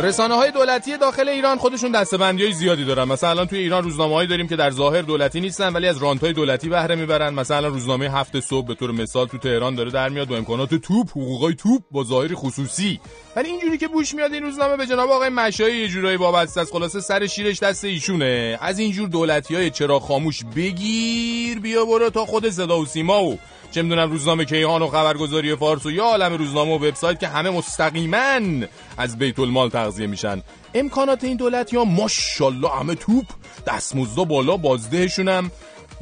رسانه 0.00 0.34
های 0.34 0.50
دولتی 0.50 0.96
داخل 0.96 1.28
ایران 1.28 1.58
خودشون 1.58 1.92
دستبندی 1.92 2.42
های 2.42 2.52
زیادی 2.52 2.84
دارن. 2.84 3.04
مثلا 3.04 3.30
الان 3.30 3.46
توی 3.46 3.58
ایران 3.58 3.84
روزنامه 3.84 4.14
هایی 4.14 4.28
داریم 4.28 4.48
که 4.48 4.56
در 4.56 4.70
ظاهر 4.70 5.02
دولتی 5.02 5.40
نیستن 5.40 5.72
ولی 5.72 5.88
از 5.88 5.98
رانت 5.98 6.20
های 6.20 6.32
دولتی 6.32 6.68
بهره 6.68 6.94
می‌برن. 6.94 7.34
مثلا 7.34 7.68
روزنامه 7.68 8.10
هفت 8.10 8.40
صبح 8.40 8.66
به 8.66 8.74
طور 8.74 8.90
مثال 8.90 9.26
تو 9.26 9.38
تهران 9.38 9.74
داره 9.74 9.90
در 9.90 10.08
میاد 10.08 10.28
با 10.28 10.36
امکانات 10.36 10.74
توپ 10.74 11.10
حقوقای 11.10 11.54
توپ 11.54 11.82
با 11.90 12.04
ظاهر 12.04 12.34
خصوصی 12.34 13.00
ولی 13.38 13.48
اینجوری 13.48 13.78
که 13.78 13.88
بوش 13.88 14.14
میاد 14.14 14.32
این 14.32 14.42
روزنامه 14.42 14.76
به 14.76 14.86
جناب 14.86 15.10
آقای 15.10 15.28
مشایی 15.28 15.78
یه 15.78 15.88
جورایی 15.88 16.16
وابسته 16.16 16.60
است. 16.60 16.72
خلاصه 16.72 17.00
سر 17.00 17.26
شیرش 17.26 17.62
دست 17.62 17.84
ایشونه. 17.84 18.58
از 18.60 18.78
اینجور 18.78 19.08
دولتی 19.08 19.54
های 19.54 19.70
چرا 19.70 20.00
خاموش 20.00 20.44
بگیر 20.56 21.60
بیا 21.60 21.84
برو 21.84 22.10
تا 22.10 22.24
خود 22.24 22.50
صدا 22.50 22.80
و 22.80 22.86
سیما 22.86 23.24
و 23.24 23.38
چه 23.70 23.82
می‌دونم 23.82 24.10
روزنامه 24.10 24.44
کیهان 24.44 24.82
و 24.82 24.86
خبرگزاری 24.86 25.56
فارس 25.56 25.86
و 25.86 25.90
یا 25.90 26.04
عالم 26.04 26.32
روزنامه 26.32 26.72
و 26.72 26.74
وبسایت 26.74 27.20
که 27.20 27.28
همه 27.28 27.50
مستقیما 27.50 28.66
از 28.96 29.18
بیت 29.18 29.38
المال 29.38 29.68
تغذیه 29.68 30.06
میشن. 30.06 30.42
امکانات 30.74 31.24
این 31.24 31.36
دولت 31.36 31.72
یا 31.72 31.84
ماشاءالله 31.84 32.70
همه 32.70 32.94
توپ. 32.94 33.24
دستمزد 33.66 34.16
بالا 34.16 34.56
بازدهشون 34.56 35.28
هم 35.28 35.50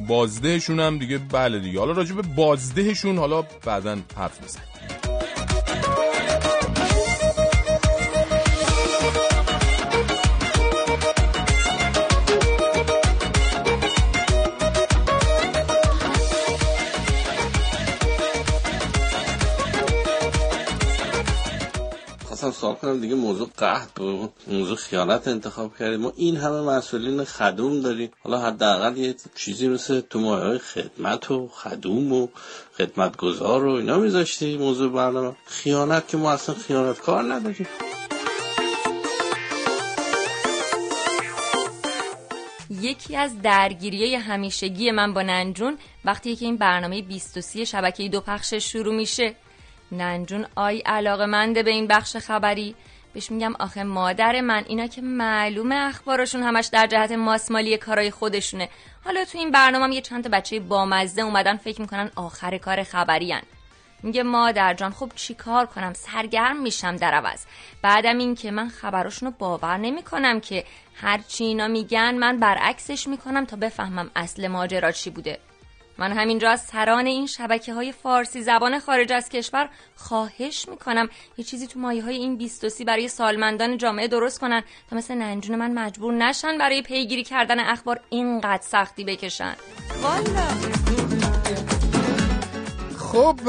بازدهشون 0.07 0.79
هم 0.79 0.97
دیگه 0.97 1.17
بله 1.17 1.59
دیگه. 1.59 1.79
حالا 1.79 1.91
راجع 1.91 2.15
به 2.15 2.21
بازدهشون 2.21 3.17
حالا 3.17 3.41
بعدا 3.65 3.97
حرف 4.15 4.41
می‌زنیم. 4.41 4.76
خواستم 22.51 22.61
سوال 22.61 22.75
کنم 22.75 23.01
دیگه 23.01 23.15
موضوع 23.15 23.49
قهد 23.57 23.89
بود 23.95 24.33
موضوع 24.47 24.75
خیانت 24.75 25.27
انتخاب 25.27 25.77
کردیم. 25.77 25.99
ما 25.99 26.13
این 26.15 26.37
همه 26.37 26.61
مسئولین 26.61 27.23
خدوم 27.23 27.81
داریم. 27.81 28.11
حالا 28.23 28.39
حداقل 28.39 28.97
یه 28.97 29.15
چیزی 29.35 29.67
مثل 29.67 30.01
تو 30.01 30.19
مایه 30.19 30.57
خدمت 30.57 31.31
و 31.31 31.47
خدوم 31.47 32.13
و 32.13 32.27
خدمتگزار 32.77 33.65
و 33.65 33.71
اینا 33.71 33.97
میذاشتی 33.97 34.57
موضوع 34.57 34.91
برنامه. 34.91 35.35
خیانت 35.45 36.07
که 36.07 36.17
ما 36.17 36.31
اصلا 36.31 36.55
خیانت 36.55 36.99
کار 36.99 37.33
نداریم. 37.33 37.67
یکی 42.81 43.15
از 43.15 43.41
درگیری 43.41 44.15
همیشگی 44.15 44.91
من 44.91 45.13
با 45.13 45.21
ننجون 45.21 45.77
وقتی 46.05 46.35
که 46.35 46.45
این 46.45 46.57
برنامه 46.57 47.01
23 47.01 47.65
شبکه 47.65 48.09
دو 48.09 48.21
پخش 48.21 48.53
شروع 48.53 48.95
میشه. 48.95 49.35
ننجون 49.91 50.45
آی 50.55 50.79
علاقه 50.79 51.25
منده 51.25 51.63
به 51.63 51.71
این 51.71 51.87
بخش 51.87 52.17
خبری. 52.17 52.75
بهش 53.13 53.31
میگم 53.31 53.55
آخه 53.59 53.83
مادر 53.83 54.41
من 54.41 54.63
اینا 54.67 54.87
که 54.87 55.01
معلومه 55.01 55.75
اخبارشون 55.75 56.43
همش 56.43 56.65
در 56.65 56.87
جهت 56.87 57.11
ماسمالی 57.11 57.77
کارای 57.77 58.11
خودشونه. 58.11 58.69
حالا 59.05 59.25
تو 59.25 59.37
این 59.37 59.51
برنامه 59.51 59.85
هم 59.85 59.91
یه 59.91 60.01
چند 60.01 60.23
تا 60.23 60.29
بچه 60.29 60.59
بامزه 60.59 61.21
اومدن 61.21 61.57
فکر 61.57 61.81
می‌کنن 61.81 62.11
آخر 62.15 62.57
کار 62.57 62.83
خبریان 62.83 63.41
میگه 64.03 64.23
مادر 64.23 64.73
جان 64.73 64.91
خب 64.91 65.11
چی 65.15 65.33
کار 65.33 65.65
کنم؟ 65.65 65.93
سرگرم 65.93 66.61
میشم 66.61 66.95
در 66.95 67.13
عوض. 67.13 67.45
بعدم 67.81 68.17
این 68.17 68.35
که 68.35 68.51
من 68.51 68.69
خبراشونو 68.69 69.31
باور 69.31 69.77
نمی‌کنم 69.77 70.39
که 70.39 70.63
هرچی 70.95 71.43
اینا 71.43 71.67
میگن 71.67 72.15
من 72.15 72.39
برعکسش 72.39 73.07
می‌کنم 73.07 73.45
تا 73.45 73.55
بفهمم 73.55 74.11
اصل 74.15 74.47
ماجرا 74.47 74.91
چی 74.91 75.09
بوده. 75.09 75.39
من 75.99 76.11
همینجا 76.11 76.49
از 76.49 76.61
سران 76.61 77.05
این 77.05 77.27
شبکه 77.27 77.73
های 77.73 77.91
فارسی 77.91 78.41
زبان 78.41 78.79
خارج 78.79 79.13
از 79.13 79.29
کشور 79.29 79.69
خواهش 79.95 80.69
می‌کنم 80.69 81.09
یه 81.37 81.45
چیزی 81.45 81.67
تو 81.67 81.79
مایه 81.79 82.03
های 82.03 82.15
این 82.15 82.37
بیستوسی 82.37 82.85
برای 82.85 83.07
سالمندان 83.07 83.77
جامعه 83.77 84.07
درست 84.07 84.39
کنن 84.39 84.63
تا 84.89 84.95
مثل 84.95 85.13
ننجون 85.13 85.55
من 85.55 85.73
مجبور 85.73 86.13
نشن 86.13 86.57
برای 86.57 86.81
پیگیری 86.81 87.23
کردن 87.23 87.59
اخبار 87.59 87.99
اینقدر 88.09 88.63
سختی 88.63 89.03
بکشن. 89.03 89.55
والا 90.01 90.47
خب 92.97 93.39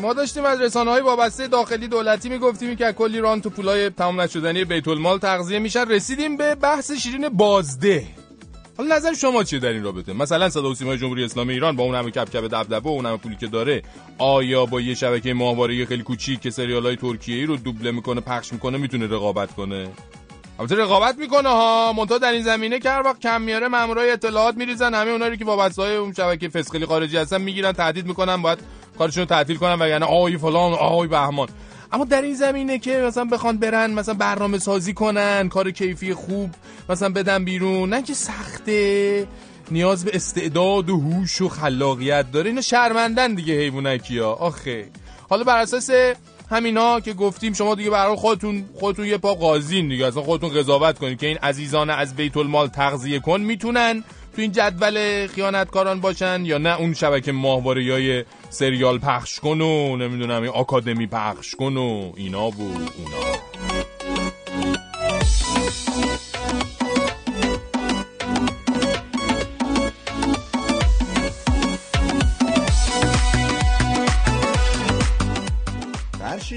ما 0.00 0.12
داشتیم 0.12 0.44
از 0.44 0.60
رسانه 0.60 0.90
های 0.90 1.00
وابسته 1.00 1.46
داخلی 1.48 1.88
دولتی 1.88 2.28
می‌گفتیم 2.28 2.76
که 2.76 2.92
کلی 2.92 3.18
ران 3.18 3.40
تو 3.40 3.50
پولای 3.50 3.90
تمام 3.90 4.20
نشدنی 4.20 4.64
بیت 4.64 4.88
المال 4.88 5.18
تغذیه 5.18 5.58
میشن. 5.58 5.88
رسیدیم 5.88 6.36
به 6.36 6.54
بحث 6.54 6.92
شیرین 6.92 7.28
بازده. 7.28 8.21
حالا 8.78 8.96
نظر 8.96 9.14
شما 9.14 9.44
چیه 9.44 9.58
در 9.58 9.68
این 9.68 9.82
رابطه؟ 9.84 10.12
مثلا 10.12 10.48
صدا 10.48 10.70
و 10.70 10.74
سیمای 10.74 10.98
جمهوری 10.98 11.24
اسلامی 11.24 11.52
ایران 11.52 11.76
با 11.76 11.84
اون 11.84 11.94
همه 11.94 12.10
کپکپ 12.10 12.44
دبدبه 12.44 12.88
و 12.88 12.92
اون 12.92 13.06
همه 13.06 13.16
پولی 13.16 13.36
که 13.36 13.46
داره 13.46 13.82
آیا 14.18 14.66
با 14.66 14.80
یه 14.80 14.94
شبکه 14.94 15.34
ماهواره 15.34 15.84
خیلی 15.86 16.02
کوچیک 16.02 16.40
که 16.40 16.50
سریال 16.50 16.86
های 16.86 16.96
ترکیه 16.96 17.36
ای 17.36 17.46
رو 17.46 17.56
دوبله 17.56 17.90
می‌کنه 17.90 18.20
پخش 18.20 18.52
می‌کنه 18.52 18.78
می‌تونه 18.78 19.06
رقابت 19.06 19.54
کنه؟ 19.54 19.88
البته 20.58 20.74
رقابت 20.74 21.18
می‌کنه 21.18 21.48
ها. 21.48 21.92
منتها 21.92 22.18
در 22.18 22.32
این 22.32 22.42
زمینه 22.42 22.78
که 22.78 22.90
هر 22.90 23.02
وقت 23.02 23.20
کم 23.20 23.42
میاره 23.42 23.68
مامورای 23.68 24.10
اطلاعات 24.10 24.56
میریزن. 24.56 24.94
همه 24.94 25.10
اونایی 25.10 25.36
که 25.36 25.44
وابسته 25.44 25.82
های 25.82 25.96
اون 25.96 26.12
شبکه 26.12 26.48
فسقلی 26.48 26.86
خارجی 26.86 27.16
هستن 27.16 27.40
می‌گیرن 27.40 27.72
تهدید 27.72 28.06
می‌کنن 28.06 28.42
باید 28.42 28.58
کارشون 28.98 29.20
رو 29.20 29.26
تعطیل 29.26 29.56
کنن 29.56 29.74
وگرنه 29.74 30.06
آی 30.06 30.38
فلان 30.38 30.72
آی 30.72 31.06
بهمان. 31.06 31.48
اما 31.92 32.04
در 32.04 32.22
این 32.22 32.34
زمینه 32.34 32.78
که 32.78 32.96
مثلا 32.96 33.24
بخوان 33.24 33.58
برن 33.58 33.90
مثلا 33.90 34.14
برنامه 34.14 34.58
سازی 34.58 34.92
کنن 34.92 35.48
کار 35.48 35.70
کیفی 35.70 36.14
خوب 36.14 36.50
مثلا 36.88 37.08
بدن 37.08 37.44
بیرون 37.44 37.94
نه 37.94 38.02
که 38.02 38.14
سخته 38.14 39.26
نیاز 39.70 40.04
به 40.04 40.10
استعداد 40.14 40.90
و 40.90 41.00
هوش 41.00 41.40
و 41.40 41.48
خلاقیت 41.48 42.32
داره. 42.32 42.50
اینا 42.50 42.60
شرمندن 42.60 43.34
دیگه 43.34 43.54
حیوانکی 43.54 44.18
ها. 44.18 44.32
آخه. 44.32 44.88
حالا 45.28 45.44
بر 45.44 45.58
اساس 45.58 45.90
همینا 46.50 47.00
که 47.00 47.12
گفتیم 47.12 47.52
شما 47.52 47.74
دیگه 47.74 47.90
برای 47.90 48.16
خودتون 48.16 48.64
خودتون 48.74 49.06
یه 49.06 49.18
پا 49.18 49.34
قاضین 49.34 49.88
دیگه. 49.88 50.06
اصلا 50.06 50.22
خودتون 50.22 50.50
قضاوت 50.50 50.98
کنید 50.98 51.18
که 51.18 51.26
این 51.26 51.38
عزیزان 51.38 51.90
از 51.90 52.16
بیت 52.16 52.36
المال 52.36 52.68
تغذیه 52.68 53.18
کن. 53.18 53.40
می‌تونن 53.40 54.04
تو 54.36 54.42
این 54.42 54.52
جدول 54.52 55.26
خیانتکاران 55.26 56.00
باشن 56.00 56.44
یا 56.44 56.58
نه 56.58 56.80
اون 56.80 56.94
شبکه 56.94 57.32
ماهواره 57.32 57.92
های 57.92 58.24
سریال 58.52 58.98
پخش 58.98 59.40
کن 59.40 59.60
و 59.60 59.96
نمی‌دونم 59.96 60.42
این 60.42 60.50
آکادمی 60.50 61.06
پخش 61.06 61.54
کن 61.54 61.76
و 61.76 62.12
اینا 62.16 62.50
بود 62.50 62.92
اونا 62.98 63.71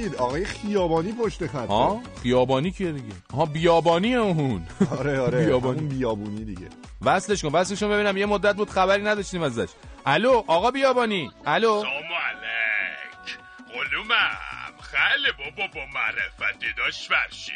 فرشید 0.06 0.16
آقای 0.22 0.46
خیابانی 0.46 1.12
پشت 1.12 1.48
خط 1.48 1.68
ها 1.68 2.02
خیابانی 2.24 2.72
کیه 2.72 2.92
دیگه؟ 2.92 3.14
ها 3.34 3.46
بیابانی 3.46 4.16
اون. 4.16 4.66
آره 5.00 5.20
آره 5.20 5.40
بیابانی. 5.46 5.78
همون 5.80 5.90
بیابونی 5.90 6.44
دیگه. 6.46 6.68
وصلش 7.02 7.42
کن 7.42 7.50
وصلش 7.52 7.80
کن 7.84 7.90
ببینم 7.90 8.18
یه 8.18 8.26
مدت 8.26 8.56
بود 8.56 8.70
خبری 8.70 9.04
نداشتیم 9.04 9.42
ازش. 9.44 9.70
الو 10.06 10.44
آقا 10.48 10.72
بیابانی. 10.72 11.32
الو. 11.46 11.82
سلام 11.82 11.94
علیک. 11.94 13.38
قلومم. 13.74 14.38
خیلی 14.82 15.32
بابا 15.52 15.68
با 15.74 15.82
معرفتی 15.94 16.66
داشت 16.78 17.10
فرشید 17.10 17.56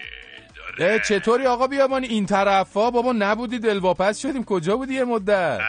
آره. 0.79 0.91
اه، 0.93 0.99
چطوری 0.99 1.45
آقا 1.45 1.67
بیابانی؟ 1.67 2.07
این 2.07 2.25
طرفا 2.25 2.91
بابا 2.91 3.11
نبودی 3.11 3.59
دلواپس 3.59 4.19
شدیم. 4.21 4.43
کجا 4.43 4.77
بودی 4.77 4.93
یه 4.93 5.03
مدت؟ 5.03 5.59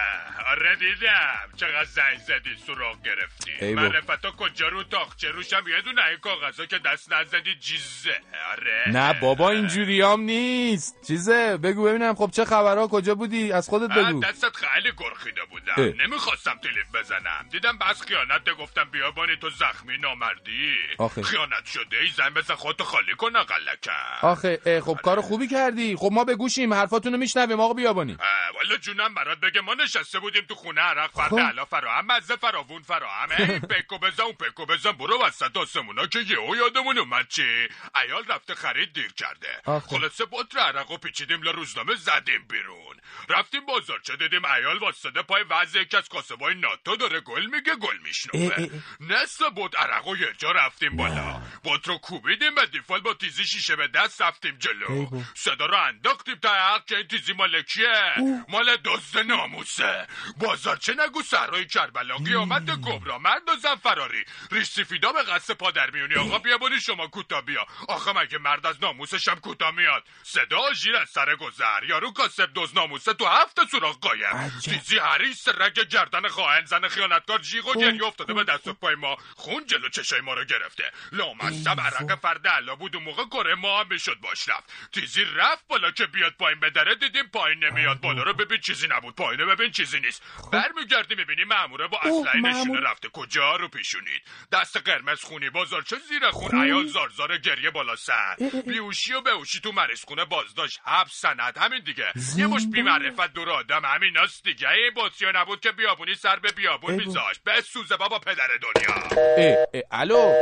آره 0.70 0.78
دیدم 0.78 1.56
چقدر 1.56 1.84
زنگ 1.84 2.18
زدی 2.18 2.56
سراغ 2.66 3.02
گرفتی. 3.02 3.50
بابا. 3.60 3.72
معرفتا 3.72 4.30
کجا 4.30 4.68
رو 4.68 4.82
تاخچه 4.82 5.28
روشم 5.30 5.64
یه 5.68 5.80
دونه 5.80 6.04
این 6.04 6.18
کاغذا 6.18 6.66
که 6.66 6.78
دست 6.78 7.12
نزدی 7.12 7.54
جیزه. 7.54 8.20
آره. 8.52 8.84
نه 8.86 9.20
بابا 9.20 9.50
اینجوریام 9.50 10.20
نیست. 10.20 10.96
چیزه 11.06 11.56
بگو 11.56 11.84
ببینم 11.84 12.14
خب 12.14 12.30
چه 12.32 12.44
خبرها 12.44 12.88
کجا 12.88 13.14
بودی؟ 13.14 13.52
از 13.52 13.68
خودت 13.68 13.88
بگو. 13.88 14.20
دستت 14.20 14.56
خیلی 14.56 14.92
گرخیده 14.98 15.44
بودم. 15.50 15.74
اه. 15.76 16.06
نمی‌خواستم 16.06 16.58
تلیف 16.62 16.86
بزنم. 16.94 17.48
دیدم 17.50 17.78
بس 17.78 18.02
خیانت 18.02 18.50
گفتم 18.50 18.84
بیابانی 18.84 19.36
تو 19.36 19.50
زخمی 19.50 19.98
نامردی. 19.98 20.74
آخه. 20.98 21.22
خیانت 21.22 21.66
شده 21.66 21.96
ای 21.96 22.08
زن 22.16 22.30
بزن 22.34 22.54
خودتو 22.54 22.84
خالی 22.84 23.14
کن 23.14 23.36
اقلکم 23.36 23.92
آخه 24.22 24.80
خب 24.84 24.98
کار 25.02 25.20
خوبی 25.20 25.48
کردی. 25.48 25.96
خب 25.96 26.08
ما 26.12 26.24
به 26.24 26.34
گوشیم 26.36 26.74
حرفاتونو 26.74 27.16
میشنویم. 27.16 27.60
آقا 27.60 27.74
بیابانی 27.74 28.16
والا 28.54 28.76
جونم 28.76 29.14
برات 29.14 29.40
بگه 29.40 29.60
ما 29.60 29.74
نشسته 29.74 30.18
بودیم 30.18 30.42
تو 30.48 30.54
خونه 30.60 30.80
عرق 30.80 31.10
فرد 31.10 31.30
خب. 31.30 31.38
علا 31.38 31.64
فراهم 31.64 32.06
مزه 32.06 32.36
فراوون 32.36 32.82
فراهم. 32.82 33.28
این 33.38 33.60
پکو 33.72 33.98
بزن 33.98 34.22
اون 34.22 34.32
پکو 34.32 34.66
بزن. 34.66 34.92
برو 34.92 35.22
وسط 35.22 35.56
آسمونا 35.56 36.06
که 36.06 36.18
یهو 36.18 36.56
یادمون 36.56 36.98
اومد 36.98 37.28
چی؟ 37.28 37.68
ایال 38.04 38.24
رفته 38.28 38.54
خرید 38.54 38.92
دیر 38.92 39.12
کرده. 39.12 39.60
آخه. 39.64 39.88
خلاصه 39.88 40.24
بطر 40.32 40.58
عرق 40.58 40.90
و 40.90 40.96
پیچیدیم 40.96 41.42
روزنامه 41.42 41.94
زدیم 41.94 42.46
بیرون. 42.48 42.96
رفتیم 43.28 43.66
بازارچه 43.66 44.16
دیدیم؟ 44.16 44.44
ایال 44.44 44.78
واسطه 44.78 45.22
پای 45.22 45.42
وضع 45.50 45.80
یکی 45.80 45.96
از 45.96 46.08
کاسبای 46.08 46.54
ناتو 46.54 46.96
داره 46.96 47.20
گل 47.20 47.46
میگه 47.46 47.76
گل 47.76 47.98
میشنوه. 48.02 48.68
نصف 49.00 49.42
بود 49.54 49.76
عرق 49.76 50.06
و 50.06 50.16
یه 50.16 50.32
جا 50.38 50.50
رفتیم 50.50 50.96
بالا. 50.96 51.42
بطر 51.64 51.92
رو 51.92 51.98
کوبیدیم 51.98 52.54
به 52.54 52.66
دیفال 52.66 53.00
با 53.00 53.14
تیزی 53.14 53.44
شیشه 53.44 53.76
به 53.76 53.88
دست 53.88 54.22
رفتیم 54.22 54.58
جلو. 54.58 55.22
صدا 55.34 55.66
رو 55.66 55.76
انداختیم 55.76 56.34
تا 56.34 56.48
حق 56.54 56.84
که 56.84 56.96
این 56.96 57.06
تیزی 57.06 57.32
مال 57.32 57.62
کیه 57.62 58.14
مال 58.48 58.76
دزد 58.84 59.18
ناموسه. 59.18 60.06
بازارچه 60.50 60.94
نگو 60.98 61.22
سرای 61.22 61.66
کربلا. 61.66 62.16
قیامت 62.16 62.70
کبرا 62.70 63.18
مرد 63.18 63.48
و 63.48 63.56
زن 63.56 63.74
فراری 63.74 64.24
ریش 64.50 64.66
سفیدا 64.66 65.12
به 65.12 65.22
قصد 65.22 65.54
پادر 65.54 65.90
میونی. 65.90 66.14
آقا 66.14 66.38
بیا 66.38 66.58
بری 66.58 66.80
شما 66.80 67.06
کوتا 67.06 67.40
بیا. 67.40 67.66
آخه 67.88 68.12
مگه 68.12 68.38
مرد 68.38 68.66
از 68.66 68.82
ناموسش 68.82 69.28
هم 69.28 69.40
کوتا 69.40 69.70
میاد؟ 69.70 70.04
صدا 70.22 70.72
ژیر 70.72 70.96
از 70.96 71.10
سر 71.10 71.36
گذر. 71.36 71.84
یارو 71.84 72.12
کاسب 72.12 72.52
دوز 72.52 72.74
ناموسه 72.74 73.14
تو 73.14 73.26
هفت 73.26 73.70
سوراخ 73.70 73.98
قایم. 73.98 74.60
تیزی 74.64 74.98
هریس 74.98 75.48
رگ 75.48 75.88
گردن 75.88 76.28
خواهن 76.28 76.64
زن 76.64 76.88
خیانتکار 76.88 77.38
جیغ 77.38 77.66
و 77.66 77.74
گریه 77.74 78.04
افتاده 78.04 78.34
به 78.34 78.44
دست 78.44 78.68
و 78.68 78.72
پای 78.72 78.94
ما. 78.94 79.16
خون 79.36 79.66
جلو 79.66 79.88
چشای 79.88 80.20
ما 80.20 80.34
رو 80.34 80.44
گرفته. 80.44 80.92
لامصب 81.12 81.80
عرق 81.80 82.20
فرد 82.20 82.48
علا 82.48 82.74
بود 82.74 82.96
اون 82.96 83.04
موقع 83.04 83.24
کره 83.24 83.54
ما 83.54 83.80
هم 83.80 83.86
می‌شد 83.90 84.20
باش 84.20 84.48
رفت. 84.48 84.72
تیزی 84.92 85.24
رفت 85.24 85.68
بالا 85.68 85.90
که 85.90 86.06
بیاد 86.06 86.32
پایین. 86.32 86.60
به 86.60 86.70
دره 86.70 86.94
دیدیم 86.94 87.26
پایین 87.26 87.64
نمیاد. 87.64 88.00
بالا 88.00 88.22
رو 88.22 88.34
ببین 88.34 88.60
چیزی 88.60 88.88
نبود. 88.88 89.14
پایین 89.14 89.40
رو 89.40 89.56
ببین 89.56 89.70
چیزی 89.70 90.00
نیست. 90.00 90.22
برمیگردی 90.52 91.14
می‌بینی 91.14 91.44
ماموره 91.44 91.88
با 91.88 91.98
اسلحه 91.98 92.40
نشونه 92.40 92.80
رفته. 92.80 93.08
کجا 93.08 93.56
رو 93.56 93.68
پیشونید؟ 93.68 94.22
دست 94.52 94.76
قرمز 94.76 95.20
خونی 95.20 95.50
بازار. 95.50 95.82
چه 95.82 95.96
زیر 96.08 96.30
خون؟ 96.30 96.62
عیال 96.62 96.86
زارزار 96.86 97.38
گریه 97.38 97.70
بالا 97.70 97.96
سر. 97.96 98.36
بیوشی 98.66 99.12
و 99.12 99.20
بهوشی 99.20 99.60
تو 99.60 99.72
مریض 99.72 100.04
خونه 100.04 100.24
بازداشت. 100.24 100.80
حبس 100.84 101.20
سند. 101.20 101.58
همین 101.58 101.80
دیگه. 101.86 102.12
یه 102.36 102.46
مش 102.46 102.66
بی 102.72 102.82
معرفت 102.82 103.32
دور 103.32 103.50
آدم. 103.50 103.82
همین 103.84 104.16
هست 104.16 104.44
دیگه. 104.44 104.68
این 104.68 104.90
بطریه 104.96 105.32
نبود 105.34 105.60
که 105.60 105.72
بیابونی 105.72 106.14
سر 106.14 106.36
به 106.36 106.52
بیابون 106.52 106.94
میذاش. 106.94 107.38
به 107.44 107.60
سوزه 107.60 107.96
بابا 107.96 108.18
پدر 108.18 108.48
دنیا. 108.62 108.94
اه، 109.38 109.66
اه، 109.74 109.82
الو؟ 109.90 110.32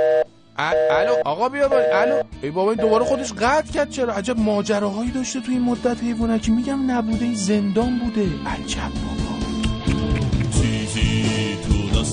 ا- 0.59 0.73
الو؟ 0.91 1.15
آقا 1.25 1.49
بیابانی 1.49 1.85
الو؟ 1.87 2.23
ای 2.43 2.51
بابا 2.51 2.71
این 2.71 2.81
دوباره 2.81 3.05
خودش 3.05 3.33
قطع 3.33 3.73
کرد. 3.73 3.91
چرا؟ 3.91 4.15
عجب 4.15 4.39
ماجراهایی 4.39 5.11
داشته 5.11 5.41
تو 5.41 5.51
این 5.51 5.63
مدت 5.63 6.01
حیوانکی 6.03 6.51
میگم 6.51 6.91
نبوده 6.91 7.25
این 7.25 7.35
زندان 7.35 7.99
بوده. 7.99 8.51
عجب 8.51 8.93
چیزی 8.93 9.18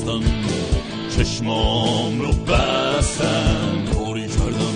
بستم 0.06 0.22
چشمام 1.18 2.22
رو 2.22 2.32
بستم. 2.32 3.84
کاری 3.94 4.28
کردم 4.28 4.76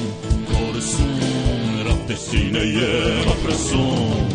کار 0.54 0.80
سون 0.80 1.86
رفته 1.86 2.16
سینه 2.16 2.66
مفرسون 3.28 4.29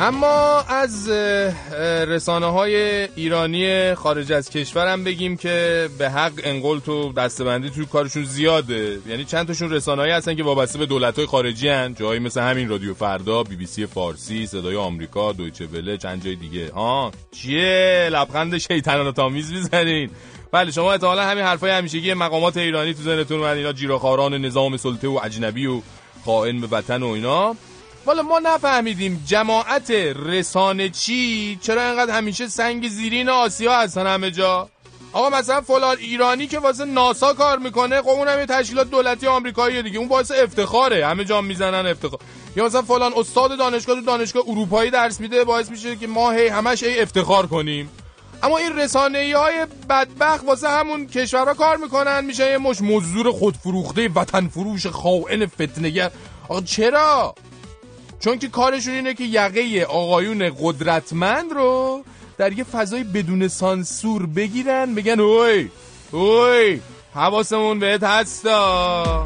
اما 0.00 0.60
از 0.60 1.08
رسانه 2.08 2.46
های 2.46 2.76
ایرانی 3.16 3.94
خارج 3.94 4.32
از 4.32 4.50
کشورم 4.50 5.04
بگیم 5.04 5.36
که 5.36 5.88
به 5.98 6.10
حق 6.10 6.32
انقل 6.44 6.78
تو 6.78 7.12
دستبندی 7.12 7.70
توی 7.70 7.86
کارشون 7.86 8.24
زیاده. 8.24 8.98
یعنی 9.06 9.24
چند 9.24 9.46
تاشون 9.46 9.70
رسانه 9.70 10.02
هایی 10.02 10.12
هستن 10.12 10.34
که 10.34 10.42
وابسته 10.42 10.78
به 10.78 10.86
دولت 10.86 11.16
های 11.16 11.26
خارجی 11.26 11.68
هن. 11.68 11.94
جایی 11.94 12.20
مثل 12.20 12.40
همین 12.40 12.68
رادیو 12.68 12.94
فردا 12.94 13.42
بی 13.42 13.56
بی 13.56 13.66
سی 13.66 13.86
فارسی 13.86 14.46
صدای 14.46 14.76
آمریکا 14.76 15.32
دویچه 15.32 15.66
وله 15.66 15.96
چند 15.96 16.24
جای 16.24 16.34
دیگه. 16.34 16.72
ها 16.72 17.12
چیه؟ 17.32 18.08
لبخند 18.12 18.58
شیطنان 18.58 19.12
تامیز 19.12 19.52
می‌زنین. 19.52 20.10
بله 20.52 20.70
شما 20.70 20.92
احتمالا 20.92 21.22
همین 21.22 21.44
حرفای 21.44 21.70
همیشگی 21.70 22.14
مقامات 22.14 22.56
ایرانی 22.56 22.94
تو 22.94 23.02
ذهنتون 23.02 23.40
من. 23.40 23.56
اینا 23.56 23.72
جیراخاران 23.72 24.34
نظام 24.34 24.76
سلطه 24.76 25.08
و 25.08 25.20
اجنبی 25.24 25.66
و 25.66 25.80
خائن 26.24 26.60
به 26.60 26.66
وطن 26.66 27.02
و 27.02 27.06
اینا. 27.08 27.56
والا 28.06 28.22
ما 28.22 28.38
نفهمیدیم 28.38 29.24
جماعت 29.26 29.90
رسانه 30.26 30.88
چی؟ 30.88 31.58
چرا 31.62 31.82
اینقدر 31.82 32.14
همیشه 32.14 32.48
سنگ 32.48 32.88
زیرین 32.88 33.28
آسیا 33.28 33.78
هستن 33.78 34.06
همه 34.06 34.30
جا؟ 34.30 34.68
آقا 35.12 35.38
مثلا 35.38 35.60
فلان 35.60 35.96
ایرانی 35.98 36.46
که 36.46 36.58
واسه 36.58 36.84
ناسا 36.84 37.34
کار 37.34 37.58
می‌کنه 37.58 38.02
خب 38.02 38.08
اونم 38.08 38.38
یه 38.38 38.46
تشکیلات 38.46 38.90
دولتی 38.90 39.26
آمریکایی 39.26 39.82
دیگه. 39.82 39.98
اون 39.98 40.08
باعث 40.08 40.30
افتخاره. 40.30 41.06
همه 41.06 41.24
جا 41.24 41.40
می‌زنن 41.40 41.86
افتخار. 41.86 42.20
یا 42.56 42.64
مثلا 42.66 42.82
فلان 42.82 43.12
استاد 43.16 43.58
دانشگاه 43.58 43.96
تو 43.96 44.02
دانشگاه 44.02 44.42
اروپایی 44.46 44.90
درس 44.90 45.20
میده 45.20 45.44
باعث 45.44 45.70
میشه 45.70 45.96
که 45.96 46.06
ما 46.06 46.30
هی 46.30 46.48
همش 46.48 46.82
هی 46.82 47.00
افتخار 47.00 47.46
کنیم. 47.46 47.90
اما 48.42 48.58
این 48.58 48.76
رسانه 48.76 49.32
های 49.36 49.66
بدبخت 49.90 50.44
واسه 50.44 50.68
همون 50.68 51.06
کشورها 51.06 51.54
کار 51.54 51.76
می‌کنن. 51.76 52.24
میشه 52.24 52.50
یه 52.50 52.58
مش 52.58 52.82
مزدور 52.82 53.32
خودفروخته 53.32 54.08
وطن 54.14 54.48
فروش 54.48 54.86
خائن 54.86 55.46
فتنگر 55.46 56.10
آقا 56.48 56.60
چرا؟ 56.60 57.34
چون 58.20 58.38
که 58.38 58.48
کارشون 58.48 58.94
اینه 58.94 59.14
که 59.14 59.24
یقه 59.24 59.86
آقایون 59.88 60.52
قدرتمند 60.60 61.52
رو 61.52 62.04
در 62.38 62.52
یه 62.52 62.64
فضای 62.64 63.04
بدون 63.04 63.48
سانسور 63.48 64.26
بگیرن 64.26 64.94
بگن 64.94 65.20
اوی 65.20 65.68
اوی 66.12 66.80
حواسمون 67.14 67.78
بهت 67.78 68.02
هستا. 68.02 69.24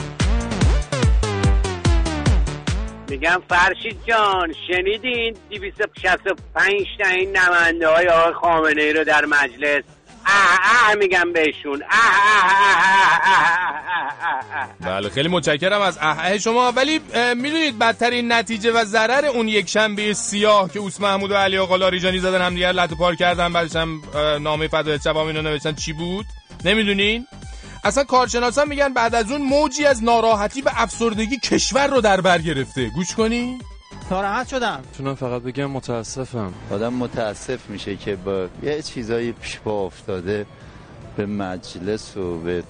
میگم 3.10 3.42
فرشید 3.48 3.96
جان 4.06 4.54
شنیدین 4.68 5.36
265 5.50 6.86
تا 6.98 7.08
این 7.08 7.36
نمنده 7.36 7.88
های 7.88 8.08
آقای 8.08 8.32
خامنه 8.32 8.82
ای 8.82 8.92
رو 8.92 9.04
در 9.04 9.24
مجلس؟ 9.24 9.84
اه 10.30 10.88
اه 10.88 10.94
میگم 10.94 11.32
بهشون. 11.32 11.82
بله 14.80 15.08
خیلی 15.08 15.28
متشکرم 15.28 15.80
از 15.80 15.98
اه 16.00 16.38
شما 16.38 16.72
ولی 16.72 17.00
می‌دونید 17.36 17.78
بدترین 17.78 18.32
نتیجه 18.32 18.72
و 18.72 18.84
ضرر 18.84 19.24
اون 19.24 19.48
یک 19.48 19.68
شنبه 19.68 20.14
سیاه 20.14 20.72
که 20.72 20.78
اوس 20.78 21.00
محمود 21.00 21.30
و 21.30 21.34
علی 21.34 21.58
آقا 21.58 21.76
لاریجانی 21.76 22.18
زدن 22.18 22.42
هم 22.42 22.54
دیگر 22.54 22.72
لطو 22.72 22.96
پار 22.96 23.16
کردن 23.16 23.52
بعدش 23.52 23.76
هم 23.76 24.02
نامه 24.40 24.68
فدای 24.68 24.98
شبام 25.04 25.26
اینو 25.26 25.42
نوشتن 25.42 25.74
چی 25.74 25.92
بود 25.92 26.26
نمی‌دونین 26.64 27.26
اصلا 27.84 28.04
کارشناسان 28.04 28.68
میگن 28.68 28.92
بعد 28.92 29.14
از 29.14 29.32
اون 29.32 29.42
موجی 29.42 29.86
از 29.86 30.04
ناراحتی 30.04 30.62
به 30.62 30.70
افسردگی 30.82 31.38
کشور 31.38 31.86
رو 31.86 32.00
در 32.00 32.20
بر 32.20 32.38
گرفته 32.38 32.88
گوش 32.88 33.14
کنین 33.14 33.62
ناراحت 34.10 34.48
شدم. 34.48 34.80
تونم 34.98 35.14
فقط 35.14 35.42
بگم 35.42 35.70
متاسفم. 35.70 36.52
آدم 36.70 36.92
متاسف 36.94 37.70
میشه 37.70 37.96
که 37.96 38.16
با 38.16 38.48
یه 38.62 38.82
چیزایی 38.82 39.32
پیش 39.32 39.60
پا 39.60 39.86
افتاده 39.86 40.46
به 41.16 41.26
مجلس 41.26 42.16
و 42.16 42.38
به 42.38 42.62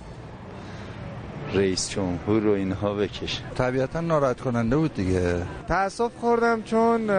رئیس 1.55 1.91
جمهور 1.91 2.47
و 2.47 2.53
اینها 2.53 2.95
بکشه. 2.95 3.43
طبیعتا 3.55 4.01
ناراحت 4.01 4.41
کننده 4.41 4.77
بود 4.77 4.95
دیگه. 4.95 5.43
تاسف 5.69 6.11
خوردم 6.21 6.63
چون 6.63 7.11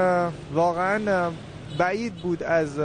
واقعا 0.54 1.32
بعید 1.78 2.16
بود 2.16 2.44
از 2.44 2.80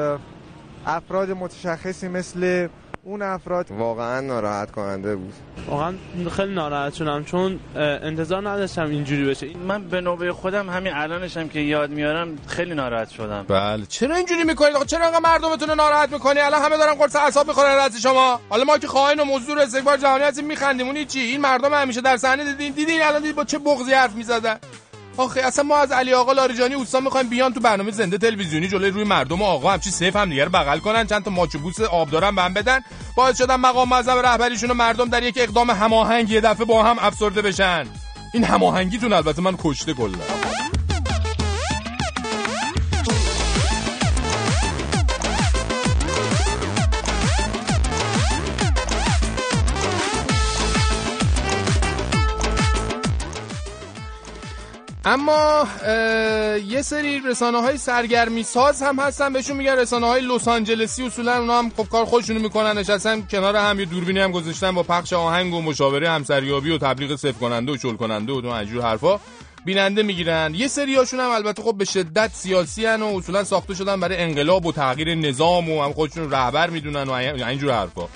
افراد 0.86 1.30
متشخصی 1.30 2.08
مثل 2.08 2.68
اون 3.06 3.22
افراد 3.22 3.70
واقعا 3.70 4.20
ناراحت 4.20 4.70
کننده 4.70 5.16
بود. 5.16 5.34
واقعا 5.66 5.94
خیلی 6.36 6.54
ناراحت 6.54 6.94
شدم 6.94 7.24
چون 7.24 7.60
انتظار 7.76 8.48
نداشتم 8.48 8.86
اینجوری 8.86 9.24
بشه. 9.24 9.56
من 9.56 9.82
به 9.82 10.00
نوبه 10.00 10.32
خودم 10.32 10.70
همین 10.70 10.92
الانشم 10.94 11.48
که 11.48 11.60
یاد 11.60 11.90
میارم 11.90 12.38
خیلی 12.46 12.74
ناراحت 12.74 13.10
شدم. 13.10 13.44
بله. 13.48 13.86
چرا 13.86 14.16
اینجوری 14.16 14.44
می‌کنید؟ 14.44 14.76
آقا 14.76 14.84
چرا 14.84 15.06
انقدر 15.06 15.20
مردمتون 15.20 15.68
رو 15.68 15.74
ناراحت 15.74 16.12
می‌کنی؟ 16.12 16.40
الان 16.40 16.62
همه 16.62 16.76
دارن 16.76 16.94
قرص 16.94 17.16
اعصاب 17.16 17.46
می‌خورن 17.46 17.78
از 17.78 18.02
شما. 18.02 18.40
حالا 18.48 18.64
ما 18.64 18.78
که 18.78 18.86
خائن 18.86 19.20
و 19.20 19.24
مزدور 19.24 19.58
استکبار 19.58 19.96
جهانی 19.96 20.24
هستیم 20.24 20.44
میخندیم. 20.44 20.86
اون 20.86 21.04
چی 21.04 21.20
این 21.20 21.40
مردم 21.40 21.74
همیشه 21.74 22.00
در 22.00 22.16
صحنه 22.16 22.44
دیدین 22.44 22.72
دیدین 22.72 23.02
الان 23.02 23.22
دید 23.22 23.36
با 23.36 23.44
چه 23.44 23.58
بغضی 23.58 23.92
حرف 23.92 24.14
می‌زدن. 24.14 24.58
آخه 25.16 25.40
اصلا 25.40 25.64
ما 25.64 25.78
از 25.78 25.92
علی 25.92 26.12
آقا 26.12 26.32
لاریجانی 26.32 26.74
اوستا 26.74 27.00
می‌خوایم 27.00 27.28
بیان 27.28 27.52
تو 27.52 27.60
برنامه 27.60 27.90
زنده 27.90 28.18
تلویزیونی 28.18 28.68
جلوی 28.68 28.90
روی 28.90 29.04
مردم 29.04 29.42
و 29.42 29.44
آقا 29.44 29.72
همچی 29.72 29.90
سیف 29.90 30.16
هم 30.16 30.30
دیگه 30.30 30.44
بغل 30.44 30.78
کنن. 30.78 31.06
چند 31.06 31.24
تا 31.24 31.30
ماچ 31.30 31.54
و 31.54 31.58
بوس 31.58 31.80
آب 31.80 32.10
دارن 32.10 32.34
بهم 32.34 32.54
بدن. 32.54 32.80
باعث 33.16 33.38
شدن 33.38 33.56
مقام 33.56 33.88
معظم 33.88 34.18
رهبریشون 34.18 34.70
و 34.70 34.74
مردم 34.74 35.08
در 35.08 35.22
یک 35.22 35.34
اقدام 35.38 35.70
هماهنگ 35.70 36.30
یه 36.30 36.40
دفعه 36.40 36.64
با 36.64 36.82
هم 36.82 36.96
افسرده 37.00 37.42
بشن. 37.42 37.86
این 38.34 38.44
هماهنگیتون 38.44 39.12
البته 39.12 39.42
من 39.42 39.56
کشته 39.58 39.94
کلا 39.94 40.18
اما 55.06 55.66
یه 56.66 56.82
سری 56.82 57.20
رسانه 57.20 57.60
های 57.60 57.76
سرگرمی 57.78 58.42
ساز 58.42 58.82
هم 58.82 58.98
هستن 58.98 59.32
بهشون 59.32 59.56
میگن 59.56 59.78
رسانه 59.78 60.06
های 60.06 60.20
لس 60.20 60.48
آنجلسی 60.48 61.06
اصولا 61.06 61.38
اونا 61.38 61.58
هم 61.58 61.70
خب 61.76 61.88
کار 61.88 62.04
خودشونو 62.04 62.40
می‌کنن 62.40 62.78
نشستن 62.78 63.22
کنار 63.30 63.56
هم 63.56 63.80
یه 63.80 63.86
دوربینی 63.86 64.20
هم 64.20 64.32
گذاشتن 64.32 64.72
با 64.74 64.82
پخش 64.82 65.12
آهنگ 65.12 65.54
و 65.54 65.62
مشاوره 65.62 66.10
همسریابی 66.10 66.70
و 66.70 66.78
تبلیغ 66.78 67.16
صفر 67.16 67.32
کننده 67.32 67.72
و 67.72 67.76
شل 67.76 67.96
کننده 67.96 68.32
و 68.32 68.46
اینجور 68.46 68.82
حرفا 68.82 69.20
بیننده 69.64 70.02
می‌گیرن. 70.02 70.54
یه 70.54 70.68
سریاشون 70.68 71.20
هم 71.20 71.30
البته 71.30 71.62
خب 71.62 71.74
به 71.78 71.84
شدت 71.84 72.30
سیاسی 72.32 72.86
هن 72.86 73.02
و 73.02 73.16
اصولا 73.16 73.44
ساخته 73.44 73.74
شدن 73.74 74.00
برای 74.00 74.16
انقلاب 74.16 74.66
و 74.66 74.72
تغییر 74.72 75.14
نظام 75.14 75.70
و 75.70 75.82
هم 75.82 75.92
خودشون 75.92 76.30
رهبر 76.30 76.70
می‌دونن 76.70 77.08
و 77.08 77.12
اینجور 77.12 77.72
حرفا. 77.72 78.08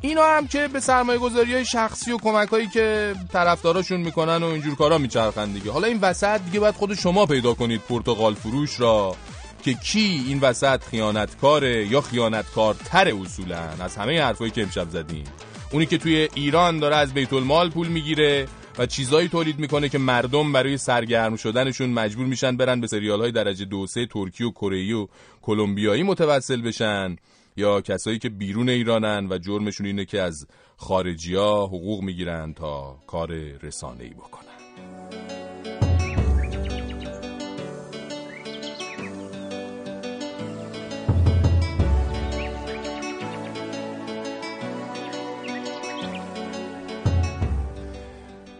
اینا 0.00 0.24
هم 0.24 0.46
که 0.46 0.68
به 0.68 0.80
سرمایه 0.80 1.18
گذاری 1.18 1.54
های 1.54 1.64
شخصی 1.64 2.12
و 2.12 2.16
کمک 2.18 2.48
هایی 2.48 2.68
که 2.68 3.14
طرفداراشون 3.32 4.00
می‌کنن 4.00 4.42
و 4.42 4.46
اینجور 4.46 4.74
کارا 4.74 4.98
میچرخن 4.98 5.52
دیگه. 5.52 5.70
حالا 5.70 5.86
این 5.86 5.98
وسط 6.00 6.40
دیگه 6.40 6.60
باید 6.60 6.74
خود 6.74 6.94
شما 6.94 7.26
پیدا 7.26 7.54
کنید 7.54 7.80
پرتغال 7.80 8.34
فروش 8.34 8.80
را 8.80 9.16
که 9.64 9.74
کی 9.74 10.24
این 10.26 10.40
وسط 10.40 10.84
خیانتکاره 10.84 11.86
یا 11.86 12.00
خیانتکارتر 12.00 13.12
اصولا؟ 13.22 13.58
از 13.80 13.96
همه 13.96 14.22
حرفایی 14.22 14.50
که 14.50 14.62
امشب 14.62 14.90
زدیم. 14.90 15.24
اونی 15.72 15.86
که 15.86 15.98
توی 15.98 16.28
ایران 16.34 16.78
داره 16.78 16.96
از 16.96 17.14
بیت 17.14 17.32
المال 17.32 17.70
پول 17.70 17.88
می‌گیره 17.88 18.46
و 18.78 18.86
چیزایی 18.86 19.28
تولید 19.28 19.58
می‌کنه 19.58 19.88
که 19.88 19.98
مردم 19.98 20.52
برای 20.52 20.76
سرگرم 20.76 21.36
شدنشون 21.36 21.90
مجبور 21.90 22.26
میشن 22.26 22.56
برن 22.56 22.80
به 22.80 22.86
سریال 22.86 23.20
های 23.20 23.32
درجه 23.32 23.64
دو 23.64 23.86
سه 23.86 24.06
ترکی 24.06 24.44
و 24.44 24.50
کره 24.50 24.94
و 24.94 25.06
کلمبیایی 25.42 26.02
متوسل 26.02 26.62
بشن. 26.62 27.16
یا 27.58 27.80
کسایی 27.80 28.18
که 28.18 28.28
بیرون 28.28 28.68
ایرانن 28.68 29.26
و 29.30 29.38
جرمشون 29.38 29.86
اینه 29.86 30.04
که 30.04 30.20
از 30.20 30.46
خارجی 30.76 31.34
ها 31.34 31.66
حقوق 31.66 32.02
می‌گیرن 32.02 32.52
تا 32.52 32.98
کار 33.06 33.32
رسانه 33.62 34.04
ای 34.04 34.10
بکنن 34.10 34.48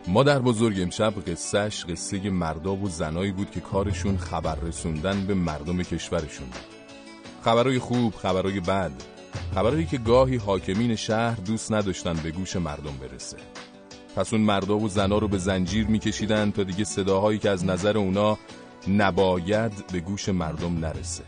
مادر 0.09 0.39
بزرگ 0.39 0.81
امشب 0.81 1.15
قصهش 1.27 1.85
قصه 1.85 2.31
مردا 2.31 2.77
و 2.77 2.89
زنایی 2.89 3.33
بود 3.33 3.51
که 3.51 3.61
کارشون 3.61 4.17
خبر 4.17 4.55
رسوندن 4.55 5.27
به 5.27 5.35
مردم 5.35 5.83
کشورشون 5.83 6.47
بود. 6.47 6.78
خبرای 7.43 7.79
خوب، 7.79 8.15
خبرای 8.15 8.61
بد. 8.61 8.93
خبرایی 9.55 9.87
که 9.87 9.99
گاهی 9.99 10.37
حاکمین 10.37 10.97
شهر 10.97 11.35
دوست 11.35 11.73
نداشتن 11.73 12.15
به 12.15 12.31
گوش 12.31 12.57
مردم 12.57 12.97
برسه. 13.01 13.37
پس 14.17 14.33
اون 14.33 14.43
مردا 14.43 14.79
و 14.79 14.89
زنا 14.89 15.19
رو 15.19 15.29
به 15.29 15.39
زنجیر 15.39 15.87
میکشیدن 15.87 16.51
تا 16.51 16.63
دیگه 16.63 16.85
صداهایی 16.85 17.39
که 17.39 17.51
از 17.51 17.65
نظر 17.65 17.99
اونا 17.99 18.39
نباید 18.89 19.87
به 19.93 20.01
گوش 20.01 20.29
مردم 20.29 20.79
نرسه. 20.79 21.25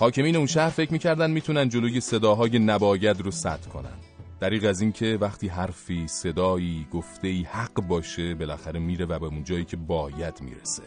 حاکمین 0.00 0.36
اون 0.36 0.46
شهر 0.46 0.70
فکر 0.70 0.92
می‌کردن 0.92 1.30
می‌تونن 1.30 1.68
جلوی 1.68 2.00
صداهای 2.00 2.58
نباید 2.58 3.20
رو 3.20 3.30
سد 3.30 3.66
کنن. 3.66 3.96
دریغ 4.40 4.64
از 4.64 4.80
این 4.80 4.92
که 4.92 5.18
وقتی 5.20 5.48
حرفی 5.48 6.08
صدایی 6.08 6.86
گفتهی 6.92 7.42
حق 7.42 7.74
باشه 7.74 8.34
بالاخره 8.34 8.80
میره 8.80 9.04
و 9.06 9.18
به 9.18 9.26
اون 9.26 9.44
جایی 9.44 9.64
که 9.64 9.76
باید 9.76 10.40
می‌رسه. 10.40 10.82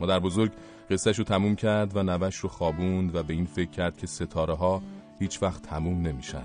مادر 0.00 0.18
بزرگ 0.18 0.52
قصهش 0.90 1.18
رو 1.18 1.24
تموم 1.24 1.56
کرد 1.56 1.96
و 1.96 2.02
نوش 2.02 2.36
رو 2.36 2.48
خوابوند 2.48 3.14
و 3.14 3.22
به 3.22 3.32
این 3.32 3.46
فکر 3.46 3.70
کرد 3.70 3.96
که 3.96 4.06
ستاره 4.06 4.54
ها 4.54 4.82
هیچ 5.18 5.42
وقت 5.42 5.62
تموم 5.62 6.06
نمیشن. 6.06 6.44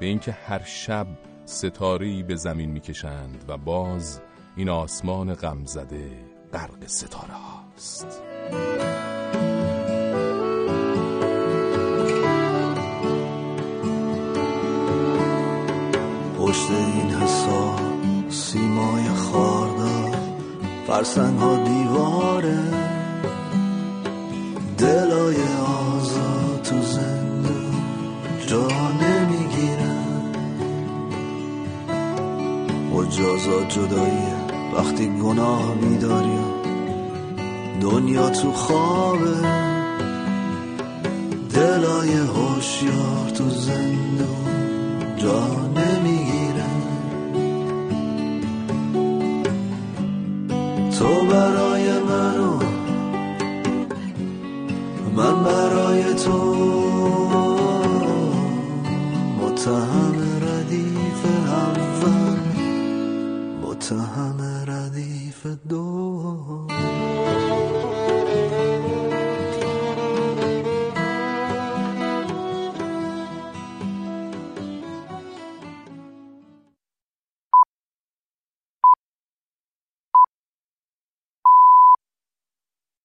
به 0.00 0.06
اینکه 0.06 0.32
هر 0.32 0.62
شب 0.64 1.06
ستاره‌ای 1.44 2.22
به 2.22 2.36
زمین 2.36 2.70
می‌کشند 2.70 3.44
و 3.48 3.56
باز 3.56 4.20
این 4.56 4.68
آسمان 4.68 5.34
غمزده 5.34 6.10
غرق 6.52 6.86
ستاره 6.86 7.34
هاست 7.34 8.22
پشت 16.38 16.70
این 16.70 17.10
حساب 17.10 17.80
سیمای 18.28 19.08
خاردار 19.08 20.16
فرسنگ 20.86 21.38
ها 21.38 21.56
دیواره. 21.56 22.91
دلای 24.82 25.36
آزاد 25.66 26.62
تو 26.62 26.82
زندون 26.82 27.74
جا 28.46 28.68
نمی‌گیره 29.02 29.94
مجازات 32.92 33.68
جداییه 33.68 34.36
وقتی 34.76 35.06
گناه 35.08 35.74
میداری 35.74 36.38
دنیا 37.80 38.30
تو 38.30 38.52
خوابه. 38.52 39.36
دلای 41.54 42.12
هوشیار 42.12 43.30
تو 43.34 43.50
زندون 43.50 45.16
جا 45.16 45.46
نمی‌گیره 45.76 46.66
تو 50.98 51.26
برای 51.30 51.71
من 55.16 55.44
برای 55.44 56.14
تو 56.14 56.38
متهم 59.40 60.14
ردیف 60.42 61.26
اول 61.48 62.38
متهم 63.62 64.40
ردیف 64.66 65.46
دو 65.68 66.71